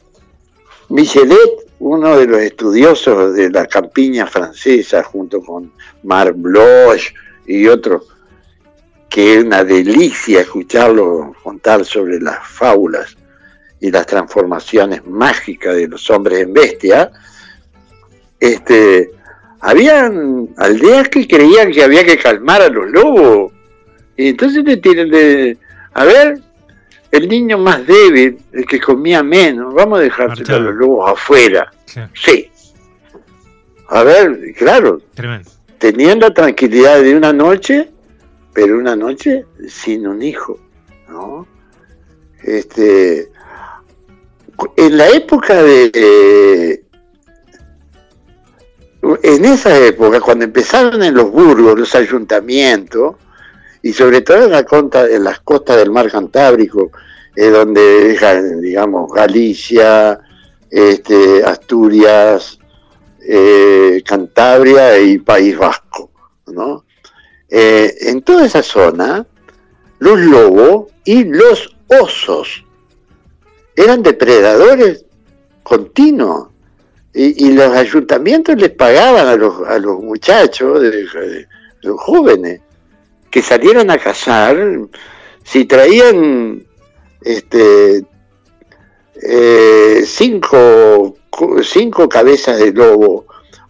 [0.90, 5.72] Michelet, uno de los estudiosos de la campiña francesa, junto con
[6.04, 7.14] Marc Bloch
[7.46, 8.04] y otros,
[9.10, 13.16] que es una delicia escucharlo contar sobre las fábulas
[13.80, 17.12] y las transformaciones mágicas de los hombres en bestia,
[18.40, 19.12] este,
[19.66, 23.52] habían aldeas que creían que había que calmar a los lobos.
[24.16, 25.58] Y entonces le tienen de,
[25.94, 26.40] a ver,
[27.10, 31.72] el niño más débil, el que comía menos, vamos a dejarse a los lobos afuera.
[32.14, 32.52] Sí.
[33.90, 35.02] A ver, claro.
[35.80, 37.90] Teniendo la tranquilidad de una noche,
[38.54, 40.60] pero una noche sin un hijo,
[41.10, 41.48] ¿no?
[42.44, 43.30] Este,
[44.78, 46.85] en la época de,
[49.24, 53.16] en esa época, cuando empezaron en los burgos los ayuntamientos,
[53.82, 54.66] y sobre todo en, la
[55.10, 56.92] en las costas del mar Cantábrico,
[57.36, 58.18] eh, donde,
[58.62, 60.20] digamos, Galicia,
[60.70, 62.58] este, Asturias,
[63.28, 66.10] eh, Cantabria y País Vasco,
[66.48, 66.86] ¿no?
[67.50, 69.26] Eh, en toda esa zona,
[70.00, 72.66] los lobos y los osos
[73.76, 75.06] eran depredadores
[75.64, 76.50] continuos
[77.18, 80.82] y, los ayuntamientos les pagaban a los, a los muchachos,
[81.82, 82.60] los jóvenes,
[83.32, 84.58] que salieran a cazar,
[85.44, 86.66] si traían
[87.22, 88.06] este,
[89.22, 91.18] eh, cinco,
[91.64, 93.26] cinco cabezas de lobo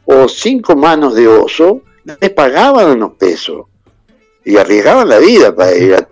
[0.05, 1.81] o cinco manos de oso,
[2.19, 3.67] les pagaban unos pesos
[4.43, 6.07] y arriesgaban la vida para ir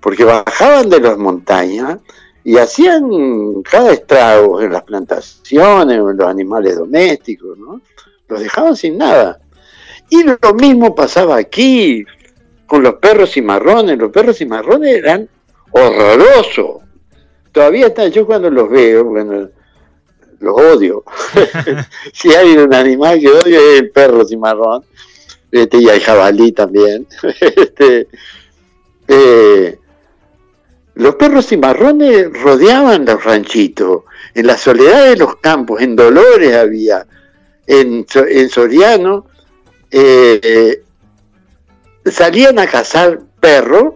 [0.00, 1.98] porque bajaban de las montañas
[2.46, 7.80] y hacían cada estrago en las plantaciones en los animales domésticos, ¿no?
[8.28, 9.40] Los dejaban sin nada.
[10.08, 12.04] Y lo mismo pasaba aquí
[12.68, 13.98] con los perros y marrones.
[13.98, 15.28] Los perros y marrones eran
[15.72, 16.84] horrorosos.
[17.50, 19.48] Todavía están, yo cuando los veo, bueno,
[20.38, 21.02] los odio.
[22.12, 24.84] si hay un animal que odio es el perro cimarrón.
[25.50, 27.08] Este, y hay jabalí también.
[27.40, 28.06] este,
[29.08, 29.80] eh,
[30.96, 37.06] los perros cimarrones rodeaban los ranchitos, en la soledad de los campos, en Dolores había,
[37.66, 38.06] en,
[38.48, 39.26] Soriano,
[39.90, 40.82] eh,
[42.06, 43.94] salían a cazar perros,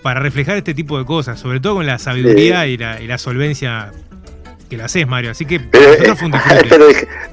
[0.04, 3.92] para reflejar este tipo de cosas, sobre todo con la sabiduría y, la, solvencia
[4.66, 5.32] que la haces, Mario.
[5.32, 6.88] Así que pero,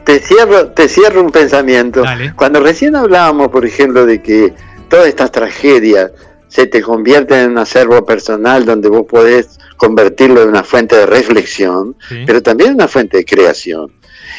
[0.05, 2.03] te cierro, te cierro un pensamiento.
[2.37, 4.53] Cuando recién hablábamos, por ejemplo, de que
[4.89, 6.11] todas estas tragedias
[6.49, 11.07] se te convierten en un acervo personal donde vos podés convertirlo en una fuente de
[11.07, 13.91] reflexión, pero también en una fuente de creación.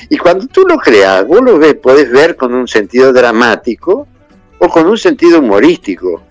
[0.09, 4.07] Y cuando tú lo creas, vos lo ves, podés ver con un sentido dramático,
[4.63, 6.23] o con un sentido humorístico.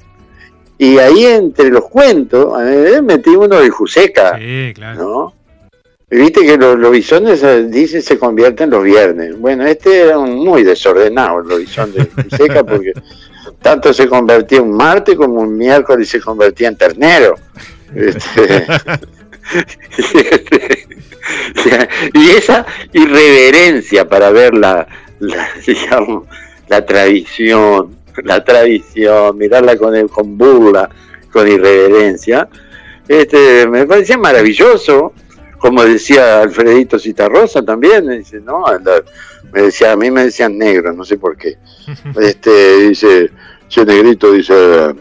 [0.79, 2.59] Y ahí entre los cuentos,
[3.03, 5.03] metí uno de Juseca, sí, claro.
[5.03, 5.35] ¿no?
[6.15, 9.35] Viste que los, los bisones, eh, dice, se convierten los viernes.
[9.39, 12.93] Bueno, este era un muy desordenado, el lobizón de Juseca, porque
[13.63, 17.37] tanto se convertía en martes como un miércoles se convertía en ternero.
[17.95, 18.67] Este,
[22.13, 24.87] y esa irreverencia para ver la,
[25.19, 26.25] la, digamos,
[26.69, 30.91] la tradición, la tradición, mirarla con, con burla,
[31.33, 32.51] con irreverencia,
[33.09, 35.13] este, me parecía maravilloso,
[35.63, 38.65] como decía Alfredito Citarrosa también, me dice, no,
[39.53, 41.57] me decía, a mí me decían negro, no sé por qué.
[42.21, 43.31] Este, dice,
[43.71, 44.93] ese negrito dice,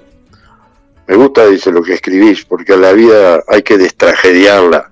[1.07, 4.91] me gusta, dice, lo que escribís, porque a la vida hay que destragediarla.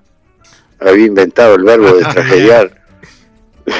[0.79, 2.71] Había inventado el verbo destragediar.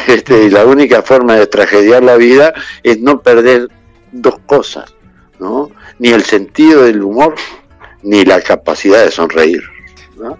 [0.07, 3.67] Este, y la única forma de destragediar la vida es no perder
[4.11, 4.93] dos cosas,
[5.39, 5.71] ¿no?
[5.97, 7.33] Ni el sentido del humor,
[8.03, 9.63] ni la capacidad de sonreír.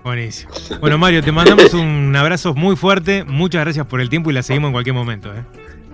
[0.03, 0.51] Buenísimo.
[0.80, 3.23] Bueno, Mario, te mandamos un abrazo muy fuerte.
[3.23, 5.34] Muchas gracias por el tiempo y la seguimos en cualquier momento.
[5.34, 5.43] ¿eh?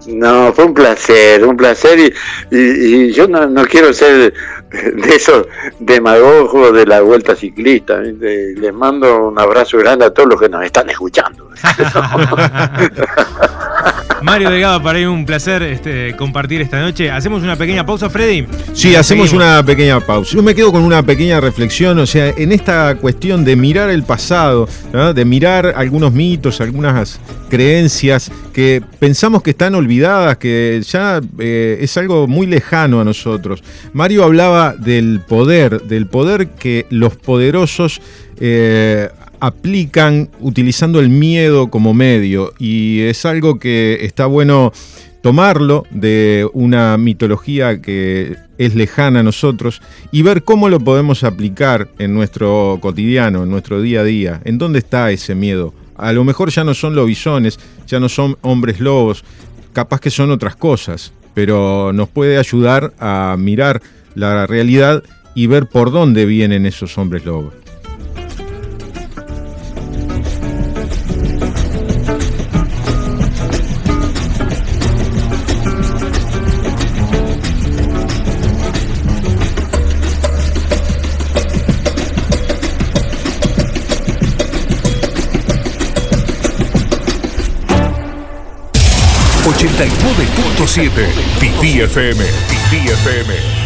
[0.08, 2.14] No, fue un placer, un placer
[2.52, 4.34] y, yo no, quiero ser
[4.96, 5.48] de esos
[5.80, 8.00] demagogos de la vuelta ciclista.
[8.00, 11.50] Les mando un abrazo grande a todos los que nos están escuchando.
[14.22, 17.12] Mario Delgado, para mí un placer este, compartir esta noche.
[17.12, 18.48] ¿Hacemos una pequeña pausa, Freddy?
[18.74, 20.34] Sí, hacemos una pequeña pausa.
[20.34, 24.02] Yo me quedo con una pequeña reflexión, o sea, en esta cuestión de mirar el
[24.04, 24.68] pasado,
[25.14, 27.20] de mirar algunos mitos, algunas
[27.50, 33.64] creencias que pensamos que están olvidadas, que ya eh, es algo muy lejano a nosotros.
[33.94, 38.02] Mario hablaba del poder, del poder que los poderosos
[38.40, 39.10] eh,
[39.40, 44.72] aplican utilizando el miedo como medio y es algo que está bueno
[45.22, 51.90] tomarlo de una mitología que es lejana a nosotros y ver cómo lo podemos aplicar
[51.98, 54.42] en nuestro cotidiano, en nuestro día a día.
[54.46, 55.74] ¿En dónde está ese miedo?
[55.96, 57.58] A lo mejor ya no son lobisones,
[57.88, 59.24] ya no son hombres lobos,
[59.74, 63.82] capaz que son otras cosas, pero nos puede ayudar a mirar
[64.16, 65.04] la realidad
[65.34, 67.54] y ver por dónde vienen esos hombres lobos.
[89.46, 90.90] 89.7
[91.40, 92.24] Fifi FM.
[92.24, 93.65] Fifi FM.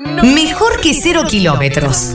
[0.00, 2.14] Mejor que cero kilómetros.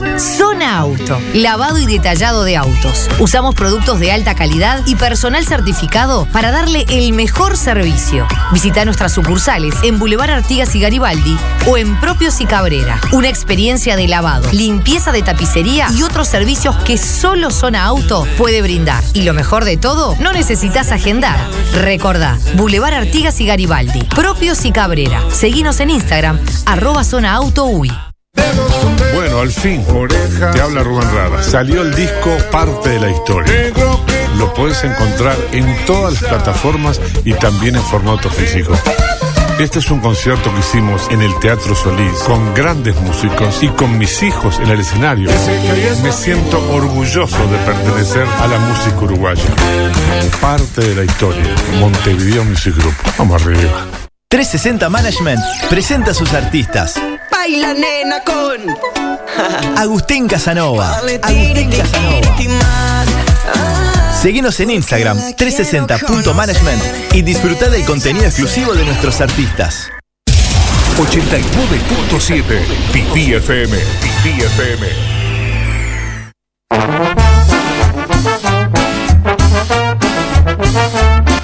[0.66, 3.08] Auto, lavado y detallado de autos.
[3.18, 8.26] Usamos productos de alta calidad y personal certificado para darle el mejor servicio.
[8.52, 13.00] Visita nuestras sucursales en Boulevard Artigas y Garibaldi o en Propios y Cabrera.
[13.12, 18.62] Una experiencia de lavado, limpieza de tapicería y otros servicios que solo Zona Auto puede
[18.62, 19.02] brindar.
[19.12, 21.38] Y lo mejor de todo, no necesitas agendar.
[21.74, 25.22] Recordá, Boulevard Artigas y Garibaldi, Propios y Cabrera.
[25.30, 28.05] Seguinos en Instagram, arroba Zona Auto UI.
[29.14, 29.84] Bueno, al fin,
[30.52, 31.42] te habla Rubén Rada.
[31.42, 33.72] Salió el disco Parte de la Historia.
[34.38, 38.72] Lo puedes encontrar en todas las plataformas y también en formato físico.
[39.58, 43.96] Este es un concierto que hicimos en el Teatro Solís con grandes músicos y con
[43.96, 45.30] mis hijos en el escenario.
[46.02, 49.44] Me siento orgulloso de pertenecer a la música uruguaya.
[50.42, 51.54] Parte de la historia.
[51.80, 52.94] Montevideo Music Group.
[53.16, 53.86] Vamos arriba.
[54.28, 57.00] 360 Management presenta a sus artistas.
[57.46, 58.58] Baila nena con
[59.78, 60.96] Agustín Casanova.
[61.22, 63.04] Agustín Casanova.
[64.20, 66.82] Seguinos en Instagram 360.management
[67.12, 69.92] y disfruta del contenido exclusivo de nuestros artistas.
[70.98, 72.42] 89.7
[72.92, 73.78] Pipí FM.
[73.78, 74.88] Pipí FM.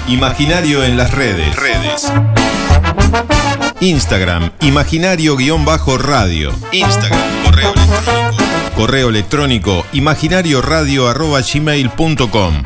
[0.09, 1.55] Imaginario en las redes.
[1.55, 2.11] Redes.
[3.83, 6.53] Instagram, imaginario-radio.
[6.71, 8.45] Instagram, correo electrónico.
[8.75, 12.63] Correo electrónico, imaginarioradio.gmail.com.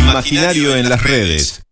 [0.00, 1.62] Imaginario en las redes.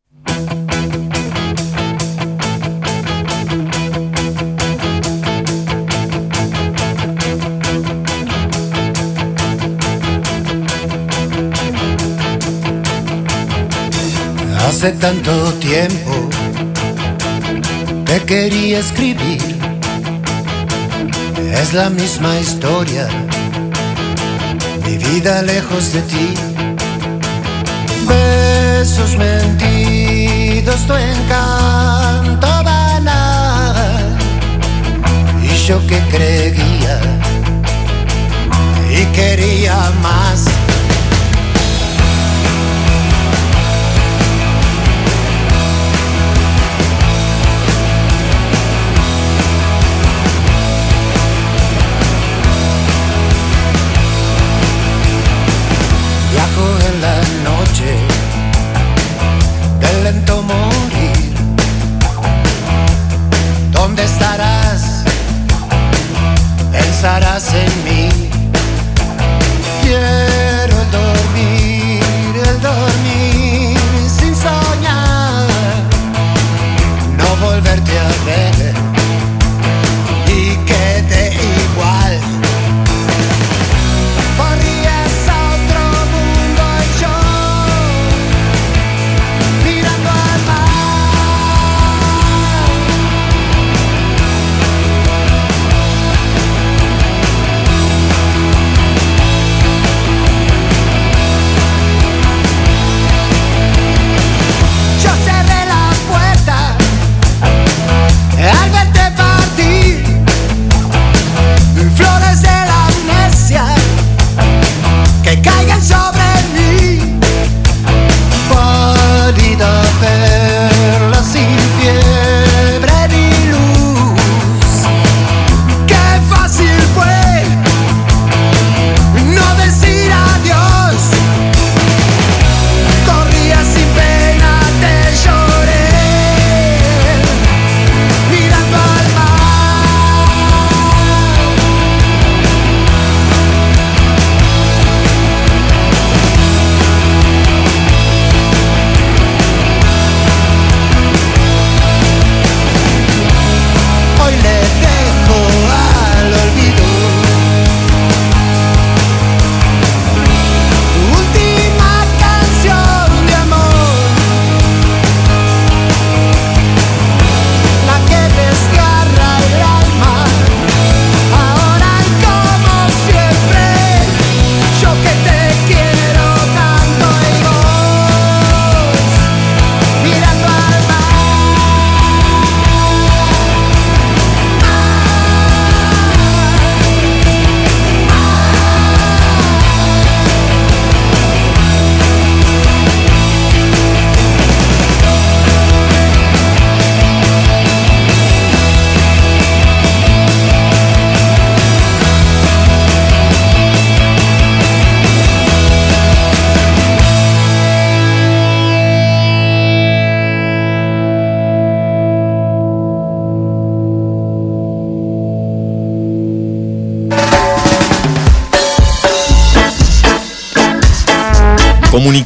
[14.68, 16.30] Hace tanto tiempo
[18.10, 19.40] te quería escribir.
[21.52, 23.06] Es la misma historia,
[24.84, 26.34] mi vida lejos de ti.
[28.08, 34.18] Besos mentidos, tu encanto banal.
[35.44, 37.00] Y yo que creía
[38.90, 40.49] y quería más.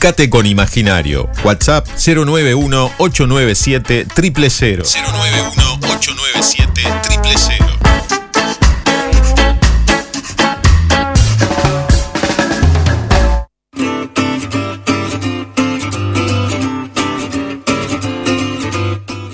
[0.05, 1.31] Comunicate con Imaginario.
[1.45, 4.85] WhatsApp 091-897-000.
[4.85, 7.85] 091-897-000.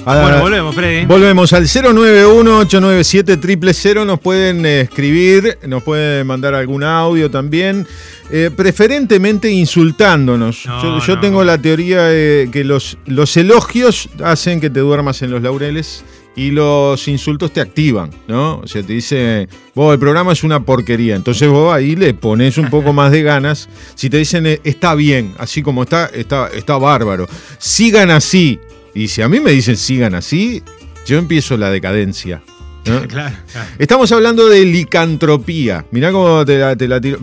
[0.05, 1.07] Bueno, volvemos, Freddy.
[1.07, 4.07] Volvemos al 091-897-000.
[4.07, 7.87] Nos pueden eh, escribir, nos pueden mandar algún audio también.
[8.33, 10.67] Eh, preferentemente insultándonos.
[10.67, 11.21] No, yo yo no.
[11.21, 16.05] tengo la teoría de que los, los elogios hacen que te duermas en los laureles
[16.37, 18.61] y los insultos te activan, ¿no?
[18.61, 21.17] O sea, te dice, vos, el programa es una porquería.
[21.17, 23.69] Entonces vos ahí le pones un poco más de ganas.
[23.95, 27.29] Si te dicen, eh, está bien, así como está, está, está bárbaro.
[27.59, 28.61] Sigan así.
[28.95, 30.63] Y si a mí me dicen sigan así,
[31.07, 32.43] yo empiezo la decadencia.
[32.87, 33.01] ¿no?
[33.09, 33.69] Claro, claro.
[33.79, 35.85] Estamos hablando de licantropía.
[35.91, 37.19] Mirá cómo te la, te la tiro.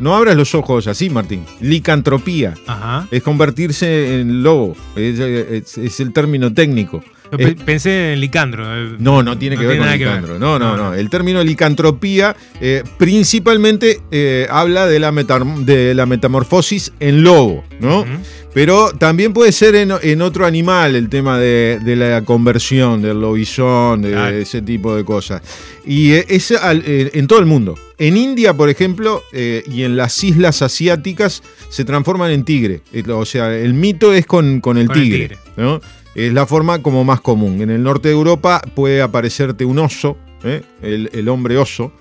[0.00, 1.44] No abras los ojos así, Martín.
[1.60, 2.54] Licantropía.
[2.66, 3.06] Ajá.
[3.10, 4.74] Es convertirse en lobo.
[4.96, 7.02] Es, es- es el término técnico.
[7.36, 8.64] Pe- pensé en Licandro.
[8.76, 10.38] eh, no, no tiene que ver con licandro.
[10.38, 10.94] No, no, no.
[10.94, 18.04] El término licantropía eh, principalmente eh, habla de la, de la metamorfosis en lobo, ¿no?
[18.52, 23.20] Pero también puede ser en, en otro animal el tema de, de la conversión, del
[23.20, 25.40] lobizón, de ese tipo de cosas.
[25.86, 27.76] Y eh, es al- eh, en todo el mundo.
[27.96, 32.80] En India, por ejemplo, eh, y en las islas asiáticas se transforman en tigre.
[32.92, 35.18] Eh, O sea, el mito es con, con el Con el tigre.
[35.28, 35.38] tigre.
[35.56, 35.80] ¿no?
[36.14, 37.60] Es la forma como más común.
[37.62, 40.62] En el norte de Europa puede aparecerte un oso, ¿eh?
[40.82, 41.92] el, el hombre oso.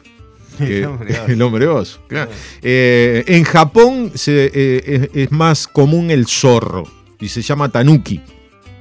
[0.57, 1.25] que- El hombre oso.
[1.27, 2.31] el hombre oso, claro.
[2.61, 6.83] Eh, en Japón se- eh, es, es más común el zorro
[7.19, 8.19] y se llama tanuki.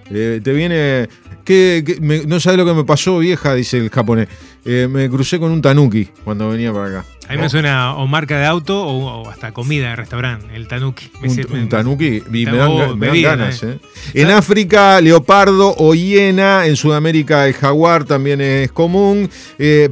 [0.09, 1.07] Te viene.
[1.45, 4.29] ¿qué- qué- me- no sabes lo que me pasó, vieja, dice el japonés.
[4.70, 7.05] Eh, me crucé con un tanuki cuando venía para acá.
[7.27, 10.69] A mí me suena o marca de auto o, o hasta comida de restaurante, el
[10.69, 11.11] tanuki.
[11.23, 13.62] Me Un, sir- un me- tanuki y me dan, me ganas.
[13.62, 13.78] eh.
[14.15, 14.23] eh.
[14.23, 16.66] En África, leopardo o hiena.
[16.66, 19.31] En Sudamérica, el jaguar también es común.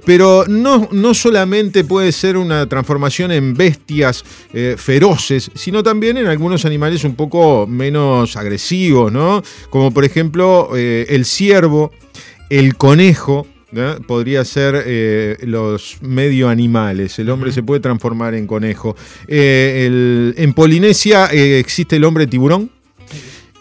[0.05, 4.25] pero no, no solamente puede ser una transformación en bestias
[4.77, 9.43] feroces, sino también en algunos animales un poco menos agresivos, ¿no?
[9.71, 11.93] Como por ejemplo el ciervo,
[12.51, 13.47] el conejo.
[13.73, 13.97] ¿No?
[14.07, 17.19] Podría ser eh, los medio animales.
[17.19, 18.97] El hombre se puede transformar en conejo.
[19.29, 22.71] Eh, el- en Polinesia eh, existe el hombre tiburón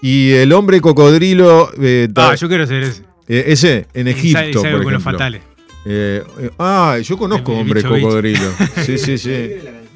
[0.01, 1.71] y el hombre cocodrilo.
[1.81, 3.01] eh, Ah, yo quiero ser ese.
[3.27, 4.61] eh, ese en Egipto.
[4.61, 5.41] por con los fatales.
[5.87, 8.07] Eh, eh, ah, yo conozco El- el hombre bicho, bicho.
[8.07, 8.51] cocodrilo.
[8.85, 9.49] Sí, sí, sí.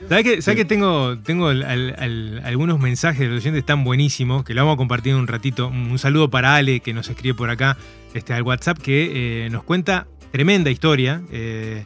[0.10, 4.54] ¿Sabes que, tengo, tengo al- al- al- algunos mensajes de los oyentes tan buenísimos que
[4.54, 5.68] lo vamos a compartir en un ratito?
[5.68, 7.78] Un, saludo para Ale que nos escribe por acá
[8.14, 11.22] este, al WhatsApp que eh, nos cuenta tremenda historia.
[11.32, 11.86] eh,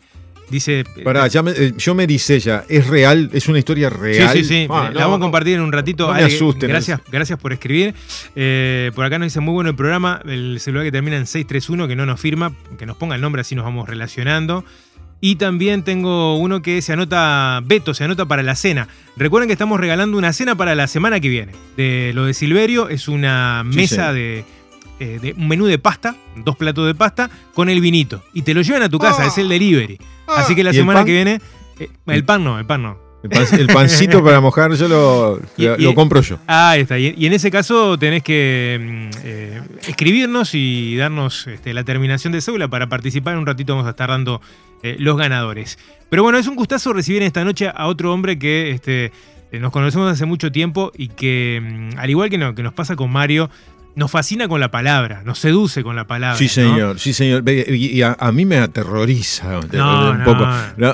[0.49, 0.83] dice.
[1.03, 3.29] Pará, ya me- eh, yo me dice ya, ¿es real?
[3.33, 4.37] ¿Es una historia Sí, real?
[4.37, 4.67] sí, sí.
[4.69, 6.07] Ah, la no, vamos a compartir en un ratito.
[6.07, 6.69] No me Ale, asusten.
[6.69, 7.93] gracias, gracias por escribir.
[8.35, 10.21] Eh, por acá nos dice muy bueno el programa.
[10.25, 13.41] El celular que termina en 631, que no nos firma, que nos ponga el nombre,
[13.41, 14.63] así nos vamos relacionando.
[15.25, 18.89] Y también tengo uno que se anota, Beto, se anota para la cena.
[19.15, 21.53] Recuerden que estamos regalando una cena para la semana que viene.
[21.77, 24.43] De lo de Silverio es una Sí, mesa de,
[24.99, 28.21] eh, de un menú de pasta, dos platos de pasta, con el vinito.
[28.33, 29.27] Y te lo llevan a tu casa, Ah.
[29.27, 29.97] es el delivery.
[30.27, 31.39] Así que la ¿Y el semana que viene.
[31.79, 32.97] eh, el pan no, el pan no.
[33.23, 36.37] El, pan- el pancito para mojar yo lo, Y- lo- y- lo compro yo.
[36.45, 36.99] Ah, ahí está.
[36.99, 42.33] Y, y en ese caso tenés que mm, eh, escribirnos y darnos este, la terminación
[42.33, 43.33] de cédula para participar.
[43.33, 44.41] En un ratito vamos a estar dando
[44.83, 45.79] eh, los ganadores.
[46.09, 49.11] Pero bueno, es un gustazo recibir esta noche a otro hombre que este,
[49.51, 51.61] eh, nos conocemos hace mucho tiempo y que,
[51.95, 53.49] mm, al igual que, no- que nos pasa con Mario,
[53.95, 56.37] nos fascina con la palabra, nos seduce con la palabra.
[56.37, 56.49] Sí, ¿no?
[56.49, 57.43] señor, sí, señor.
[57.49, 60.25] Y, a, a mí me aterroriza No, un, no.
[60.25, 60.47] Poco,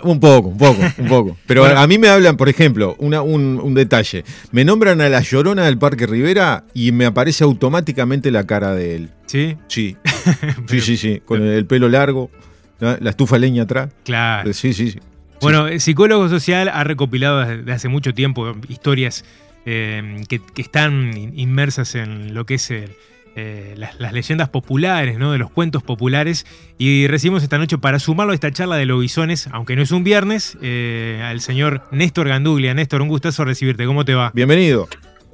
[0.10, 1.38] un poco, un poco, un poco.
[1.48, 1.80] Pero Bueno.
[1.80, 4.24] a mí me hablan, por ejemplo, una- un, un detalle.
[4.52, 8.96] Me nombran a la llorona del Parque Rivera y me aparece automáticamente la cara de
[8.96, 9.10] él.
[9.28, 9.56] ¿Sí?
[9.68, 9.96] Sí,
[10.68, 11.22] sí, sí, sí.
[11.26, 12.30] Con el pelo largo,
[12.80, 13.90] la estufa leña atrás.
[14.04, 14.52] Claro.
[14.54, 15.00] Sí, sí, sí.
[15.42, 19.24] Bueno, el psicólogo social ha recopilado desde hace mucho tiempo historias
[19.66, 22.92] eh, que, que están in- inmersas en lo que es el,
[23.36, 25.32] eh, las, las leyendas populares, ¿no?
[25.32, 26.46] de los cuentos populares.
[26.78, 30.04] Y recibimos esta noche para sumarlo a esta charla de lobisones, aunque no es un
[30.04, 32.74] viernes, eh, al señor Néstor Ganduglia.
[32.74, 33.86] Néstor, un gustazo recibirte.
[33.86, 34.32] ¿Cómo te va?
[34.34, 34.88] Bienvenido.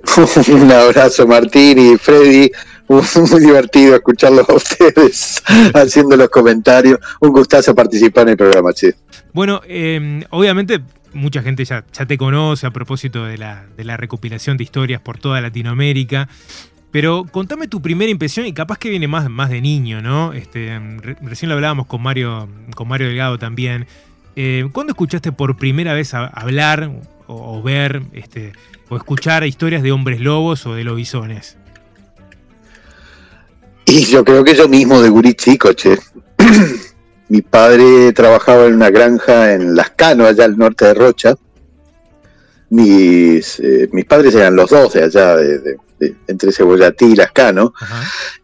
[0.49, 2.52] Un abrazo Martín y Freddy,
[2.88, 5.41] muy divertido escucharlos a ustedes
[5.73, 6.99] haciendo los comentarios.
[7.22, 8.93] Un gustazo participar en el programa, che.
[9.34, 10.80] Bueno, eh, obviamente
[11.16, 16.30] mucha gente ya, te conoce a propósito de la, recopilación de historias por toda Latinoamérica.
[16.92, 20.34] Pero contame tu primera impresión y capaz que viene más, de niño, ¿no?
[20.34, 23.88] Este, re- recién lo hablábamos con Mario, con Mario Delgado también.
[24.36, 26.92] Eh, ¿Cuándo escuchaste por primera vez hablar
[27.28, 28.54] o, ver este,
[28.90, 31.58] o escuchar historias de hombres lobos o de lobisones?
[33.86, 35.98] Y yo creo que yo mismo de gurí chico, che.
[37.27, 41.35] Mi padre trabajaba en una granja en Lascano, allá al norte de Rocha.
[42.69, 45.77] Mis, eh, mis padres eran los dos de allá, de,
[46.27, 47.73] entre Cebollatí y Lascano.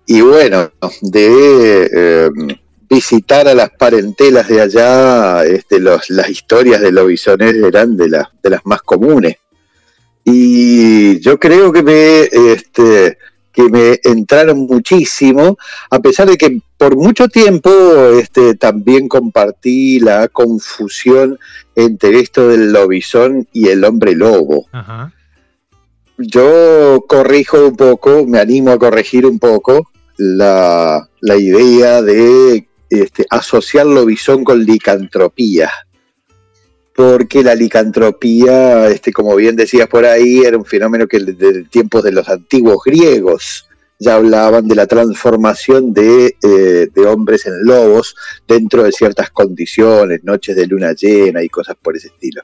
[0.05, 0.71] Y bueno,
[1.01, 2.29] de eh,
[2.89, 8.27] visitar a las parentelas de allá, este, los, las historias de lobisones eran de, las
[8.41, 9.35] de las más comunes.
[10.23, 13.17] Y yo creo que me, este,
[13.51, 15.57] que me entraron muchísimo,
[15.89, 17.69] a pesar de que por mucho tiempo
[18.13, 21.37] este, también compartí la confusión
[21.75, 24.67] entre esto del lobizón y el hombre lobo.
[26.17, 33.85] Yo corrijo un poco, me animo a corregir un poco la, idea de este, asociar
[33.85, 35.71] lobizón con licantropía
[37.01, 42.03] porque la licantropía, este, como bien decías por ahí, era un fenómeno que desde tiempos
[42.03, 43.67] de los antiguos griegos
[43.97, 48.15] ya hablaban de la transformación de, eh, de, hombres en lobos
[48.47, 52.43] dentro de ciertas condiciones, noches de luna llena y cosas por ese estilo.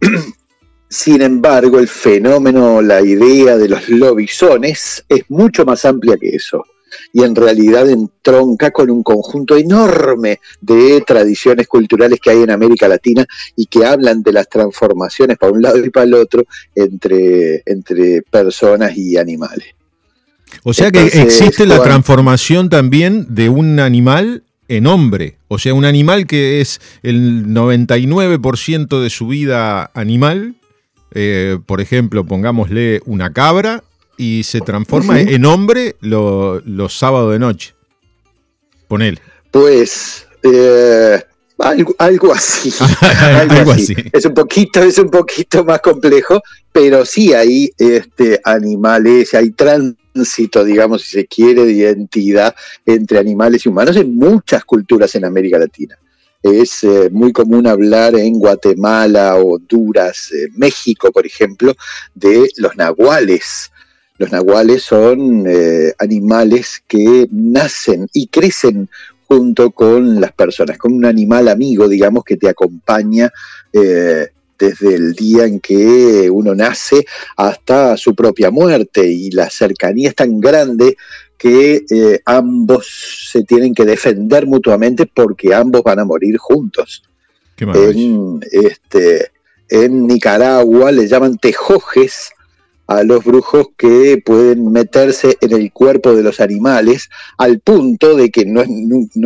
[0.88, 6.64] Sin embargo, el fenómeno, la idea de los lobisones es mucho más amplia que eso
[7.12, 12.88] y en realidad entronca con un conjunto enorme de tradiciones culturales que hay en América
[12.88, 13.26] Latina
[13.56, 16.44] y que hablan de las transformaciones para un lado y para el otro
[16.74, 19.68] entre, entre personas y animales.
[20.62, 25.36] O sea que existe la transformación también de un animal en hombre.
[25.48, 30.56] O sea, un animal que es el 99% de su vida animal,
[31.12, 33.82] eh, por ejemplo, pongámosle una cabra,
[34.18, 37.74] y se transforma en hombre los sábados de noche.
[38.88, 39.20] Ponele.
[39.50, 41.22] Pues eh,
[41.58, 42.72] algo, así.
[43.02, 43.94] algo, así.
[44.12, 46.40] Es un poquito, es un poquito más complejo,
[46.72, 52.54] pero sí hay este, animales, hay tránsito, digamos, si se quiere, de identidad
[52.86, 55.98] entre animales y humanos en muchas culturas en América Latina.
[56.42, 61.74] Es eh, muy común hablar en Guatemala, Honduras, eh, México, por ejemplo,
[62.14, 63.72] de los nahuales,
[64.18, 68.90] los nahuales son eh, animales que nacen y crecen
[69.26, 73.30] junto con las personas, con un animal amigo, digamos, que te acompaña
[73.72, 74.26] eh,
[74.58, 80.14] desde el día en que uno nace hasta su propia muerte y la cercanía es
[80.16, 80.96] tan grande
[81.36, 87.04] que eh, ambos se tienen que defender mutuamente porque ambos van a morir juntos.
[87.58, 89.30] en, este,
[89.68, 92.32] en Nicaragua le llaman tejojes
[92.88, 98.30] a los brujos que pueden meterse en el cuerpo de los animales al punto de
[98.30, 98.64] que no,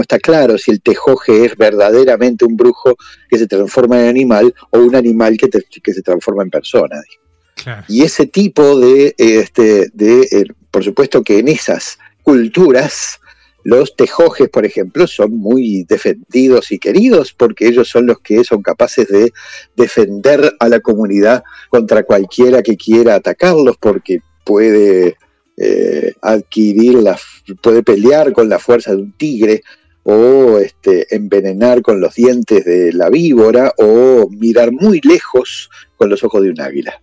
[0.01, 2.97] está claro si el tejoje es verdaderamente un brujo
[3.31, 7.01] que se transforma en animal o un animal que, que se transforma en persona.
[7.89, 13.21] Y ese tipo de, este, de eh, por supuesto que en esas culturas
[13.65, 18.63] los tejojes, por ejemplo, son muy defendidos y queridos porque ellos son los que son
[18.63, 19.33] capaces de
[19.77, 25.17] defender a la comunidad contra cualquiera que quiera atacarlos porque puede
[25.57, 27.19] eh, adquirir, la,
[27.63, 29.63] puede pelear con la fuerza de un tigre
[30.03, 36.25] o este, envenenar con los dientes de la víbora o mirar muy lejos con los
[36.25, 37.01] ojos de un águila.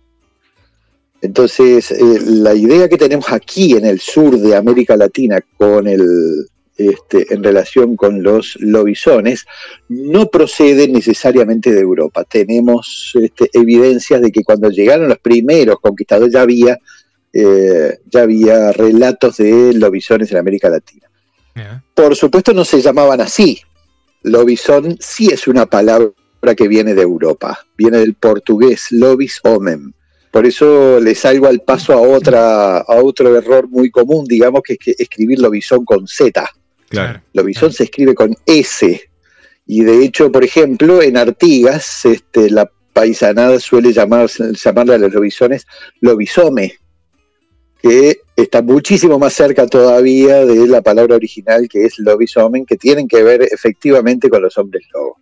[1.22, 6.46] Entonces, eh, la idea que tenemos aquí en el sur de América Latina con el,
[6.80, 9.44] este, en relación con los lobisones
[9.88, 12.24] no procede necesariamente de Europa.
[12.24, 16.78] Tenemos este, evidencias de que cuando llegaron los primeros conquistadores ya había,
[17.34, 21.06] eh, ya había relatos de lobisones en América Latina.
[21.94, 23.60] Por supuesto no se llamaban así.
[24.22, 26.14] Lobisón sí es una palabra
[26.56, 29.92] que viene de Europa, viene del portugués lobis homem,
[30.30, 34.74] por eso le salgo al paso a otra a otro error muy común, digamos, que
[34.74, 36.48] es que escribir lobisón con Z.
[36.88, 37.20] Claro.
[37.32, 39.02] Lobizón se escribe con S.
[39.66, 45.12] Y de hecho, por ejemplo, en Artigas, este, la paisanada suele llamarse, llamarle a los
[45.12, 45.66] lobisones
[46.00, 46.79] lobisome,
[47.82, 53.08] que está muchísimo más cerca todavía de la palabra original que es lobisomen, que tienen
[53.08, 55.18] que ver efectivamente con los hombres lobos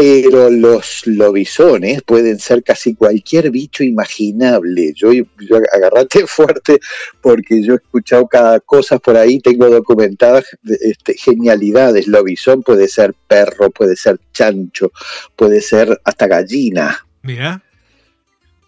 [0.00, 4.94] pero los lobisones pueden ser casi cualquier bicho imaginable.
[4.94, 6.80] Yo, yo agarrate fuerte
[7.20, 12.06] porque yo he escuchado cada cosa por ahí, tengo documentadas este, genialidades.
[12.06, 14.90] Lobizón puede ser perro, puede ser chancho,
[15.36, 17.06] puede ser hasta gallina.
[17.22, 17.62] Mira.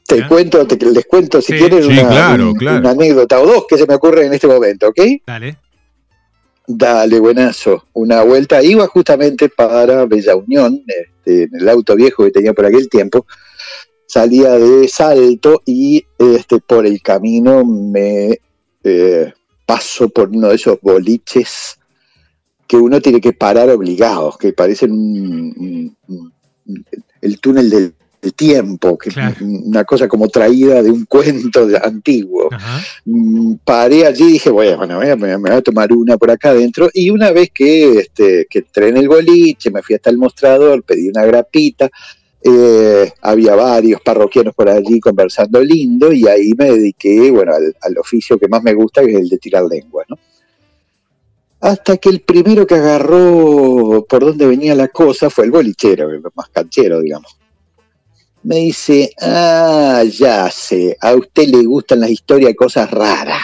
[0.07, 3.95] Te cuento, te, les cuento si quieren una, una anécdota o dos que se me
[3.95, 5.01] ocurren en este momento, ¿ok?
[5.27, 5.59] Dale.
[6.66, 7.87] Dale, buenazo.
[7.93, 8.62] Una vuelta.
[8.62, 13.27] Iba justamente para Bella Unión, este, en el auto viejo que tenía por aquel tiempo.
[14.07, 18.39] salía de Salto y este, por el camino me
[18.85, 19.33] eh,
[19.66, 21.79] paso por uno de esos boliches
[22.66, 25.97] que uno tiene que parar obligados, que parecen
[27.20, 27.95] el túnel del,
[28.31, 32.49] tiempo, que una cosa como traída de un cuento antiguo.
[33.05, 36.89] Mm, paré allí y dije, bueno, me, voy a tomar una por acá adentro.
[36.94, 40.82] Y una vez que, este, que entré en el boliche, me fui hasta el mostrador,
[40.85, 41.90] pedí una grapita,
[42.44, 47.99] eh, había varios parroquianos por allí conversando lindo y ahí me dediqué, bueno, al, al,
[47.99, 50.16] oficio que más me gusta, que es el de tirar lengua, ¿no?
[51.62, 56.20] hasta que el primero que agarró por donde venía la cosa fue el bolichero, el
[56.35, 57.39] más canchero, digamos.
[58.44, 63.43] Me dice, ah, ya sé, a usted le gustan las historias de cosas raras.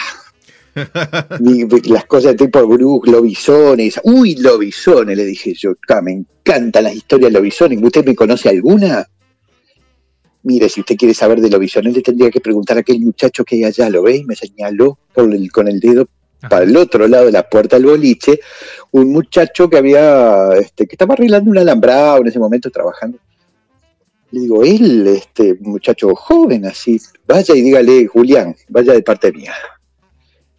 [1.85, 3.99] las cosas tipo Bruce, lobisones.
[4.03, 5.73] Uy, lobisones, le dije yo.
[6.03, 7.79] me encantan las historias de lobisones.
[7.81, 9.07] ¿Usted me conoce alguna?
[10.43, 13.55] Mire, si usted quiere saber de lobisones, le tendría que preguntar a aquel muchacho que
[13.55, 14.17] hay allá, ¿lo ve?
[14.17, 15.33] Y me señaló con
[15.67, 16.07] el dedo
[16.47, 18.39] para el otro lado de la puerta del boliche,
[18.91, 23.17] un muchacho que había, este, que estaba arreglando un alambrado en ese momento trabajando.
[24.31, 29.53] Le digo, él, este muchacho joven así, vaya y dígale, Julián, vaya de parte mía.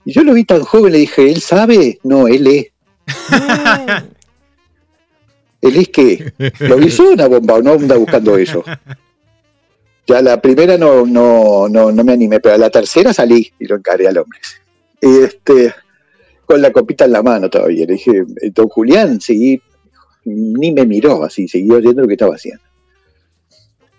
[0.04, 1.98] Y yo lo vi tan joven, le dije, ¿él sabe?
[2.02, 2.66] No, él es.
[5.60, 8.64] ¿Él es que ¿Lo hizo una bomba o no anda buscando eso?
[10.06, 13.66] Ya la primera no, no, no, no me animé, pero a la tercera salí y
[13.66, 14.40] lo encaré al hombre
[15.00, 15.74] este,
[16.46, 17.86] con la copita en la mano todavía.
[17.86, 19.60] Le dije, don Julián, seguí,
[20.24, 22.62] ni me miró así, siguió oyendo lo que estaba haciendo.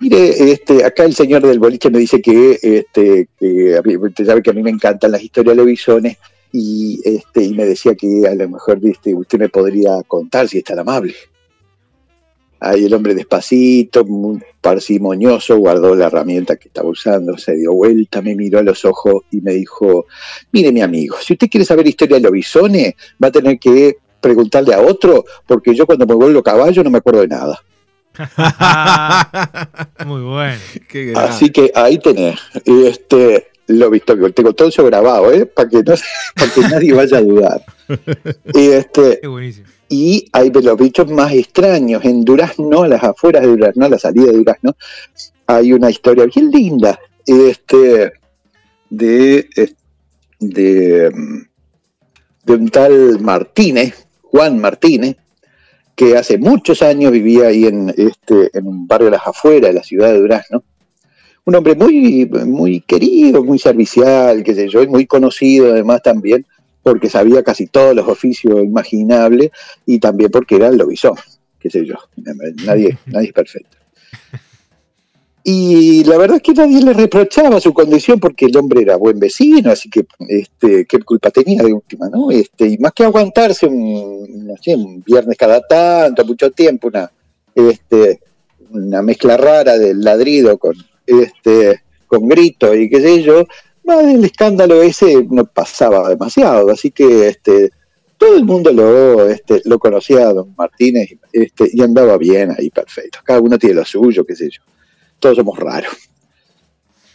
[0.02, 4.54] Mire, este, acá el señor del boliche me dice que, este, usted sabe que a
[4.54, 6.18] mí me encantan las historias de los bisones
[6.52, 10.58] y, este, y me decía que a lo mejor este, usted me podría contar si
[10.58, 11.14] es tan amable.
[12.60, 18.24] Ahí el hombre despacito, muy parsimonioso, guardó la herramienta que estaba usando, se dio vuelta,
[18.24, 20.08] me miró a los ojos y me dijo,
[20.52, 23.98] mire mi amigo, si usted quiere saber historia de los bisones, va a tener que
[24.20, 27.62] preguntarle a otro, porque yo cuando me vuelvo caballo no me acuerdo de nada.
[30.06, 30.60] Muy bueno.
[31.16, 32.40] Así que ahí tenés.
[32.66, 35.46] Este, lo visto, tengo todo eso grabado, ¿eh?
[35.46, 35.94] Para que, no,
[36.36, 37.64] para que nadie vaya a dudar.
[38.54, 42.04] Y este, Qué buenísimo y hay de los bichos más extraños.
[42.06, 44.76] En Durazno, a las afueras de Durazno, a la salida de Durazno,
[45.46, 46.98] hay una historia bien linda
[47.28, 48.14] este,
[48.90, 49.50] de,
[50.40, 51.12] de,
[52.46, 55.18] de un tal Martínez, Juan Martínez,
[55.96, 59.74] que hace muchos años vivía ahí en, este, en un barrio de las afueras de
[59.74, 60.64] la ciudad de Durazno.
[61.46, 66.46] Un hombre muy, muy querido, muy servicial, qué sé yo, y muy conocido además también
[66.84, 69.52] porque sabía casi todos los oficios imaginables
[69.86, 71.16] y también porque era el lobizón,
[71.60, 71.96] qué sé yo,
[72.66, 73.78] nadie, nadie es perfecto.
[75.44, 79.20] Y la verdad es que nadie le reprochaba su condición porque el hombre era buen
[79.20, 82.30] vecino, así que este, qué culpa tenía de última, ¿no?
[82.30, 87.12] Este, y más que aguantarse un, viernes cada tanto, mucho tiempo, una,
[87.56, 88.20] este,
[88.70, 90.76] una mezcla rara del ladrido con,
[91.08, 93.44] este, con grito y qué sé yo,
[93.84, 97.72] el escándalo ese no pasaba demasiado, así que este,
[98.18, 103.20] todo el mundo lo, este, lo conocía don Martínez este, y andaba bien ahí, perfecto.
[103.24, 104.62] Cada uno tiene lo suyo, qué sé yo.
[105.22, 105.94] Todos somos raros.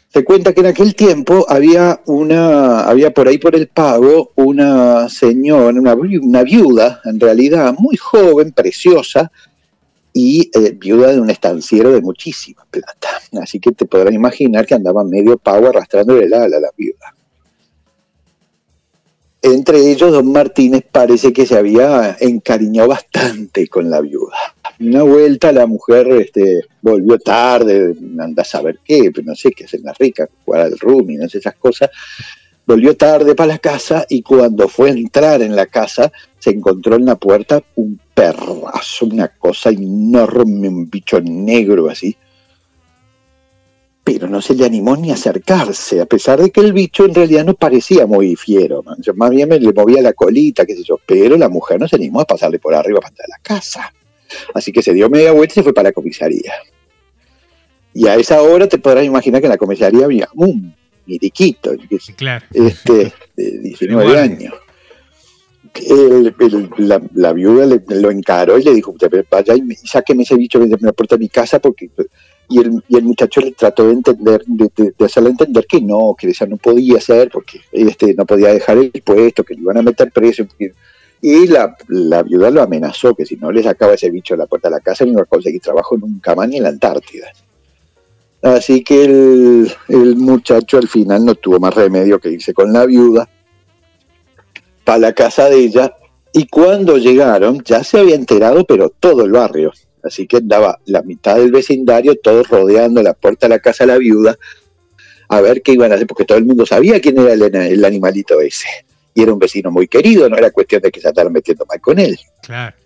[0.08, 5.10] Se cuenta que en aquel tiempo había una, había por ahí por el pago una
[5.10, 9.30] señora, una, una viuda, en realidad, muy joven, preciosa,
[10.14, 13.20] y eh, viuda de un estanciero de muchísima plata.
[13.42, 17.15] Así que te podrás imaginar que andaba medio pago arrastrándole ala a la viuda.
[19.46, 24.36] Entre ellos, don Martínez parece que se había encariñado bastante con la viuda.
[24.80, 29.66] Una vuelta la mujer este, volvió tarde, anda a saber qué, pero no sé qué
[29.66, 30.74] hacer la rica, jugar al
[31.08, 31.90] y no sé esas cosas.
[32.66, 36.10] Volvió tarde para la casa y cuando fue a entrar en la casa
[36.40, 42.16] se encontró en la puerta un perrazo, una cosa enorme, un bicho negro así.
[44.06, 47.14] Pero no se le animó ni a acercarse, a pesar de que el bicho en
[47.14, 48.84] realidad no parecía muy fiero.
[49.16, 51.00] Más bien me le movía la colita, qué sé yo.
[51.04, 53.92] Pero la mujer no se animó a pasarle por arriba para la casa.
[54.54, 56.52] Así que se dio media vuelta y se fue para la comisaría.
[57.94, 60.72] Y a esa hora te podrás imaginar que en la comisaría había un
[61.04, 61.72] miriquito,
[62.52, 64.54] este, de 19 años
[67.14, 68.94] la, viuda lo encaró y le dijo,
[69.30, 71.90] vaya y, sáqueme ese bicho de la puerta de mi casa porque...
[72.48, 76.30] Y el, y el muchacho le trató de entender, de, hacerle entender que no, que
[76.30, 79.82] esa no podía ser porque este, no podía dejar el puesto, que le iban a
[79.82, 80.44] meter preso.
[81.20, 81.76] Y la,
[82.22, 84.80] viuda lo amenazó que si no le sacaba ese bicho de la puerta de la
[84.80, 87.28] casa no iba a conseguir trabajo nunca más ni en la Antártida.
[88.42, 93.28] Así que el muchacho al final no tuvo más remedio que irse con la viuda
[94.84, 95.96] para la casa de ella
[96.32, 99.72] y cuando llegaron ya se había enterado pero todo el barrio.
[100.06, 103.92] Así que andaba la mitad del vecindario todos rodeando la puerta de la casa de
[103.92, 104.38] la viuda
[105.28, 108.40] a ver qué iban a hacer, porque todo el mundo sabía quién era el, animalito
[108.40, 108.68] ese.
[109.14, 111.80] Y era un vecino muy querido, no era cuestión de que se andaran metiendo mal
[111.80, 112.16] con él.
[112.42, 112.76] Claro.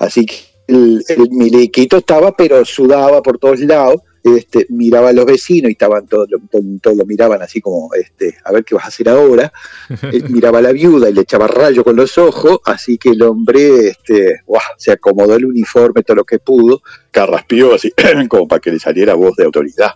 [0.00, 0.36] Así que
[0.66, 5.72] el, el miliquito estaba, pero sudaba por todos lados este, miraba a los vecinos y
[5.72, 9.52] estaban todos, todos, lo miraban así como, este, a ver qué vas a hacer ahora.
[10.30, 13.88] miraba a la viuda y le echaba rayo con los ojos, así que el hombre
[13.88, 14.40] este,
[14.78, 16.80] se acomodó el uniforme todo lo que pudo,
[17.10, 17.92] carraspió así,
[18.28, 19.92] como para que le saliera voz de autoridad.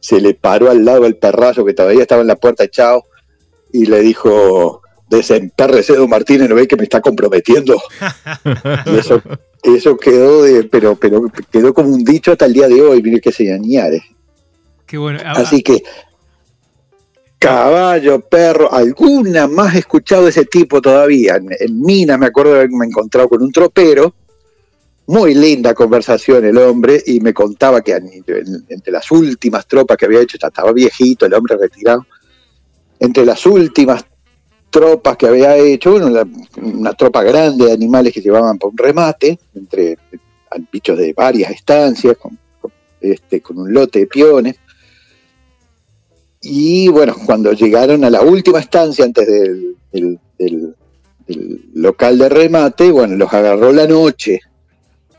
[0.00, 3.04] Se le paró al lado el perrazo que todavía estaba en la puerta echado
[3.72, 7.80] y le dijo, desempérrese, don Martínez, ¿no ve que me está comprometiendo?
[8.86, 9.20] y eso
[9.62, 13.20] eso quedó de, pero, pero quedó como un dicho hasta el día de hoy, mire
[13.20, 14.02] que se añade.
[14.86, 15.20] Qué bueno.
[15.24, 15.82] Ah, Así que
[17.38, 21.36] caballo, perro, alguna más he escuchado de ese tipo todavía.
[21.36, 24.14] En, Minas me acuerdo de haberme encontrado con un tropero,
[25.06, 30.20] muy linda conversación el hombre, y me contaba que entre las últimas tropas que había
[30.20, 32.06] hecho, estaba viejito, el hombre retirado,
[32.98, 34.04] entre las últimas
[34.70, 39.98] tropas que había hecho, una, tropa grande de animales que llevaban por un remate, entre
[40.72, 42.38] bichos de varias estancias, con,
[43.00, 44.56] este, con un lote de piones.
[46.40, 49.76] Y bueno, cuando llegaron a la última estancia antes del,
[51.74, 54.40] local de remate, bueno, los agarró la noche.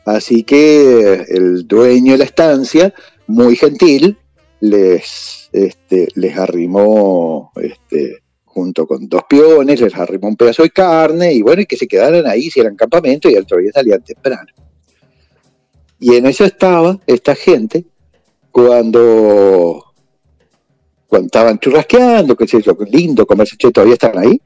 [0.06, 2.94] Así que el dueño de la estancia,
[3.28, 4.18] muy gentil,
[4.60, 8.21] les, este, les arrimó este,
[8.54, 11.88] junto con dos piones, les arrimó un pedazo de carne y bueno, y que se
[11.88, 14.52] quedaran ahí, si eran campamento y el otro día salían temprano.
[16.00, 17.86] Y en eso estaba esta gente
[18.50, 19.94] cuando,
[21.08, 24.42] cuando estaban churrasqueando, que es lo lindo comerse, che, todavía están ahí.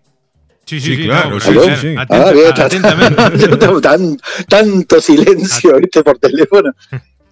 [0.66, 1.40] Sí, sí, claro.
[1.40, 3.48] Sí, sí, ah, atentamente.
[4.50, 6.04] tanto silencio ¿viste?
[6.04, 6.72] por teléfono.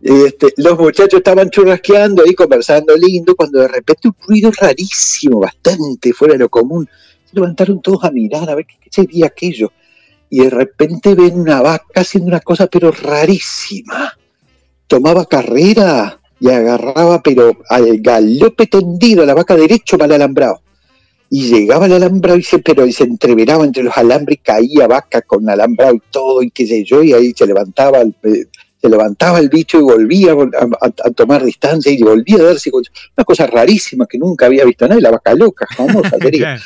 [0.03, 6.11] Este, los muchachos estaban churrasqueando ahí, conversando lindo, cuando de repente un ruido rarísimo, bastante
[6.11, 6.89] fuera de lo común.
[7.23, 9.71] Se levantaron todos a mirar a ver qué, sería aquello.
[10.29, 14.11] Y de repente ven una vaca haciendo una cosa, pero rarísima.
[14.87, 20.61] Tomaba carrera y agarraba, pero al galope tendido, la vaca derecho para el alambrado.
[21.29, 25.21] Y llegaba al alambrado y se, pero se entreveraba entre los alambres y caía vaca
[25.21, 28.47] con alambrado y todo, y qué sé yo, y ahí se levantaba el, eh,
[28.83, 33.47] se levantaba el bicho y volvía a, tomar distancia y volvía a darse una cosa
[33.47, 36.59] rarísima que nunca había visto nadie, la vaca loca, famosa sería.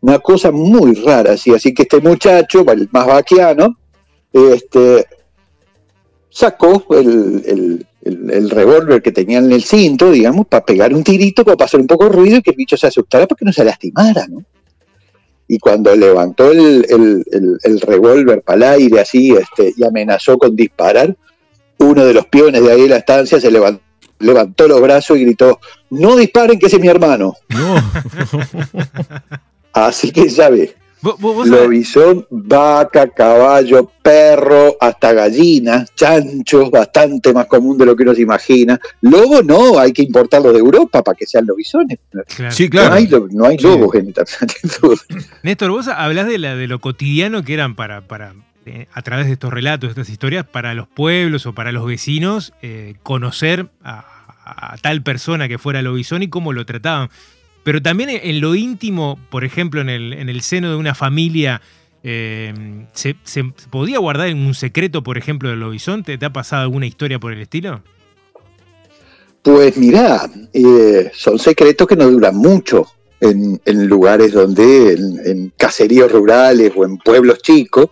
[0.00, 3.78] una cosa muy rara, así, así que este muchacho, el más vaquiano,
[4.32, 5.06] este,
[6.30, 7.86] sacó el,
[8.50, 12.06] revólver que tenía en el cinto, digamos, para pegar un tirito, para pasar un poco
[12.06, 14.42] de ruido y que el bicho se asustara porque no se lastimara, ¿no?
[15.46, 21.16] Y cuando levantó el, revólver para el aire así este, y amenazó con disparar,
[21.84, 25.60] uno de los peones de ahí de la estancia se levantó, los brazos y gritó,
[25.90, 27.34] no disparen que ese es mi hermano.
[29.72, 30.74] Así que ya ves,
[31.44, 38.22] lobizón, vaca, caballo, perro, hasta gallinas, chanchos, bastante más común de lo que uno se
[38.22, 38.80] imagina.
[39.00, 41.98] Lobo no, hay que importarlo de Europa para que sean lobizones.
[42.50, 42.90] Sí, claro.
[42.90, 44.12] No hay, no hay lobos en
[45.42, 48.34] Néstor, vos hablas de, la, de lo cotidiano que eran para, para
[48.64, 52.52] eh, a través de estos relatos, estas historias, para los pueblos o para los vecinos,
[52.62, 57.08] eh, conocer a, tal persona que fuera lobizón y cómo lo trataban.
[57.64, 61.60] Pero también en lo íntimo, por ejemplo, en el, en el seno de una familia,
[62.02, 62.52] eh,
[62.92, 63.14] ¿se,
[63.70, 66.02] podía guardar en un secreto, por ejemplo, del lobizón?
[66.02, 67.82] ¿Te, ha pasado alguna historia por el estilo?
[69.42, 70.28] Pues mira,
[71.14, 72.86] son secretos que no duran mucho
[73.22, 77.90] en, lugares donde, en, caseríos rurales o en pueblos chicos,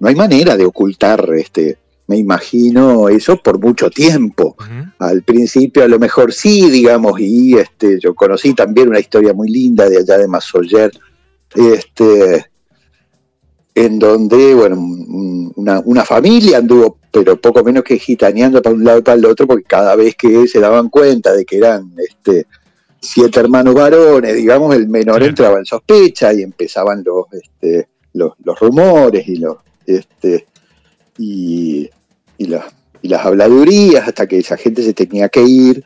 [0.00, 4.56] no hay manera de ocultar este me imagino eso por mucho tiempo.
[4.98, 9.50] Al principio a lo mejor sí, digamos, y este yo conocí también una historia muy
[9.50, 10.90] linda de allá de Masoyer,
[11.54, 12.46] este
[13.74, 14.76] en donde, bueno,
[15.54, 19.46] una, familia anduvo, pero poco menos que gitaneando para un lado y para el otro,
[19.46, 22.46] porque cada vez que se daban cuenta de que eran este,
[23.00, 28.58] siete hermanos varones, digamos, el menor entraba en sospecha y empezaban los, este, los, los
[28.58, 29.58] rumores y los,
[29.88, 30.46] este,
[31.16, 31.88] y,
[32.36, 35.82] y, las habladurías hasta que esa gente se tenía que ir,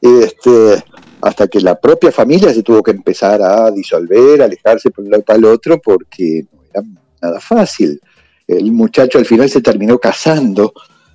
[0.00, 0.82] este,
[1.20, 5.22] hasta que la propia familia se tuvo que empezar a disolver, alejarse por un lado
[5.22, 6.82] para el otro, porque no era
[7.20, 8.00] nada fácil.
[8.48, 10.72] El muchacho al final se terminó casando,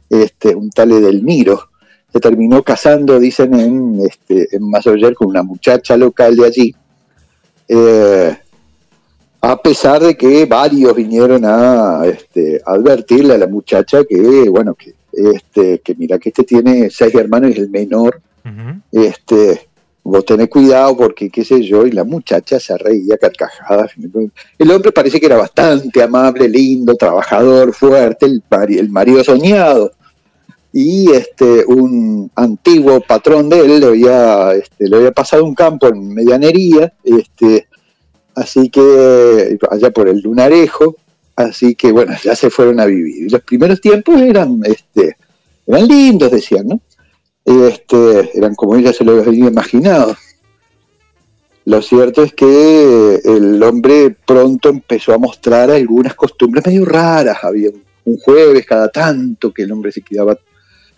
[0.09, 1.69] este, un tal Edelmiro,
[2.11, 6.75] se terminó casando, dicen, en, este, en Masoyer con una muchacha local de allí.
[7.67, 8.37] Eh,
[9.41, 14.93] a pesar de que varios vinieron a este, advertirle a la muchacha que, bueno, que,
[15.11, 18.21] este, que mira que este tiene seis hermanos y es el menor,
[18.91, 19.67] este,
[20.03, 23.89] vos tenés cuidado porque qué sé yo, y la muchacha se reía carcajada.
[24.57, 29.91] El hombre parece que era bastante amable, lindo, trabajador, fuerte, el, el marido soñado.
[30.71, 35.87] Y este, un antiguo patrón de él le había, este, le había pasado un campo
[35.87, 37.67] en medianería, este,
[38.37, 40.95] así que allá por el lunarejo,
[41.35, 43.25] así que bueno, ya se fueron a vivir.
[43.25, 45.17] Y los primeros tiempos eran, este,
[45.65, 46.81] eran lindos, decían, ¿no?
[47.47, 50.15] este, eran como ella se lo había imaginado.
[51.65, 57.43] Lo cierto es que el hombre pronto empezó a mostrar algunas costumbres medio raras.
[57.43, 57.71] Había
[58.05, 60.37] un jueves cada tanto que el hombre se quedaba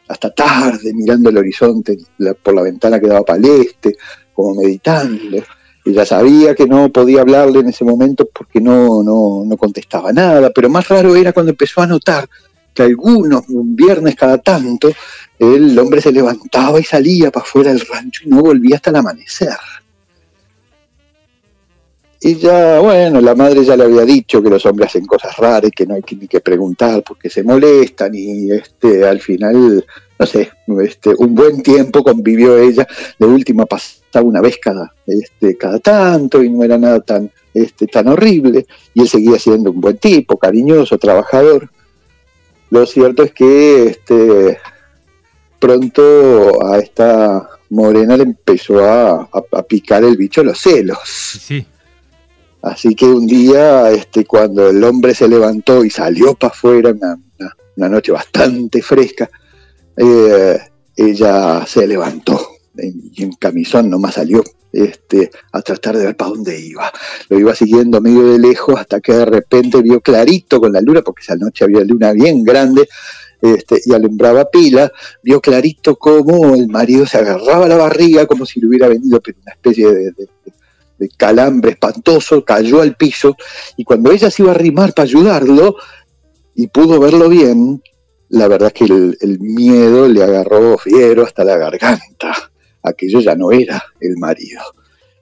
[0.07, 1.97] hasta tarde mirando el horizonte
[2.43, 3.95] por la ventana que daba para el este,
[4.33, 5.41] como meditando.
[5.85, 10.51] Ella sabía que no podía hablarle en ese momento porque no, no, no contestaba nada,
[10.53, 12.27] pero más raro era cuando empezó a notar
[12.73, 14.91] que algunos, un viernes cada tanto,
[15.39, 18.97] el hombre se levantaba y salía para afuera del rancho y no volvía hasta el
[18.97, 19.57] amanecer.
[22.21, 25.71] Y ya, bueno, la madre ya le había dicho que los hombres hacen cosas raras
[25.73, 29.85] que no hay que, ni que preguntar porque se molestan y este, al final,
[30.19, 30.51] no sé,
[30.83, 32.85] este, un buen tiempo convivió ella.
[33.19, 33.65] La última
[34.09, 38.65] pasaba una vez cada, este, cada tanto y no era nada tan, este, tan horrible.
[38.93, 41.69] Y él seguía siendo un buen tipo, cariñoso, trabajador.
[42.69, 44.59] Lo cierto es que este,
[45.59, 49.29] pronto a esta morena le empezó a,
[49.67, 50.97] picar el bicho los celos.
[51.41, 51.65] Sí.
[52.61, 56.91] Así que un día, este, cuando el hombre se levantó y salió para afuera,
[57.75, 59.29] una, noche bastante fresca,
[59.95, 60.59] eh,
[60.97, 66.59] ella se levantó y en camisón nomás salió este, a tratar de ver para dónde
[66.59, 66.91] iba.
[67.29, 71.01] Lo iba siguiendo medio de lejos hasta que de repente vio clarito con la luna,
[71.01, 72.87] porque esa noche había luna bien grande,
[73.41, 74.91] este, y alumbraba pila,
[75.23, 79.51] vio clarito cómo el marido se agarraba la barriga como si le hubiera venido una
[79.53, 80.13] especie de,
[81.17, 83.37] calambre espantoso, cayó al piso
[83.77, 85.77] y cuando ella se iba a arrimar para ayudarlo
[86.53, 87.81] y pudo verlo bien,
[88.27, 92.51] la verdad es que el, el miedo le agarró fiero hasta la garganta.
[92.83, 94.61] Aquello ya no era el marido.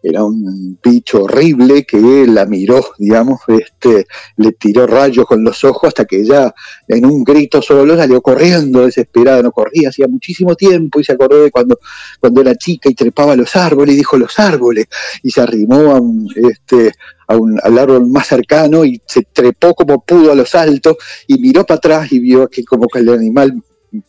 [0.04, 4.06] Era un bicho horrible que la miró, digamos, este,
[4.38, 6.54] le tiró rayos con los ojos hasta que ella
[6.88, 11.42] en un grito solo salió corriendo desesperada, no corría hacía muchísimo tiempo y se acordó
[11.42, 11.80] de cuando,
[12.20, 14.86] cuando era chica y trepaba a los árboles y dijo los árboles
[15.24, 16.94] y se arrimó a un, este,
[17.28, 21.40] a un, al árbol más cercano y se trepó como pudo a los altos y
[21.40, 23.62] miró para atrás y vio que como que el animal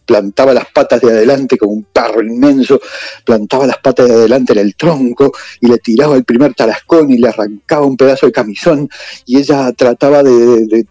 [0.05, 2.81] plantaba las patas de adelante como un perro inmenso,
[3.25, 7.19] plantaba las patas de adelante en el tronco y le tiraba el primer tarascón y
[7.19, 8.89] le arrancaba un pedazo de camisón
[9.27, 10.87] y ella trataba de,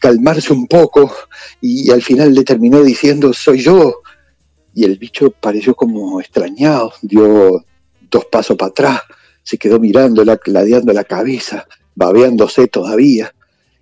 [0.00, 1.12] calmarse un poco
[1.60, 4.02] y, al final le terminó diciendo soy yo
[4.74, 7.64] y el bicho pareció como extrañado, dio
[8.10, 9.00] dos pasos para atrás,
[9.42, 13.32] se quedó mirándola, ladeando la cabeza, babeándose todavía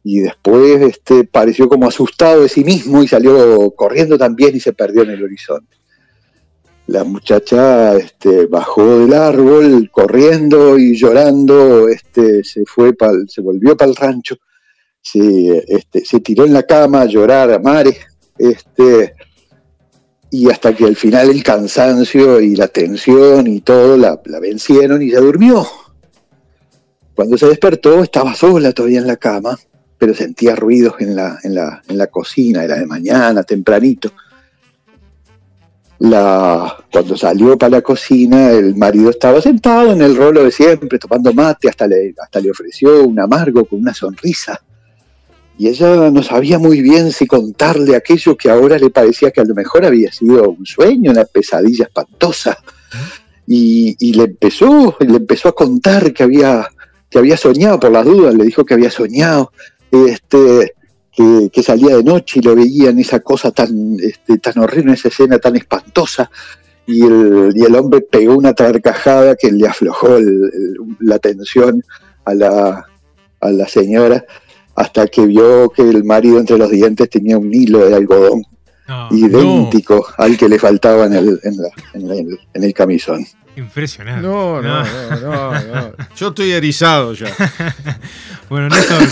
[0.05, 4.73] y después este, pareció como asustado de sí mismo y salió corriendo también y se
[4.73, 5.77] perdió en el horizonte.
[6.89, 12.95] La muchacha este, bajó del árbol corriendo y llorando, este, se, fue
[13.29, 14.37] se volvió para el rancho,
[15.01, 17.99] se, este, se tiró en la cama a llorar a mares,
[18.37, 19.15] este,
[20.31, 25.01] y hasta que al final el cansancio y la tensión y todo la, la vencieron
[25.03, 25.65] y se durmió.
[27.15, 29.57] Cuando se despertó estaba sola todavía en la cama
[30.03, 34.11] pero sentía ruidos en la, en la, en la cocina, era de mañana, tempranito.
[36.01, 40.99] La, cuando salió para la cocina, el marido estaba sentado en el rolo de siempre,
[40.99, 44.61] tomando mate, hasta le, hasta le ofreció un amargo con una sonrisa.
[45.57, 49.45] Y ella no sabía muy bien si contarle aquello que ahora le parecía que a
[49.45, 52.59] lo mejor había sido un sueño, una pesadilla espantosa.
[53.47, 56.67] Y, le, empezó, le empezó a contar que había,
[57.09, 59.53] que había soñado, por las dudas, le dijo que había soñado
[59.93, 60.75] este,
[61.13, 65.09] que, salía de noche y lo veía en esa cosa tan, este, tan horrible, esa
[65.09, 66.31] escena tan espantosa,
[66.87, 70.19] y el, y el hombre pegó una carcajada que le aflojó
[70.99, 71.85] la tensión
[72.25, 72.87] a la,
[73.41, 74.25] a la señora
[74.75, 78.43] hasta que vio que el marido entre los dientes tenía un hilo de algodón
[79.11, 83.25] idéntico al que le faltaba en el, en, el, en el camisón.
[83.57, 84.23] Impresionante.
[84.23, 87.27] No, no, no, no, Yo estoy erizado ya.
[88.49, 89.03] bueno, Néstor,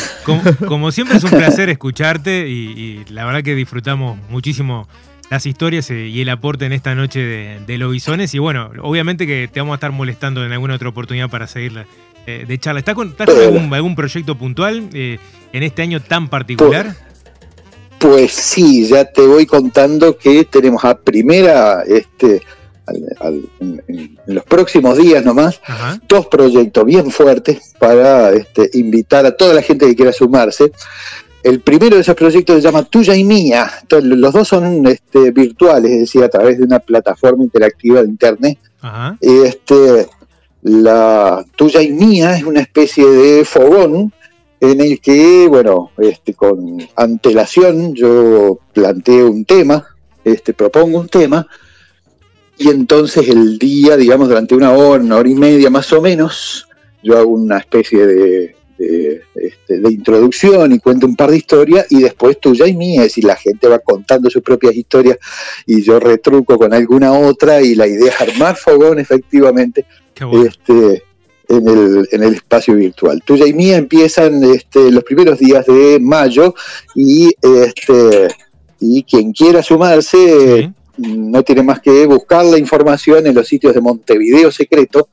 [0.66, 4.88] como, siempre es un placer escucharte y, la verdad que disfrutamos muchísimo
[5.30, 8.34] las historias eh, y el aporte en esta noche de, de Lobisones.
[8.34, 11.84] Y bueno, obviamente que te vamos a estar molestando en alguna otra oportunidad para seguir
[12.26, 12.80] eh, de charla.
[12.80, 13.14] ¿Estás con,
[13.72, 15.18] algún, proyecto puntual en
[15.62, 16.94] este año tan particular?
[17.98, 22.40] Pues, sí, ya te voy contando que tenemos a primera, este,
[22.88, 25.60] en, los próximos días nomás,
[26.08, 30.72] dos proyectos bien fuertes para este, invitar a toda la gente que quiera sumarse.
[31.42, 33.70] El primero de esos proyectos se llama Tuya y Mía.
[34.02, 38.58] los dos son este, virtuales, es decir, a través de una plataforma interactiva de Internet.
[39.20, 40.08] Este,
[40.62, 44.12] la Tuya y Mía es una especie de fogón
[44.60, 49.86] en el que, bueno, este, con antelación yo planteo un tema,
[50.22, 51.46] este, propongo un tema,
[52.60, 56.68] y entonces el día, digamos, durante una hora, una hora y media más o menos,
[57.02, 58.54] yo hago una especie de,
[59.34, 63.06] este, de, introducción y cuento un par de historias y después tuya y mía, es
[63.08, 65.16] decir, la gente va contando sus propias historias
[65.64, 69.86] y yo retruco con alguna otra y la idea es armar fogón efectivamente
[70.44, 71.02] este,
[71.48, 73.22] en, el, en el espacio virtual.
[73.24, 76.54] Tuya y mía empiezan este, los primeros días de mayo
[76.94, 78.28] y, este,
[78.80, 83.80] y quien quiera sumarse no tiene más que buscar la información en los sitios de
[83.80, 85.08] Montevideo Secreto,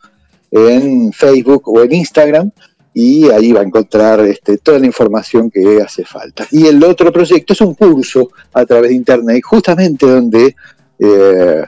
[0.51, 2.51] en Facebook o en Instagram,
[2.93, 6.47] y ahí va a encontrar este, toda la información que hace falta.
[6.51, 10.55] Y el otro proyecto es un curso a través de Internet, justamente donde,
[10.97, 11.63] eh,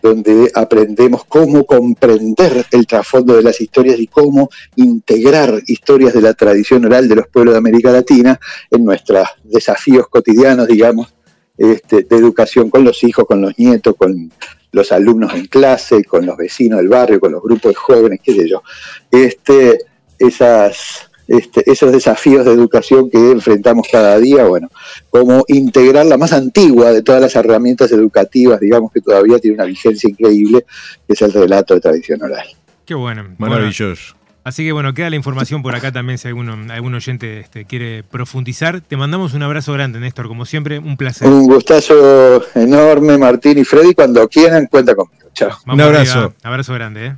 [0.00, 6.34] donde aprendemos cómo comprender el trasfondo de las historias y cómo integrar historias de la
[6.34, 8.38] tradición oral de los pueblos de América Latina
[8.70, 11.12] en nuestros desafíos cotidianos, digamos,
[11.60, 14.32] este, de educación con los hijos, con los nietos, con
[14.72, 18.34] los alumnos en clase, con los vecinos del barrio, con los grupos de jóvenes, qué
[18.34, 18.62] sé yo.
[19.10, 19.78] Este,
[20.18, 24.70] esas, este, esos desafíos de educación que enfrentamos cada día, bueno,
[25.10, 29.66] como integrar la más antigua de todas las herramientas educativas, digamos que todavía tiene una
[29.66, 30.64] vigencia increíble,
[31.06, 32.48] que es el relato de tradición oral.
[32.86, 33.34] Qué bueno.
[33.36, 34.14] Maravilloso.
[34.42, 38.02] Así que bueno, queda la información por acá también si alguno, algún oyente este, quiere
[38.02, 38.80] profundizar.
[38.80, 41.28] Te mandamos un abrazo grande, Néstor, como siempre, un placer.
[41.28, 43.94] Un gustazo enorme, Martín y Freddy.
[43.94, 45.28] Cuando quieran, cuenta conmigo.
[45.34, 45.50] Chao.
[45.66, 46.34] un abrazo.
[46.42, 47.06] Abrazo grande.
[47.06, 47.16] ¿eh?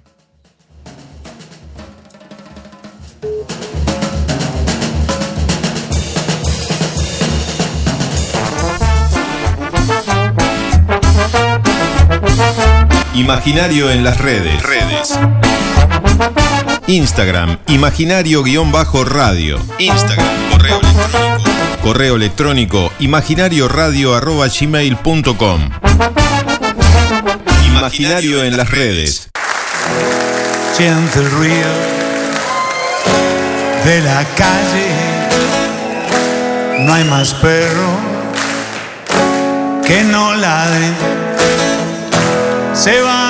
[13.15, 14.63] Imaginario en las redes.
[14.63, 15.19] Redes.
[16.87, 19.59] Instagram, imaginario-radio.
[19.79, 21.51] Instagram, correo electrónico.
[21.83, 25.71] Correo electrónico, imaginarioradio.gmail.com
[27.67, 29.29] Imaginario en las redes.
[30.77, 31.69] Siente el ruido
[33.85, 34.87] de la calle.
[36.81, 37.91] No hay más perro
[39.85, 40.93] que no ladre.
[42.75, 43.22] Se van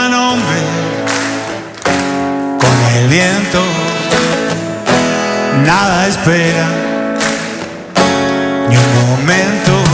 [5.67, 6.67] nada espera
[8.71, 9.92] ni un momento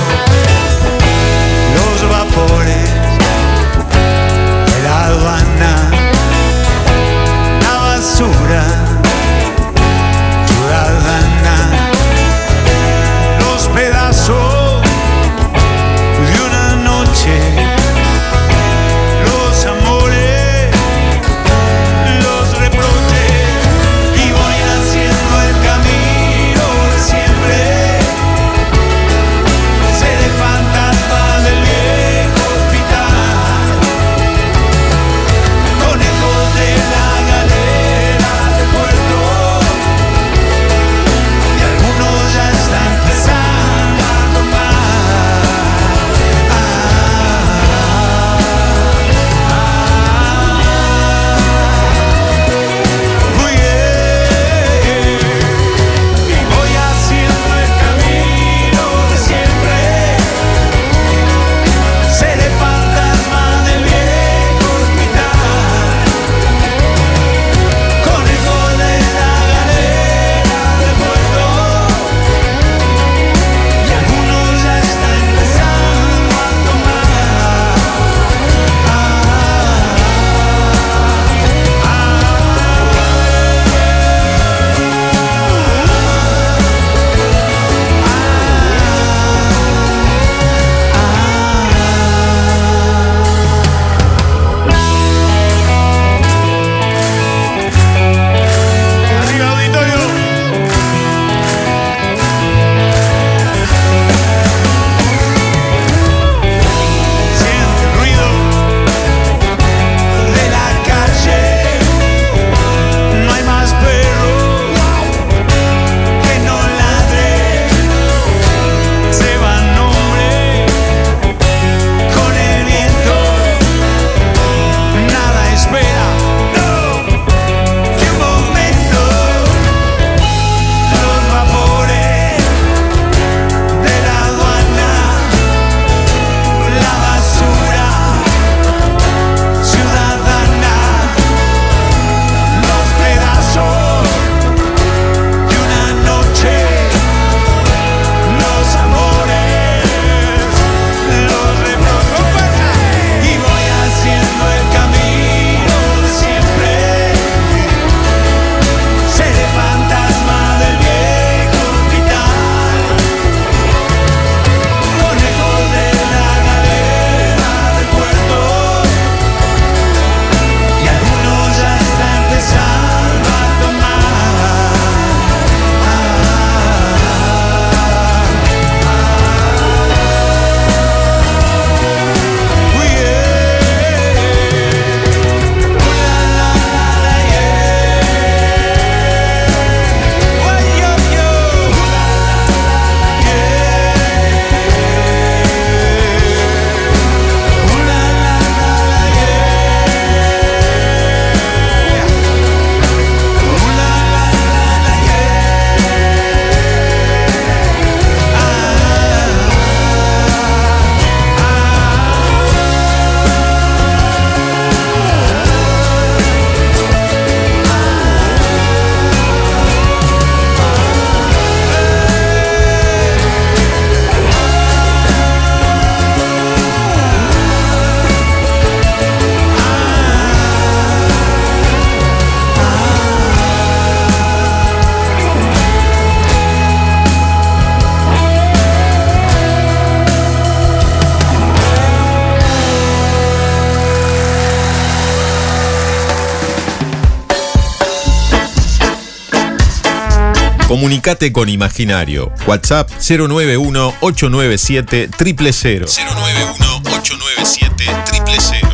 [251.09, 252.30] Comunicate con Imaginario.
[252.47, 255.86] WhatsApp 091-897 000.
[255.86, 258.68] 091-897 000.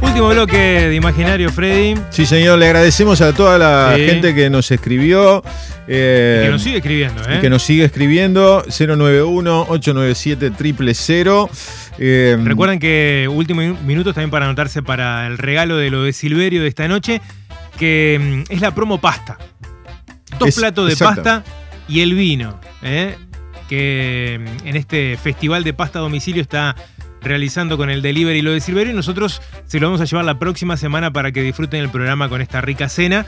[0.00, 1.94] Último bloque de Imaginario, Freddy.
[2.10, 4.04] Sí, señor, le agradecemos a toda la sí.
[4.04, 5.44] gente que nos escribió.
[5.88, 7.38] Eh, y que nos sigue escribiendo, ¿eh?
[7.40, 8.64] Que nos sigue escribiendo.
[8.64, 11.48] 091-897
[11.98, 16.62] eh, Recuerden que últimos minutos también para anotarse para el regalo de lo de Silverio
[16.62, 17.20] de esta noche,
[17.78, 19.38] que mm, es la promo pasta.
[20.38, 21.22] Dos es, platos de exacto.
[21.22, 21.44] pasta
[21.88, 23.16] y el vino, ¿eh?
[23.68, 26.76] que mm, en este festival de pasta a domicilio está
[27.22, 30.38] realizando con el delivery lo de Silverio y nosotros se lo vamos a llevar la
[30.38, 33.26] próxima semana para que disfruten el programa con esta rica cena.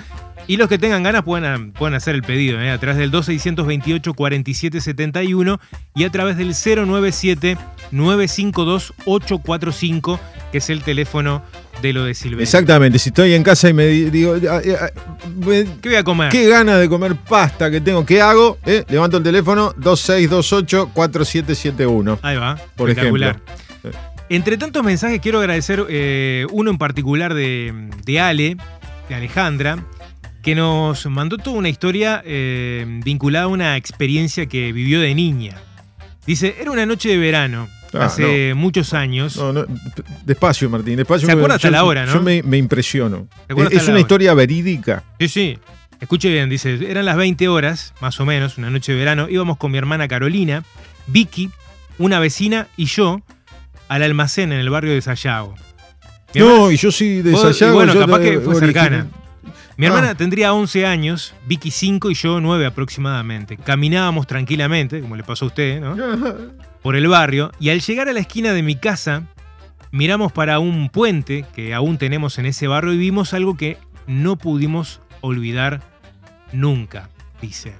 [0.48, 2.70] Y los que tengan ganas pueden, pueden hacer el pedido ¿eh?
[2.70, 5.60] a través del 2628 4771
[5.94, 7.58] y a través del 097
[7.90, 10.18] 952 845,
[10.50, 11.42] que es el teléfono
[11.82, 12.42] de lo de Silverio.
[12.42, 16.30] Exactamente, si estoy en casa y me digo, ¿qué voy a comer?
[16.30, 18.56] Qué ganas de comer pasta que tengo, ¿qué hago?
[18.64, 18.84] ¿Eh?
[18.88, 22.20] Levanto el teléfono 2628 4771.
[22.22, 23.40] Ahí va, por espectacular.
[23.82, 24.00] ejemplo.
[24.30, 28.56] Entre tantos mensajes, quiero agradecer eh, uno en particular de, de, Ale,
[29.08, 29.84] de Alejandra,
[30.48, 35.58] que nos mandó toda una historia eh, vinculada a una experiencia que vivió de niña.
[36.26, 38.56] Dice, era una noche de verano, ah, hace no.
[38.56, 39.36] muchos años.
[39.36, 39.66] No, no,
[40.24, 41.26] despacio, Martín, despacio.
[41.26, 42.14] ¿Se acuerda hasta yo, la hora, no?
[42.14, 43.28] Yo me, me impresiono.
[43.46, 45.04] Es, es una historia verídica.
[45.20, 45.58] Sí, sí.
[46.00, 49.28] Escuche bien, dice, eran las 20 horas, más o menos, una noche de verano.
[49.28, 50.64] Íbamos con mi hermana Carolina,
[51.08, 51.50] Vicky,
[51.98, 53.20] una vecina y yo
[53.88, 55.54] al almacén en el barrio de Sayago.
[56.34, 57.74] No, y yo sí de Sayago.
[57.74, 59.08] bueno, yo capaz que fue cercana.
[59.78, 59.90] Mi ah.
[59.90, 63.56] hermana tendría 11 años, Vicky 5 y yo 9 aproximadamente.
[63.56, 65.96] Caminábamos tranquilamente, como le pasó a usted, ¿no?
[66.82, 69.22] Por el barrio, y al llegar a la esquina de mi casa,
[69.92, 73.78] miramos para un puente que aún tenemos en ese barrio y vimos algo que
[74.08, 75.80] no pudimos olvidar
[76.50, 77.08] nunca,
[77.40, 77.72] dice.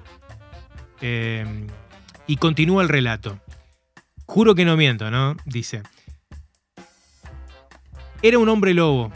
[1.01, 1.67] Eh,
[2.29, 3.41] y continúa el relato.
[4.25, 5.37] Juro que no miento, ¿no?
[5.47, 5.83] Dice.
[8.23, 9.11] Era un hombre lobo,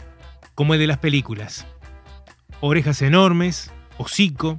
[0.53, 1.65] como el de las películas.
[2.65, 4.57] Orejas enormes, hocico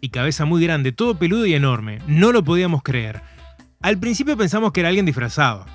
[0.00, 1.98] y cabeza muy grande, todo peludo y enorme.
[2.06, 3.22] No lo podíamos creer.
[3.80, 5.66] Al principio pensamos que era alguien disfrazado,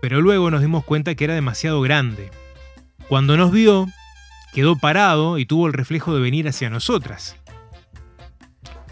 [0.00, 2.30] pero luego nos dimos cuenta que era demasiado grande.
[3.08, 3.88] Cuando nos vio,
[4.52, 7.36] quedó parado y tuvo el reflejo de venir hacia nosotras.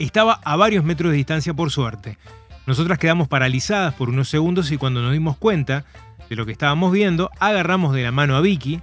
[0.00, 2.18] Estaba a varios metros de distancia por suerte.
[2.66, 5.84] Nosotras quedamos paralizadas por unos segundos y cuando nos dimos cuenta
[6.28, 8.82] de lo que estábamos viendo, agarramos de la mano a Vicky,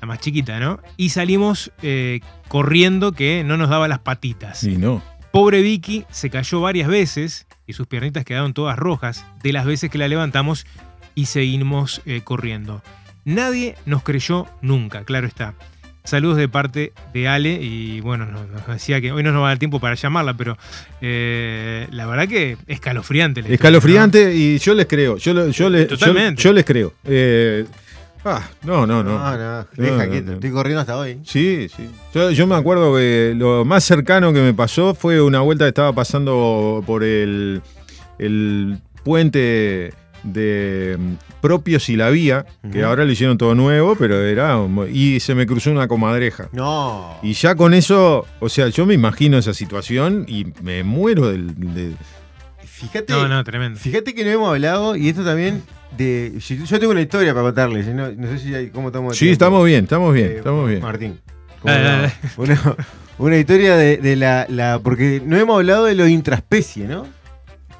[0.00, 0.80] la más chiquita, ¿no?
[0.96, 4.64] Y salimos eh, corriendo que no nos daba las patitas.
[4.64, 5.02] Y no.
[5.30, 9.90] Pobre Vicky se cayó varias veces y sus piernitas quedaron todas rojas de las veces
[9.90, 10.66] que la levantamos
[11.14, 12.82] y seguimos eh, corriendo.
[13.24, 15.54] Nadie nos creyó nunca, claro está.
[16.08, 19.50] Saludos de parte de Ale y bueno, nos, decía que hoy no nos va a
[19.50, 20.56] dar tiempo para llamarla, pero
[21.02, 23.42] eh, la verdad que escalofriante.
[23.42, 24.54] La escalofriante historia, ¿no?
[24.54, 26.94] y yo les creo, yo, yo, les, yo, yo les creo.
[27.04, 27.66] Eh,
[28.28, 29.18] ah, no, no, no.
[29.18, 30.26] No, no, deja no, quieto.
[30.30, 30.34] no.
[30.34, 31.20] Estoy corriendo hasta hoy.
[31.24, 31.88] Sí, sí.
[32.14, 35.68] Yo, yo, me acuerdo que lo más cercano que me pasó fue una vuelta que
[35.70, 37.62] estaba pasando por el,
[38.18, 39.92] el puente
[40.22, 42.84] de mm, Propios y la Vía, que uh -huh.
[42.86, 44.58] ahora lo hicieron todo nuevo, pero era.
[44.92, 46.48] Y se me cruzó una comadreja.
[46.52, 47.18] No.
[47.22, 51.54] Y ya con eso, o sea, yo me imagino esa situación y me muero del.
[51.74, 51.92] De...
[52.64, 53.12] Fíjate.
[53.12, 53.78] No, no, tremendo.
[53.78, 55.62] Fíjate que no hemos hablado, y esto también.
[55.96, 57.86] De, yo tengo una historia para contarles.
[57.88, 59.16] No, no sé si hay, cómo estamos.
[59.16, 60.82] Sí, estamos bien, estamos bien, eh, estamos bien.
[60.82, 61.20] Martín.
[61.64, 62.76] Ah, una,
[63.18, 67.06] una, historia de, de la, la, Porque no hemos hablado de lo intraspecie, ¿no?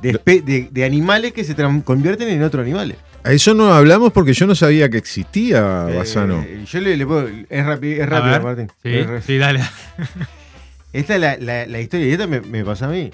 [0.02, 1.54] De, de, de, animales que se
[1.84, 2.96] convierten en otros animales.
[3.24, 6.44] A eso no hablamos porque yo no sabía que existía Basano.
[6.46, 7.28] Eh, yo le, le, puedo.
[7.48, 8.70] Es, rapi, es rápido, Martín.
[8.82, 9.60] Sí, sí, dale.
[10.92, 13.10] Esta es la, la, la, historia y esta me, me pasó a mí.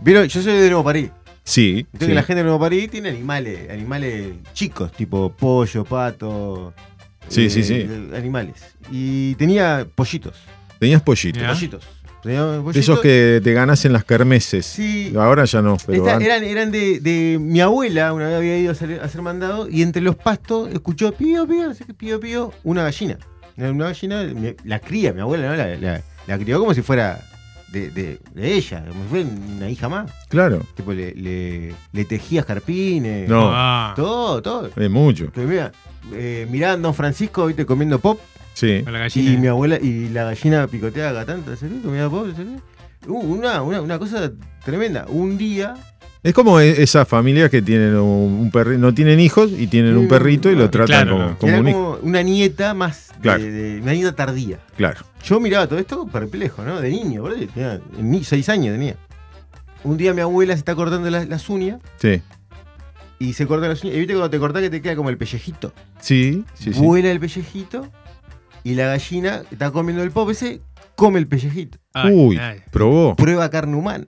[0.00, 1.10] Vieron, yo soy de Nuevo París.
[1.48, 1.78] Sí.
[1.78, 2.14] Entonces sí.
[2.14, 6.74] la gente de Nuevo París tiene animales, animales chicos, tipo pollo, pato.
[7.28, 7.86] Sí, eh, sí, sí.
[8.14, 8.56] Animales.
[8.92, 10.36] Y tenía pollitos.
[10.78, 11.42] Tenías pollitos.
[11.42, 11.84] Pollitos.
[12.22, 14.66] De esos que te ganas en las kermeses.
[14.66, 15.14] Sí.
[15.16, 15.78] Ahora ya no.
[15.86, 19.70] Pero Esta, eran eran de, de, mi abuela, una vez había ido a hacer, mandado,
[19.70, 23.18] y entre los pastos escuchó pío, pío, no sé qué, pío, pío, una gallina.
[23.56, 24.30] Una gallina,
[24.64, 25.56] la cría, mi abuela, ¿no?
[25.56, 27.24] La, la, la crió como si fuera
[27.72, 30.10] de, de, de, ella, fuera una hija más.
[30.28, 30.64] Claro.
[30.74, 33.28] Tipo, le, le, le tejía escarpines.
[33.28, 33.50] No.
[33.52, 33.92] Ah.
[33.96, 34.70] Todo, todo.
[34.74, 35.30] Es mucho.
[35.32, 35.72] Que mira,
[36.12, 38.18] eh, mirá a Don Francisco, viste, comiendo pop.
[38.54, 38.82] Sí.
[39.14, 41.52] Y mi abuela, y la gallina picoteaba acá tanto,
[41.84, 42.26] comía pop,
[43.06, 44.32] uh, una, una, una cosa
[44.64, 45.06] tremenda.
[45.08, 45.74] Un día
[46.24, 50.08] Es como e- esas familias que tienen un, perrito, no tienen hijos y tienen un
[50.08, 51.38] perrito y lo tratan Claro, como, no.
[51.38, 51.78] como Era un hijo.
[51.98, 53.42] como una nieta más, Claro.
[53.42, 54.58] de, una nieta tardía.
[54.76, 55.04] Claro.
[55.24, 56.80] Yo miraba todo esto perplejo, ¿no?
[56.80, 58.96] De niño, boludo, tenía ni- seis años tenía.
[59.84, 62.20] Un día mi abuela se está cortando las, las uñas Sí.
[63.18, 63.96] y se corta las uñas.
[63.96, 65.72] Y viste cuando te cortás que te queda como el pellejito.
[66.00, 66.80] Sí, sí, sí.
[66.80, 67.88] Vuela el pellejito
[68.64, 70.60] y la gallina que está comiendo el pop ese,
[70.96, 71.78] come el pellejito.
[72.12, 72.40] Uy,
[72.70, 73.14] probó.
[73.16, 74.04] Prueba carne humana.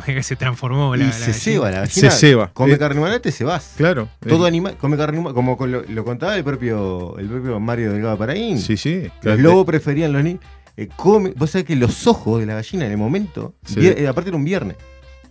[0.06, 2.10] que se transformó la, y la se ceba la gallina.
[2.10, 2.50] Se ceba.
[2.52, 3.74] Come Eh, carne humana, te cebas.
[3.76, 4.08] Claro.
[4.26, 7.92] Todo Eh, animal come carne humana, como lo, lo contaba el propio, el propio Mario
[7.92, 8.58] Delgado Paraín.
[8.58, 9.02] Sí, sí.
[9.02, 9.40] Los Claro.
[9.42, 10.40] lobos preferían los niños.
[10.96, 13.76] come, vos sabés que los ojos de la gallina en el momento, Sí.
[13.80, 14.76] vier- eh, aparte era un viernes.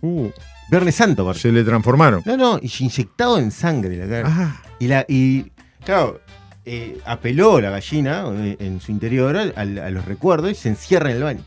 [0.00, 0.28] Uh,
[0.70, 1.40] Viernes Santo, aparte.
[1.42, 2.22] se le transformaron.
[2.24, 4.28] No, no, y inyectado en sangre la cara.
[4.28, 4.62] Ah.
[4.78, 5.52] Y, la, y
[5.84, 6.20] claro,
[6.64, 11.16] eh, apeló la gallina eh, en su interior a, los recuerdos y se encierra en
[11.18, 11.42] el baño.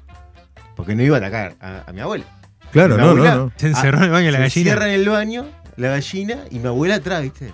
[0.76, 2.26] Porque no iba a atacar a, a mi abuela.
[2.76, 3.52] Claro, no, abuela- no, no.
[3.58, 4.72] Se encerró en el baño la se gallina.
[4.72, 5.46] encierra en el baño
[5.78, 7.54] la gallina y mi abuela atrás, ¿viste?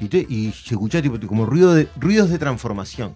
[0.00, 3.14] Y, te- y se escuchaba tipo, como ruido de, ruidos de transformación.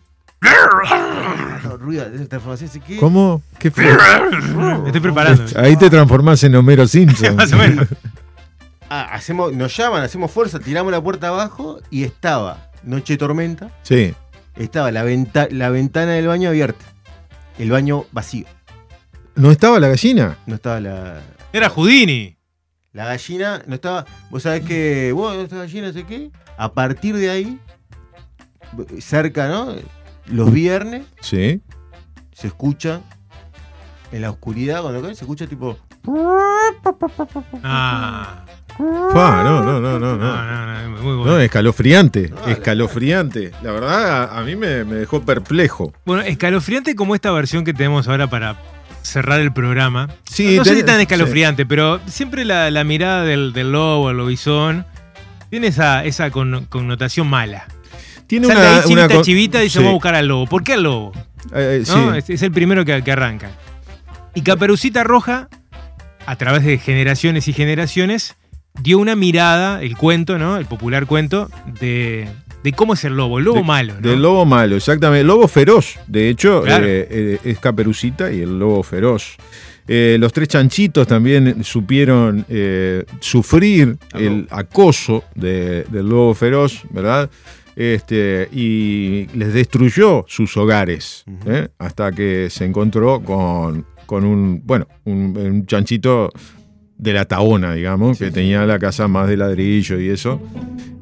[1.65, 2.97] No, ruido de transformación, que.
[2.97, 3.43] ¿Cómo?
[3.59, 3.85] ¿Qué fue?
[3.85, 5.45] Me estoy preparando.
[5.57, 7.37] Ahí te transformás en Homero Simpson.
[7.37, 7.87] Más o menos.
[8.91, 13.71] Ah, hacemos, nos llaman, hacemos fuerza, tiramos la puerta abajo y estaba Noche Tormenta.
[13.83, 14.15] Sí.
[14.57, 16.85] Estaba la, venta- la ventana del baño abierta.
[17.59, 18.45] El baño vacío.
[19.35, 20.37] ¿No estaba la gallina?
[20.47, 21.21] No estaba la.
[21.53, 22.37] Era Houdini.
[22.93, 24.05] La gallina no estaba.
[24.31, 25.13] Vos sabés que.
[25.13, 26.31] Vos, esta gallina, no sé qué.
[26.59, 27.59] A partir de ahí,
[29.01, 29.75] cerca, ¿no?
[30.27, 31.61] Los viernes Sí.
[32.33, 33.01] se escucha
[34.13, 35.79] en la oscuridad, cuando cae, se escucha tipo.
[37.63, 38.45] Ah.
[39.13, 40.17] Fa, no, no, no, no, no.
[40.17, 41.33] no, muy bueno.
[41.33, 43.53] No, escalofriante, escalofriante.
[43.63, 45.93] La verdad, a, a mí me, me dejó perplejo.
[46.07, 48.57] Bueno, escalofriante como esta versión que tenemos ahora para
[49.03, 50.09] cerrar el programa.
[50.25, 54.11] Sí, no sé ten- si tan escalofriante, pero siempre la, la mirada del, del lobo,
[54.11, 54.87] el lobizón,
[55.51, 57.67] tiene esa, esa con- connotación mala.
[58.27, 59.79] Tiene Sale una, ahí chivita, una co- chivita y dice sí.
[59.81, 60.47] vamos a buscar al lobo.
[60.47, 61.13] ¿Por qué al lobo?
[61.55, 62.13] Eh, eh, ¿No?
[62.13, 62.19] sí.
[62.19, 63.51] Es, es el primero que, que arranca.
[64.35, 65.49] Y Caperucita Roja,
[66.25, 68.37] a través de generaciones y generaciones,
[68.81, 70.57] dio una mirada, el cuento, ¿no?
[70.57, 71.51] El popular cuento,
[71.81, 72.27] de,
[72.63, 74.09] de cómo es el lobo, el lobo De- malo, ¿no?
[74.09, 75.21] Del lobo malo, exactamente.
[75.23, 76.87] El lobo feroz, de hecho, Claro.
[76.87, 79.37] eh, eh, es Caperucita y el lobo feroz.
[79.89, 82.47] Eh, los tres chanchitos también supieron
[83.21, 87.29] sufrir el acoso de- del lobo feroz, ¿verdad?
[87.75, 91.25] Este, y les destruyó sus hogares,
[91.79, 96.31] hasta que se encontró con, con un, bueno, un, un chanchito
[97.03, 100.41] de la taona, digamos, que tenía la casa más de ladrillo y eso,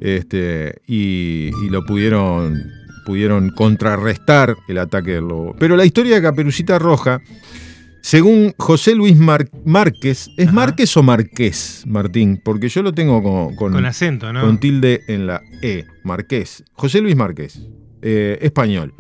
[0.01, 2.59] este, y, y lo pudieron,
[3.05, 5.55] pudieron contrarrestar el ataque del lobo.
[5.59, 7.21] Pero la historia de Caperucita Roja,
[8.01, 12.41] según José Luis Mar- Márquez, ¿es Márquez o Marqués, Martín?
[12.43, 14.41] Porque yo lo tengo con, con, Con acento, ¿no?
[14.41, 16.65] con tilde en la E, Marqués.
[16.73, 17.61] José Luis Márquez,
[18.01, 18.95] eh, español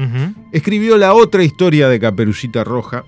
[0.53, 3.05] escribió la otra historia de Caperucita Roja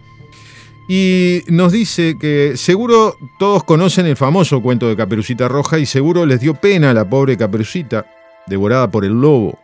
[0.89, 6.27] y nos dice que seguro todos conocen el famoso cuento de Caperucita Roja y seguro
[6.27, 8.07] les dio pena a la pobre Caperucita,
[8.47, 9.59] devorada por el lobo,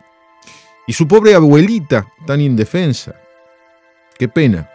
[0.87, 3.15] y su pobre abuelita, tan indefensa.
[4.17, 4.69] Qué pena.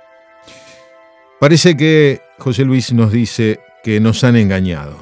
[1.40, 4.96] Parece que José Luis nos dice que nos han engañado.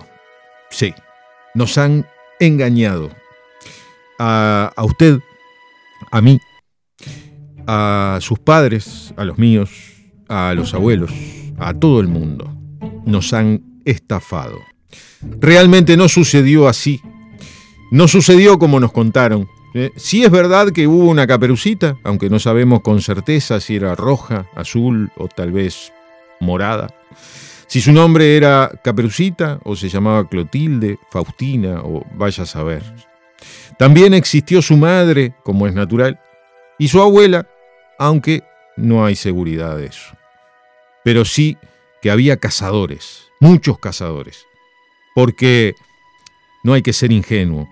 [0.71, 0.95] Sí,
[1.55, 2.07] nos han
[2.41, 3.11] engañado.
[4.19, 5.19] A, a usted,
[6.11, 6.39] a mí,
[7.67, 9.92] a sus padres, a los míos,
[10.33, 11.13] a los abuelos,
[11.59, 12.51] a todo el mundo.
[13.05, 14.59] Nos han estafado.
[15.41, 17.01] Realmente no sucedió así.
[17.91, 19.47] No sucedió como nos contaron.
[19.75, 19.91] ¿eh?
[19.97, 24.47] Sí es verdad que hubo una caperucita, aunque no sabemos con certeza si era roja,
[24.57, 25.93] azul o tal vez
[26.41, 26.89] morada.
[27.67, 32.83] Si su nombre era Caperucita o se llamaba Clotilde, Faustina o vaya a saber.
[33.79, 36.21] También existió su madre, como es natural,
[36.79, 37.47] y su abuela,
[37.99, 38.43] aunque
[38.77, 40.15] no hay seguridad de eso.
[41.05, 41.57] Pero sí
[42.01, 44.47] que había cazadores, muchos cazadores,
[45.15, 45.75] porque
[46.63, 47.69] no hay que ser ingenuo.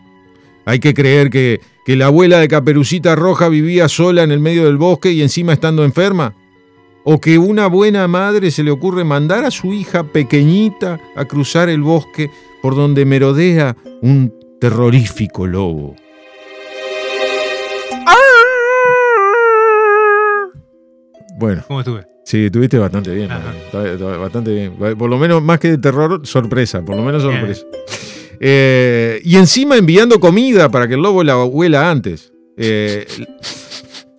[0.65, 4.67] Hay que creer que, que la abuela de Caperucita Roja vivía sola en el medio
[4.67, 6.35] del bosque y encima estando enferma.
[7.03, 11.69] O que una buena madre se le ocurre mandar a su hija pequeñita a cruzar
[11.71, 12.31] el bosque
[12.61, 15.97] por donde merodea un terrorífico lobo.
[21.41, 21.65] Bueno.
[21.67, 22.10] ¿Cómo estuve?
[22.25, 23.31] Sí, estuviste bastante bien.
[23.31, 23.83] Está
[24.19, 24.75] Bastante bien.
[24.97, 26.83] Por lo menos, más que de terror, sorpresa.
[26.85, 27.65] Por lo menos sorpresa.
[28.39, 32.33] Eh, y encima enviando comida para que el lobo la huela antes.
[32.57, 33.07] Eh,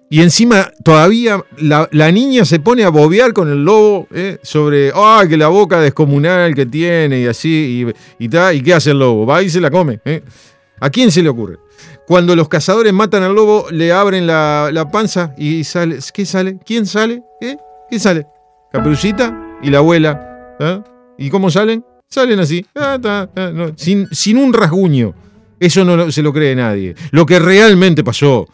[0.10, 4.40] Y encima todavía la, la niña se pone a bobear con el lobo ¿eh?
[4.44, 7.86] sobre, ah, que la boca descomunal que tiene y así,
[8.20, 10.02] y, y, ta, y qué hace el lobo, va y se la come.
[10.04, 10.22] ¿eh?
[10.82, 11.60] ¿A quién se le ocurre?
[12.08, 16.58] Cuando los cazadores matan al lobo, le abren la, la panza y sale, ¿qué sale?
[16.66, 17.24] ¿Quién sale?
[17.40, 17.56] ¿Eh?
[17.92, 18.26] ¿Qué sale?
[18.72, 20.56] Caperucita y la abuela.
[20.60, 20.82] ¿eh?
[21.18, 21.84] ¿Y cómo salen?
[22.08, 25.14] Salen así, ah, ta, ah, no, sin, sin un rasguño.
[25.60, 26.96] Eso no lo- se lo cree nadie.
[27.12, 28.48] Lo que realmente pasó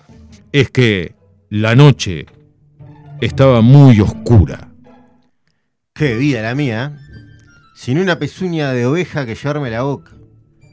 [0.52, 1.16] es que
[1.50, 2.26] la noche
[3.22, 4.70] estaba muy oscura.
[5.94, 6.94] Qué vida la mía.
[6.96, 7.00] ¿eh?
[7.76, 10.12] Sin una pezuña de oveja que llevarme la boca.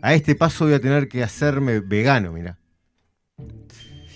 [0.03, 2.59] A este paso voy a tener que hacerme vegano, mira.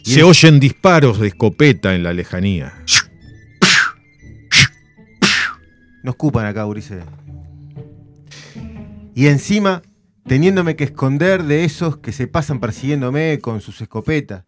[0.03, 2.75] Se oyen disparos de escopeta en la lejanía.
[6.09, 7.05] No escupan acá, Ulises.
[9.15, 9.83] Y encima,
[10.27, 14.45] teniéndome que esconder de esos que se pasan persiguiéndome con sus escopetas.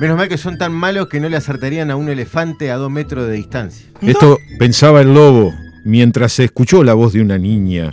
[0.00, 2.90] Menos mal que son tan malos que no le acertarían a un elefante a dos
[2.90, 3.86] metros de distancia.
[4.00, 5.54] Esto pensaba el lobo
[5.84, 7.92] mientras se escuchó la voz de una niña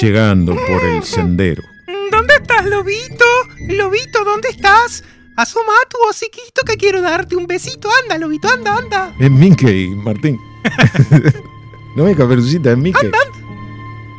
[0.00, 1.62] llegando por el sendero.
[2.10, 3.26] ¿Dónde estás, lobito?
[3.68, 5.04] Lobito, ¿dónde estás?
[5.36, 7.90] Asoma tu hociquito que quiero darte un besito.
[8.02, 9.14] Anda, lobito, anda, anda.
[9.20, 10.38] Es Mickey, Martín.
[11.96, 13.10] no es caperucita, es Mickey.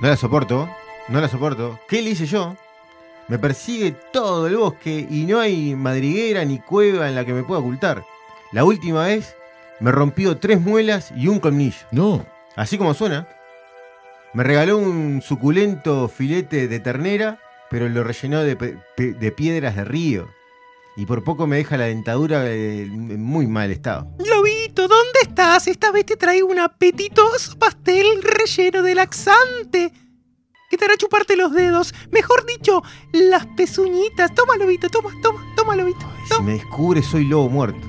[0.02, 0.70] No la soporto,
[1.10, 1.80] no la soporto.
[1.88, 2.56] ¿Qué le hice yo?
[3.28, 7.44] Me persigue todo el bosque y no hay madriguera ni cueva en la que me
[7.44, 8.04] pueda ocultar.
[8.52, 9.36] La última vez
[9.80, 11.78] me rompió tres muelas y un colmillo.
[11.92, 12.26] No.
[12.56, 13.28] Así como suena.
[14.34, 17.40] Me regaló un suculento filete de ternera,
[17.70, 20.28] pero lo rellenó de, de piedras de río.
[20.96, 24.08] Y por poco me deja la dentadura eh, en muy mal estado.
[24.82, 25.68] ¿Dónde estás?
[25.68, 29.94] Esta vez te traigo un apetitoso pastel relleno de laxante.
[30.70, 31.94] Que te hará chuparte los dedos.
[32.12, 32.82] Mejor dicho,
[33.12, 34.34] las pezuñitas.
[34.34, 36.06] Toma, lobito, toma, toma, toma, lobito.
[36.36, 37.88] Si me descubre, soy lobo muerto.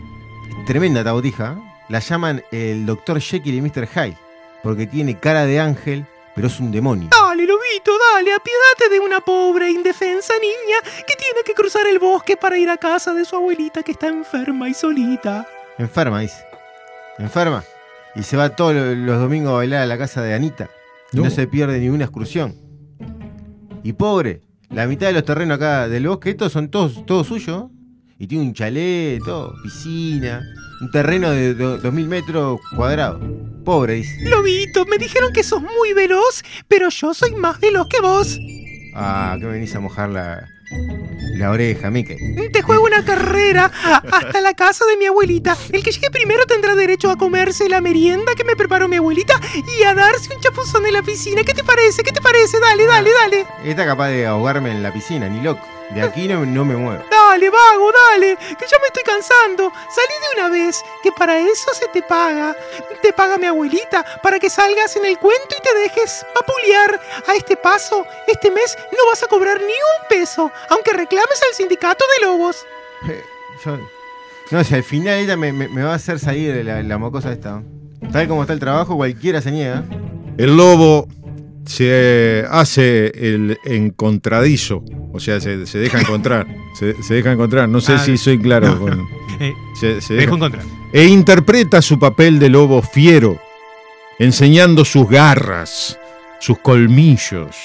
[0.50, 1.56] Es tremenda tabotija.
[1.58, 1.74] ¿eh?
[1.88, 3.20] La llaman el Dr.
[3.20, 3.86] Jekyll y Mr.
[3.86, 4.18] Hyde,
[4.62, 7.08] porque tiene cara de ángel, pero es un demonio.
[7.10, 12.36] Dale, lobito, dale, apiádate de una pobre indefensa niña que tiene que cruzar el bosque
[12.36, 15.46] para ir a casa de su abuelita que está enferma y solita.
[15.78, 16.53] Enferma, dice.
[17.18, 17.64] Enferma.
[18.16, 20.70] Y se va todos lo- los domingos a bailar a la casa de Anita.
[21.12, 21.30] Y no, No.
[21.30, 22.54] se pierde ninguna excursión.
[23.82, 27.66] Y pobre, la mitad de los terrenos acá del bosque, estos son todos, todos suyos.
[28.18, 30.40] Y tiene un chalet, todo, piscina,
[30.80, 33.20] un terreno de do- 2000 metros cuadrados.
[33.64, 34.28] Pobre, dice.
[34.28, 38.38] Lobito, me dijeron que sos muy veloz, pero yo soy más veloz que vos.
[38.94, 40.46] Ah, que venís a mojar la,
[41.34, 42.16] la oreja, Mickey.
[42.50, 43.70] Te juego una carrera
[44.10, 45.56] hasta la casa de mi abuelita.
[45.72, 49.40] El que llegue primero tendrá derecho a comerse la merienda que me preparó mi abuelita
[49.78, 51.42] y a darse un chapuzón en la piscina.
[51.42, 52.02] ¿Qué te parece?
[52.02, 52.60] ¿Qué te parece?
[52.60, 53.46] Dale, dale, dale.
[53.64, 55.73] Está capaz de ahogarme en la piscina, ni loco.
[55.94, 57.02] De aquí no, no me muevo.
[57.10, 59.70] Dale, vago, dale, que ya me estoy cansando.
[59.94, 62.56] Salí de una vez, que para eso se te paga.
[63.02, 67.00] Te paga mi abuelita para que salgas en el cuento y te dejes papulear.
[67.28, 71.54] A este paso, este mes no vas a cobrar ni un peso, aunque reclames al
[71.54, 72.64] sindicato de lobos.
[73.64, 73.78] Yo-
[74.50, 76.98] no, si al final ella me, me- me va a hacer salir de la, la
[76.98, 77.62] mocosa esta.
[78.12, 79.84] Tal como está el trabajo, cualquiera se niega.
[80.36, 81.08] El lobo
[81.66, 84.82] se hace el encontradizo,
[85.12, 86.46] o sea, se, se deja encontrar.
[86.74, 87.68] Se, se deja encontrar.
[87.68, 88.66] No sé Ah, si soy claro.
[88.74, 89.08] no, con- no.
[89.38, 89.54] Eh,
[90.00, 90.64] se, dejo encontrar.
[90.92, 93.40] E interpreta su papel de lobo fiero,
[94.18, 95.96] enseñando sus garras,
[96.40, 97.56] sus colmillos.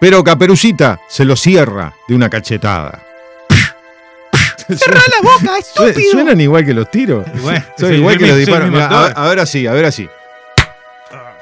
[0.00, 3.02] Pero Caperucita se lo cierra de una cachetada.
[4.68, 6.10] ¡Cerrá la boca, estúpido!
[6.12, 7.24] Suenan igual que los tiros.
[7.42, 8.74] Bueno, Son igual que los disparos.
[8.78, 10.06] a, a ver así, a ver así.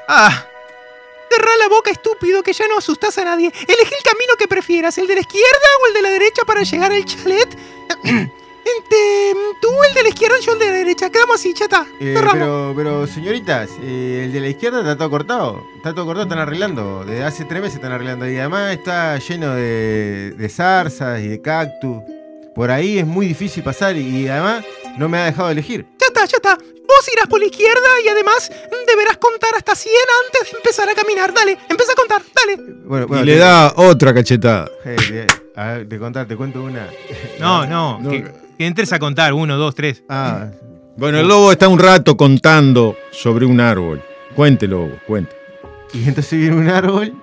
[0.07, 0.45] ¡Ah!
[1.39, 3.45] Cerrá la boca, estúpido, que ya no asustas a nadie.
[3.47, 6.63] Elegí el camino que prefieras, el de la izquierda o el de la derecha para
[6.63, 7.57] llegar al chalet.
[8.03, 11.09] Entre tú el de la izquierda y yo el de la derecha.
[11.09, 11.87] Quedamos así, chata.
[12.01, 15.63] Eh, pero, pero, señoritas, eh, el de la izquierda está todo cortado.
[15.77, 17.05] Está todo cortado, están arreglando.
[17.05, 18.29] Desde hace tres meses están arreglando.
[18.29, 22.03] Y además está lleno de, de zarzas y de cactus.
[22.53, 24.65] Por ahí es muy difícil pasar y además
[24.97, 25.87] no me ha dejado elegir.
[26.13, 26.55] Ya está, ya está.
[26.57, 28.51] Vos irás por la izquierda y además
[28.87, 29.93] deberás contar hasta 100
[30.25, 31.33] antes de empezar a caminar.
[31.33, 32.73] Dale, empieza a contar, dale.
[32.85, 34.69] Bueno, Y le te- da otra cachetada.
[34.85, 36.87] Eh, a ver, de contar, te cuento una.
[37.39, 38.23] No, no, que,
[38.57, 39.33] que entres a contar.
[39.33, 40.03] Uno, dos, tres.
[40.09, 40.47] Ah,
[40.97, 44.01] Bueno, el lobo está un rato contando sobre un árbol.
[44.35, 45.35] Cuente, lobo, cuente.
[45.93, 47.13] y entonces viene un árbol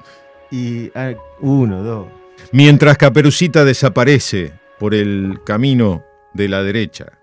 [0.50, 0.90] y.
[0.94, 2.06] ah, uno, dos.
[2.52, 6.04] Mientras Caperucita desaparece por el camino
[6.34, 7.15] de la derecha.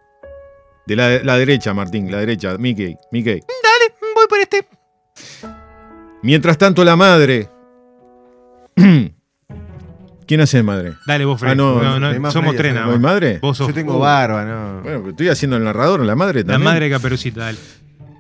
[0.85, 3.39] De la, la derecha, Martín, la derecha, Mickey, Mickey.
[3.39, 4.68] Dale, voy por este.
[6.23, 7.49] Mientras tanto, la madre
[10.26, 10.93] ¿Quién hace de madre?
[11.05, 11.51] Dale vos, Fred.
[11.51, 13.39] Ah, no, No, no, más somos tres ¿no nada ¿No madre?
[13.41, 14.81] Vos sos Yo tengo barba, ¿no?
[14.81, 16.64] Bueno, pero estoy haciendo el narrador, la madre la también.
[16.72, 17.57] madre de Caperucita, dale.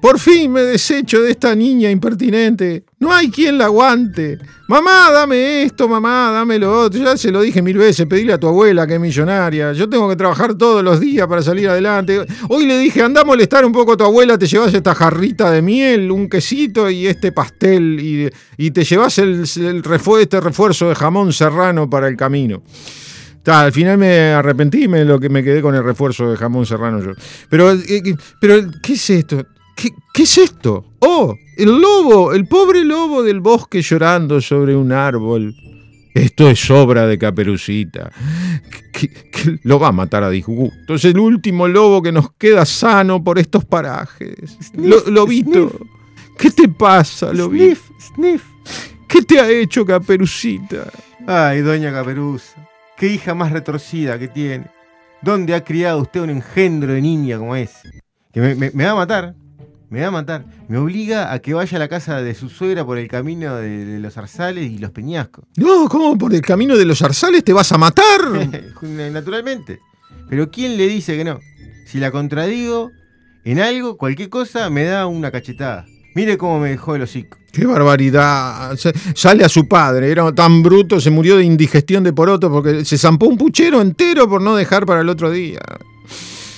[0.03, 2.83] Por fin me desecho de esta niña impertinente.
[2.99, 4.37] No hay quien la aguante.
[4.67, 7.01] Mamá, dame esto, mamá, dame lo otro.
[7.01, 9.71] Ya se lo dije mil veces, pedile a tu abuela que es millonaria.
[9.71, 12.19] Yo tengo que trabajar todos los días para salir adelante.
[12.49, 15.49] Hoy le dije, anda a molestar un poco a tu abuela, te llevas esta jarrita
[15.49, 18.29] de miel, un quesito y este pastel.
[18.57, 19.43] Y, te llevas el,
[20.19, 22.61] este refuerzo de jamón serrano para el camino.
[23.45, 27.01] Al final me arrepentí, me, lo que me quedé con el refuerzo de jamón serrano
[27.01, 27.11] yo.
[27.47, 29.45] Pero, eh, eh, pero ¿qué es esto?
[29.75, 30.85] ¿Qué, qué es esto?
[30.99, 35.55] Oh, el lobo, el pobre lobo del bosque llorando sobre un árbol.
[36.13, 38.11] Esto es obra de Caperucita.
[38.91, 40.93] Que, que lo va a matar a disgusto.
[40.93, 44.57] Es el último lobo que nos queda sano por estos parajes.
[44.75, 45.75] Lo- lobito,
[46.37, 47.65] ¿qué te pasa, lobito?
[47.65, 47.81] Sniff,
[48.15, 48.43] sniff.
[49.07, 50.91] ¿Qué te ha hecho Caperucita?
[51.25, 52.67] Ay, doña Caperuza.
[52.95, 54.65] Qué hija más retorcida que tiene.
[55.23, 58.01] ¿Dónde ha criado usted un engendro de niña como ese?
[58.31, 59.35] Que me, me- me va a matar.
[59.93, 60.43] Me va a matar.
[60.69, 63.85] Me obliga a que vaya a la casa de su suegra por el camino de,
[63.85, 65.45] de los zarzales y los peñascos.
[65.55, 68.21] No, ¿cómo por el camino de los zarzales te vas a matar?
[68.81, 69.81] Naturalmente.
[70.27, 71.39] Pero ¿quién le dice que no?
[71.85, 72.89] Si la contradigo
[73.45, 75.85] en algo, cualquier cosa, me da una cachetada.
[76.15, 77.37] Mire cómo me dejó el hocico.
[77.51, 78.75] ¡Qué barbaridad!
[79.13, 82.97] Sale a su padre, era tan bruto, se murió de indigestión de poroto porque se
[82.97, 85.59] zampó un puchero entero por no dejar para el otro día.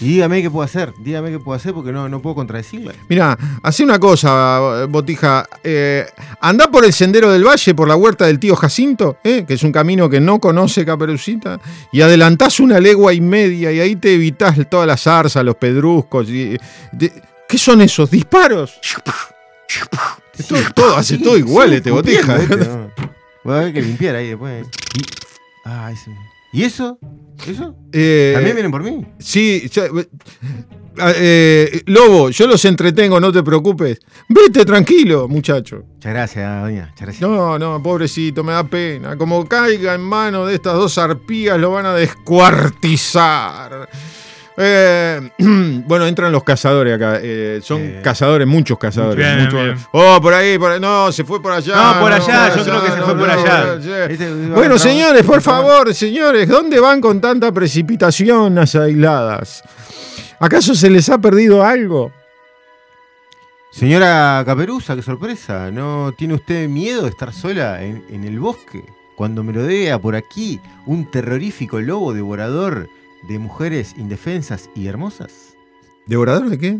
[0.02, 0.94] Y dígame qué puedo hacer.
[1.00, 2.94] Dígame qué puedo hacer porque no, no puedo contradecirla.
[3.08, 5.48] Mira, hace una cosa, Botija.
[5.64, 6.06] Eh,
[6.42, 9.64] anda por el sendero del valle, por la huerta del tío Jacinto, eh, que es
[9.64, 11.60] un camino que no conoce Caperucita,
[11.94, 16.30] y adelantás una legua y media y ahí te evitás todas las zarzas, los pedruscos.
[16.30, 16.58] Y,
[16.92, 17.14] de-
[17.48, 18.80] ¿Qué son esos disparos?
[20.50, 22.38] todo, todo- hace todo igual este Botija.
[22.38, 22.92] Este, no.
[23.44, 24.66] Voy a ver que limpiar ahí después.
[25.68, 26.12] Ah, ese-
[26.56, 26.98] ¿Y eso?
[27.45, 27.76] ¿Eso?
[27.91, 29.06] Eh, ¿También vienen por mí?
[29.19, 30.07] Sí, ya, eh,
[30.98, 33.99] eh, Lobo, yo los entretengo, no te preocupes.
[34.30, 35.84] Vete tranquilo, muchacho.
[35.95, 36.86] Muchas gracias, doña.
[36.91, 37.22] Muchas gracias.
[37.30, 39.18] No, no, pobrecito, me da pena.
[39.18, 43.90] Como caiga en manos de estas dos arpías, lo van a descuartizar.
[44.57, 47.19] Eh, bueno, entran los cazadores acá.
[47.22, 49.18] eh, son cazadores, muchos cazadores.
[49.18, 49.77] Bien, muchos- bien.
[49.91, 50.80] Oh, por ahí, por ahí.
[50.80, 51.76] No, se fue por allá.
[51.76, 53.76] No, por allá, yo creo que se fue por allá.
[54.10, 59.64] Este, Bueno, señores, por favor, señores, ¿dónde van con tanta precipitación las aisladas?
[60.40, 62.11] ¿Acaso se les ha perdido algo?
[63.72, 65.69] Señora Caperuza, qué sorpresa.
[65.72, 68.86] ¿No tiene usted miedo de estar sola en, en el bosque?
[69.18, 72.90] Cuando me rodea por aquí un terrorífico lobo devorador
[73.27, 75.56] de mujeres indefensas y hermosas.
[76.07, 76.72] ¿Devorador de qué?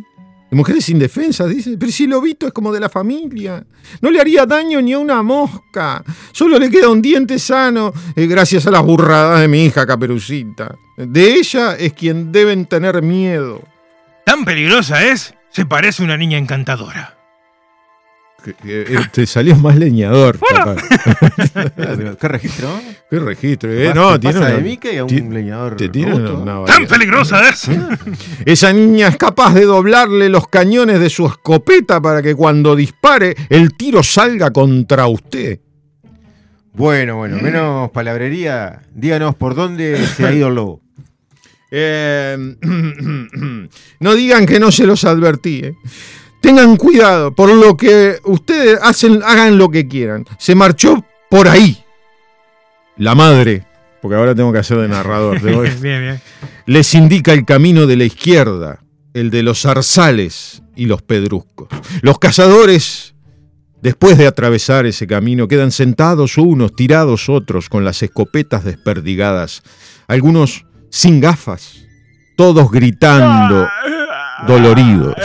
[0.52, 1.78] De mujeres indefensas, dice.
[1.78, 3.66] Pero si Lobito es como de la familia.
[4.02, 6.04] No le haría daño ni a una mosca.
[6.32, 10.76] Solo le queda un diente sano eh, gracias a las burradas de mi hija Caperucita.
[10.98, 13.62] De ella es quien deben tener miedo.
[14.26, 15.34] ¿Tan peligrosa es?
[15.50, 17.18] Se parece a una niña encantadora.
[19.12, 20.38] Te salió más leñador.
[20.40, 20.76] papá.
[22.20, 22.70] ¿Qué registro?
[23.10, 23.72] ¿Qué registro?
[23.72, 23.88] eh?
[23.90, 26.40] Pasa- No, pasa tiene de una- Mickey a un ti- leñador te tiene robusto.
[26.42, 27.70] una- una ¡Tan peligrosa es!
[28.46, 33.36] Esa niña es capaz de doblarle los cañones de su escopeta para que cuando dispare
[33.50, 35.60] el tiro salga contra usted.
[36.74, 38.82] Bueno, bueno, menos palabrería.
[38.94, 40.82] Díganos por dónde se ha ido el lobo.
[41.72, 42.56] Eh,
[44.00, 45.62] no digan que no se los advertí.
[45.64, 45.74] eh.
[46.46, 50.26] Tengan cuidado, por lo que ustedes hacen, hagan lo que quieran.
[50.38, 51.84] Se marchó por ahí.
[52.98, 53.66] La madre,
[54.00, 55.42] porque ahora tengo que hacer de narrador.
[55.82, 56.22] bien, bien.
[56.68, 58.84] les indica el camino de la izquierda,
[59.16, 61.68] el de los zarzales y los pedruscos.
[62.04, 63.16] Los cazadores,
[63.82, 69.64] después de atravesar ese camino, quedan sentados unos, tirados otros, con las escopetas desperdigadas,
[70.08, 71.88] algunos sin gafas,
[72.38, 73.68] todos gritando,
[74.48, 75.16] doloridos.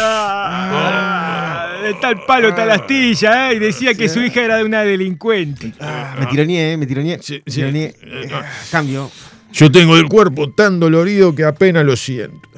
[2.01, 3.57] Tal palo, tal astilla, ¿eh?
[3.57, 5.73] Y decía que su hija era de una delincuente.
[6.19, 7.21] Me tironeé, eh, me tironeé.
[7.47, 7.95] Eh,
[8.71, 9.11] Cambio.
[9.53, 12.49] Yo tengo el cuerpo tan dolorido que apenas lo siento.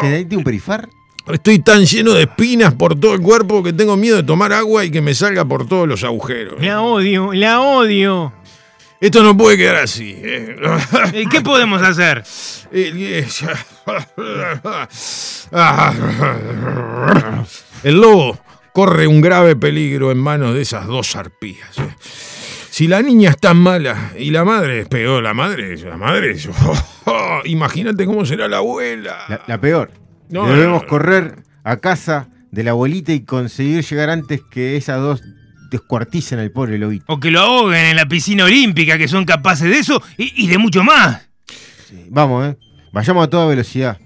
[0.00, 0.88] ¿Tiene un perifar?
[1.32, 4.84] Estoy tan lleno de espinas por todo el cuerpo que tengo miedo de tomar agua
[4.84, 6.60] y que me salga por todos los agujeros.
[6.60, 8.32] La odio, la odio.
[9.00, 10.14] Esto no puede quedar así.
[10.16, 10.56] eh.
[11.14, 12.24] ¿Y qué podemos hacer?
[12.72, 13.26] Eh,
[17.82, 18.38] El lobo
[18.72, 21.78] corre un grave peligro en manos de esas dos arpías.
[21.78, 21.94] eh.
[22.70, 26.36] Si la niña es tan mala y la madre es peor, la madre, la madre,
[27.44, 29.16] imagínate cómo será la abuela.
[29.28, 29.90] La, la peor.
[30.28, 30.88] No, Debemos no.
[30.88, 35.22] correr a casa de la abuelita y conseguir llegar antes que esas dos
[35.74, 37.04] descuarticen al pobre lobito.
[37.08, 40.58] O que lo ahoguen en la piscina olímpica, que son capaces de eso y, de
[40.58, 41.28] mucho más.
[42.08, 42.56] vamos, ¿eh?
[42.92, 43.98] Vayamos a toda velocidad.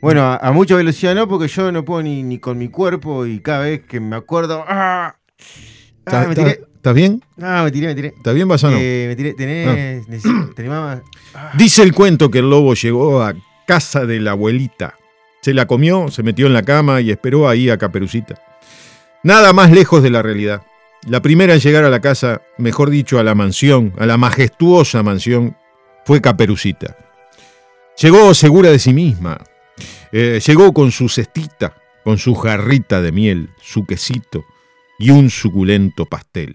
[0.00, 3.40] Bueno, a, mucha velocidad no, porque yo no puedo ni, ni, con mi cuerpo y
[3.40, 4.64] cada vez que me acuerdo.
[4.68, 5.16] ¡ah!
[6.06, 6.60] ah me tiré.
[6.76, 7.24] ¿Estás bien?
[7.36, 8.08] No, me tiré, me tiré.
[8.08, 8.76] ¿Estás bien, Basano?
[8.78, 10.06] Eh, me tiré, tenés,
[10.70, 11.00] ah.
[11.54, 13.34] Dice el cuento que el lobo llegó a
[13.66, 14.94] casa de la abuelita.
[15.40, 18.34] Se la comió, se metió en la cama y esperó ahí a Caperucita.
[19.22, 20.62] Nada más lejos de la realidad.
[21.08, 25.02] La primera en llegar a la casa, mejor dicho, a la mansión, a la majestuosa
[25.02, 25.56] mansión,
[26.04, 26.96] fue Caperucita.
[28.00, 29.42] Llegó segura de sí misma.
[30.12, 31.74] Eh, llegó con su cestita,
[32.04, 34.44] con su jarrita de miel, su quesito
[34.98, 36.54] y un suculento pastel.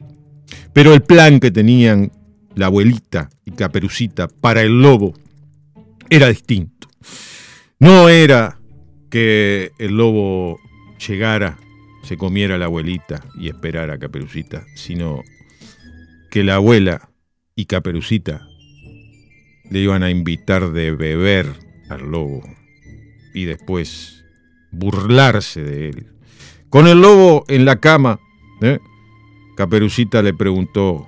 [0.72, 2.12] Pero el plan que tenían
[2.54, 5.14] la abuelita y Caperucita para el lobo
[6.12, 6.88] era distinto.
[7.80, 8.60] No era
[9.10, 10.60] que el lobo
[11.08, 11.58] llegara,
[12.04, 15.24] se comiera a la abuelita y esperara a Caperucita, sino
[16.30, 17.10] que la abuela
[17.56, 18.48] y Caperucita
[19.70, 21.48] le iban a invitar de beber
[21.90, 22.44] al lobo
[23.34, 24.24] y después
[24.72, 26.08] burlarse de él.
[26.70, 28.20] Con el lobo en la cama,
[28.62, 28.80] ¿eh?
[29.56, 31.08] Caperucita le preguntó,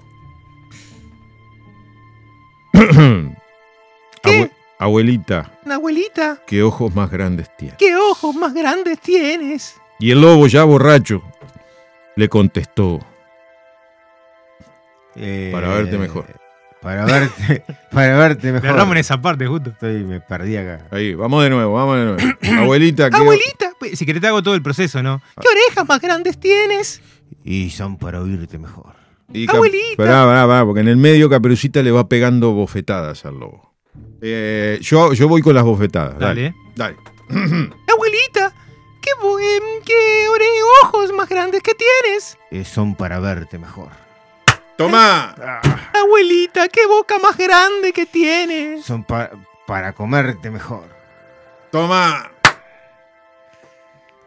[4.24, 4.52] ¿Qué?
[4.80, 5.52] abuelita.
[5.70, 6.42] Abuelita.
[6.46, 7.78] ¿Qué ojos más grandes tienes?
[7.78, 9.76] ¿Qué ojos más grandes tienes?
[10.00, 11.22] Y el lobo, ya borracho,
[12.16, 13.00] le contestó.
[15.16, 16.26] Eh, para verte mejor.
[16.82, 18.70] Para verte, para verte mejor.
[18.70, 19.72] Cerramos en esa parte, justo.
[19.72, 20.88] Estoy, me perdí acá.
[20.92, 22.62] Ahí, vamos de nuevo, vamos de nuevo.
[22.62, 23.72] Abuelita, ¿qué Abuelita.
[23.80, 25.22] Pues, si querés te hago todo el proceso, ¿no?
[25.40, 27.02] ¿Qué orejas más grandes tienes?
[27.44, 28.94] Y son para oírte mejor.
[29.48, 29.98] Abuelita.
[29.98, 33.74] Pará, pará, pará, porque en el medio Caperucita le va pegando bofetadas al lobo.
[34.22, 36.20] Eh, yo, yo voy con las bofetadas.
[36.20, 36.54] Dale.
[36.76, 36.98] Dale.
[37.30, 38.54] Abuelita,
[39.06, 39.12] ¿qué,
[39.58, 40.28] em, qué
[40.84, 42.38] ojos más grandes que tienes?
[42.52, 43.90] Eh, son para verte mejor.
[44.78, 45.34] ¡Toma!
[45.94, 48.84] Abuelita, ¿qué boca más grande que tienes?
[48.84, 50.90] Son para comerte mejor.
[51.72, 52.32] ¡Toma!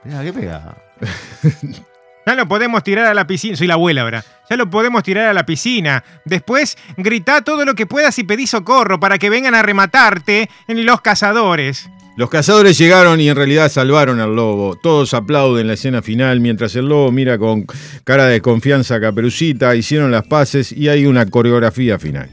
[0.05, 0.77] Mira, ¿qué pega?
[2.27, 3.57] Ya lo podemos tirar a la piscina.
[3.57, 4.23] Soy la abuela ahora.
[4.51, 6.05] Ya lo podemos tirar a la piscina.
[6.27, 10.85] Después grita todo lo que puedas y pedí socorro para que vengan a rematarte en
[10.85, 11.89] los cazadores.
[12.19, 14.75] Los cazadores llegaron y en realidad salvaron al lobo.
[14.75, 17.65] Todos aplauden la escena final mientras el lobo mira con
[18.03, 19.77] cara de confianza a Caperucita.
[19.77, 22.29] Hicieron las paces y hay una coreografía final.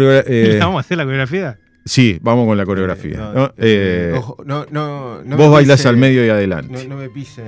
[0.00, 1.58] Eh, ¿Vamos a hacer la coreografía?
[1.84, 3.18] Sí, vamos con la coreografía.
[3.18, 4.18] no, eh,
[5.36, 6.88] vos bailás al medio y adelante.
[6.88, 7.42] No, me pise.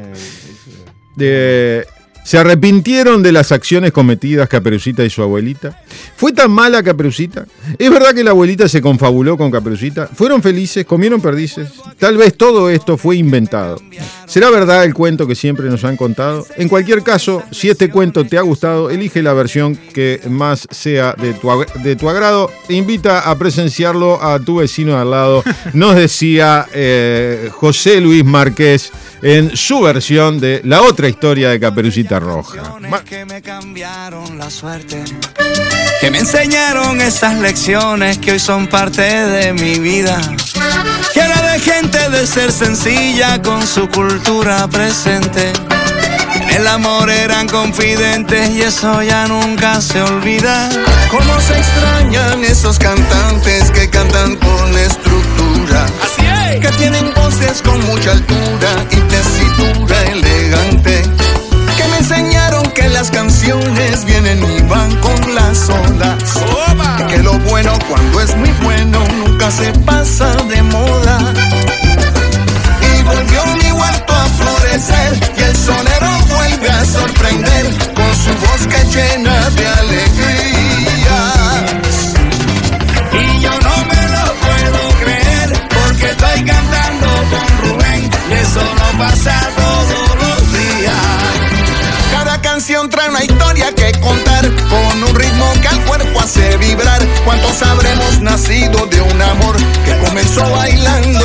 [2.27, 5.81] Se arrepintieron de las acciones cometidas Caperucita y su abuelita.
[6.16, 7.47] ¿Fue tan mala Caperucita?
[7.78, 10.09] ¿Es verdad que la abuelita se confabuló con Caperucita?
[10.12, 10.85] ¿Fueron felices?
[10.85, 11.69] ¿Comieron perdices?
[12.01, 13.81] Tal vez todo esto fue inventado.
[14.27, 16.44] ¿Será verdad el cuento que siempre nos han contado?
[16.57, 21.15] En cualquier caso, si este cuento te ha gustado, elige la versión que más sea
[21.16, 21.48] de tu,
[21.85, 22.51] de tu agrado.
[22.69, 25.44] Invita a presenciarlo a tu vecino de al lado.
[25.74, 28.90] Nos decía eh, José Luis Márquez
[29.23, 32.62] en su versión de la otra historia de Caperucita Roja.
[33.09, 35.05] Que me cambiaron la suerte,
[36.01, 40.18] que me enseñaron esas lecciones que hoy son parte de mi vida.
[41.12, 45.52] Que era de gente de ser sencilla con su cultura presente.
[46.34, 50.68] En el amor eran confidentes y eso ya nunca se olvida.
[51.10, 55.86] Cómo se extrañan esos cantantes que cantan con estructura.
[56.02, 56.60] Así es.
[56.60, 61.26] Que tienen voces con mucha altura y tesitura elegante
[62.77, 66.23] que las canciones vienen y van con las olas.
[67.09, 71.19] Que lo bueno cuando es muy bueno nunca se pasa de moda.
[72.82, 78.66] Y volvió mi huerto a florecer y el sonero vuelve a sorprender con su voz
[78.69, 81.19] que llena de alegría.
[83.12, 88.98] Y yo no me lo puedo creer porque estoy cantando con Rubén y eso no
[88.98, 91.15] pasa todos los días
[92.57, 97.07] canción trae una historia que contar con un ritmo que al cuerpo hace vibrar.
[97.23, 101.20] ¿Cuántos habremos nacido de un amor que comenzó bailando?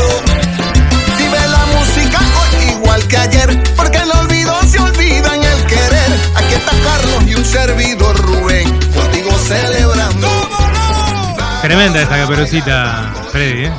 [1.18, 6.12] Vive la música hoy igual que ayer, porque el olvido se olvida en el querer.
[6.36, 10.28] Aquí está Carlos y un servidor Rubén, contigo celebrando.
[11.62, 13.72] Tremenda esta caperucita, Freddy, ¿eh?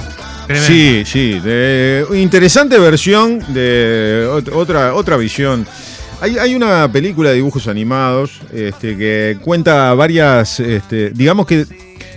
[0.66, 1.42] Sí, sí.
[2.16, 5.66] interesante versión de otra, otra visión
[6.22, 11.66] hay, una película de dibujos animados este, que cuenta varias, este, digamos que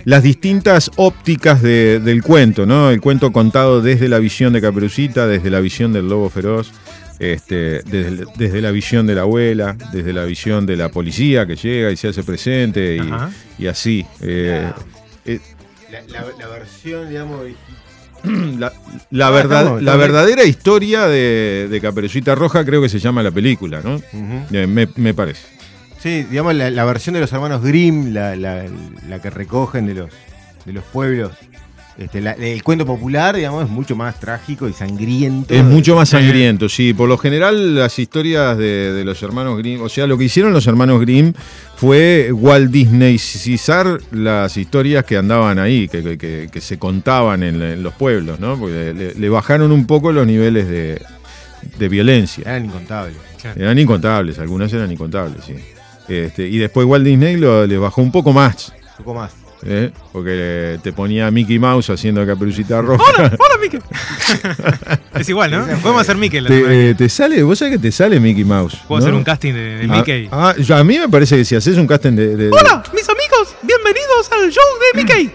[0.04, 2.90] las distintas ópticas del cuento, ¿no?
[2.90, 6.70] El cuento contado desde la visión de Caperucita, desde la visión del lobo feroz,
[7.18, 11.56] Este, desde, desde la visión de la abuela, desde la visión de la policía que
[11.56, 12.98] llega y se hace presente
[13.58, 14.04] y, así.
[14.20, 14.70] eh,
[15.24, 15.40] eh,
[15.90, 17.40] La, la- la versión, digamos,
[18.58, 18.72] la,
[19.10, 23.30] la Ah, verdad- la verdadera historia de, de Caperucita Roja creo que se llama la
[23.30, 24.00] película, ¿no?
[24.50, 25.42] Me, me parece.
[25.98, 28.64] Sí, digamos, la, la versión de los hermanos Grimm, la, la-
[29.08, 30.10] la que recogen de los,
[30.64, 31.32] de los pueblos.
[31.98, 35.54] Este, la- el cuento popular, digamos, es mucho más trágico y sangriento.
[35.54, 36.92] Es mucho más sangriento, sí.
[36.92, 40.52] Por lo general, las historias de, de los hermanos Grimm, o sea, lo que hicieron
[40.52, 41.32] los hermanos Grimm
[41.76, 47.62] fue Walt Disneyizar las historias que andaban ahí, que, que- que- que se contaban en,
[47.62, 48.58] en los pueblos, ¿no?
[48.58, 51.00] Porque le, le bajaron un poco los niveles de,
[51.78, 52.42] de violencia.
[52.46, 53.16] Eran incontables.
[53.56, 55.54] Eran incontables, algunas eran incontables, sí.
[56.08, 58.72] Este, y después Walt Disney lo, le bajó un poco más.
[58.98, 59.32] Un poco más.
[59.66, 59.90] ¿Eh?
[60.12, 63.02] Porque te ponía a Mickey Mouse haciendo Caperucita Roja.
[63.16, 63.80] ¡Hola, Mickey!
[65.20, 65.66] es igual, ¿no?
[65.80, 68.76] Podemos hacer Mickey la Te, te sale, vos sabés que te sale Mickey Mouse.
[68.88, 69.06] Puedo ¿no?
[69.06, 70.28] hacer un casting de, de Ah, Mickey.
[70.30, 72.28] Ah, a mí me parece que si haces un casting de.
[72.28, 74.64] de- de- Hola, mis amigos, bienvenidos al show
[74.94, 75.30] de Mickey.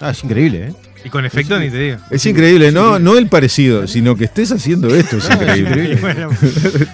[0.00, 0.74] Ah, es increíble, ¿eh?
[1.04, 1.98] Y con efecto ni te digo.
[2.10, 5.18] Es increíble, no, no el parecido, sino que estés haciendo esto.
[5.18, 5.96] Es increíble.
[6.00, 6.30] bueno,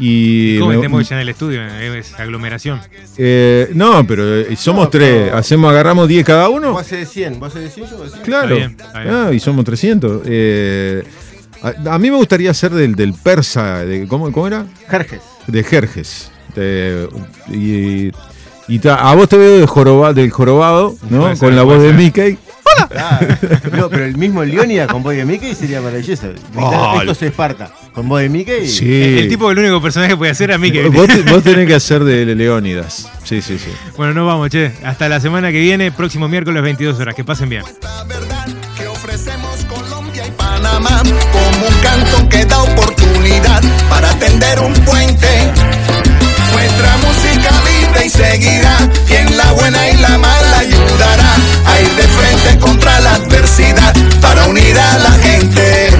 [0.00, 1.62] Y ¿Cómo me- metemos ya en el estudio?
[1.62, 2.80] Es aglomeración.
[3.18, 5.32] eh, no, pero eh, somos tres.
[5.32, 6.72] Hacemos, agarramos 10 cada uno.
[6.72, 8.22] Vos haces de 100, vos haces de 100, yo de 100.
[8.22, 8.56] Claro.
[8.56, 9.14] Está bien, está bien.
[9.14, 10.22] Ah, y somos 300.
[10.24, 11.04] Eh,
[11.62, 13.84] a, a mí me gustaría hacer del, del persa.
[13.84, 14.64] De, ¿cómo, ¿Cómo era?
[14.88, 15.20] Jerjes.
[15.46, 16.30] De Jerjes.
[16.54, 17.08] De-
[17.52, 18.10] y
[18.72, 21.28] y ta- a vos te veo de joroba- del jorobado, ¿no?
[21.30, 21.96] Ser, Con la voz de ser.
[21.96, 22.38] Mickey.
[22.88, 23.26] Claro.
[23.76, 26.28] No, pero el mismo Leónidas con voz de Mickey sería maravilloso.
[26.56, 27.70] Oh, Esto se Esparta.
[27.94, 28.68] Con voz de Mickey.
[28.68, 28.84] Sí.
[29.02, 30.88] El, el tipo el único personaje que puede hacer a que.
[30.88, 33.08] Vos, te- vos tenés que hacer de Leónidas.
[33.24, 33.70] Sí, sí, sí.
[33.96, 34.72] Bueno, nos vamos, che.
[34.84, 37.14] Hasta la semana que viene, próximo miércoles 22 horas.
[37.14, 37.62] Que pasen bien.
[38.78, 41.02] que ofrecemos Colombia y Panamá
[41.32, 45.50] como un cantón que da oportunidad para tender un puente.
[46.52, 48.76] Nuestra música vive y seguirá,
[49.08, 51.34] y en la buena y la mala ayudará
[51.66, 55.90] a ir de frente contra la adversidad para unir a la gente.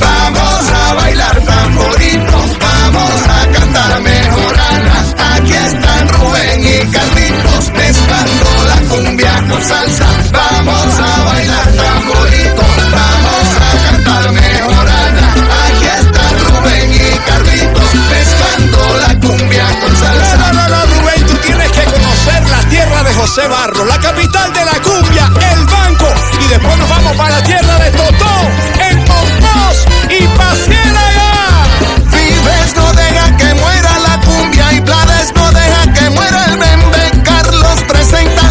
[0.00, 5.04] Vamos a bailar tamborito, vamos a cantar mejorana.
[5.34, 10.06] Aquí están Rubén y Carlitos mezclando la cumbia con salsa.
[10.32, 12.62] Vamos a bailar tamborito,
[12.92, 15.34] vamos a cantar mejorana.
[15.66, 20.36] Aquí están Rubén y Carlitos mezclando la cumbia con salsa.
[20.36, 24.52] No, no, no, Rubén, tú tienes que conocer la tierra de José Barro, la capital
[24.52, 26.08] de la cumbia, el banco.
[26.40, 28.73] Y después nos vamos para la tierra de Totó
[38.04, 38.43] Mas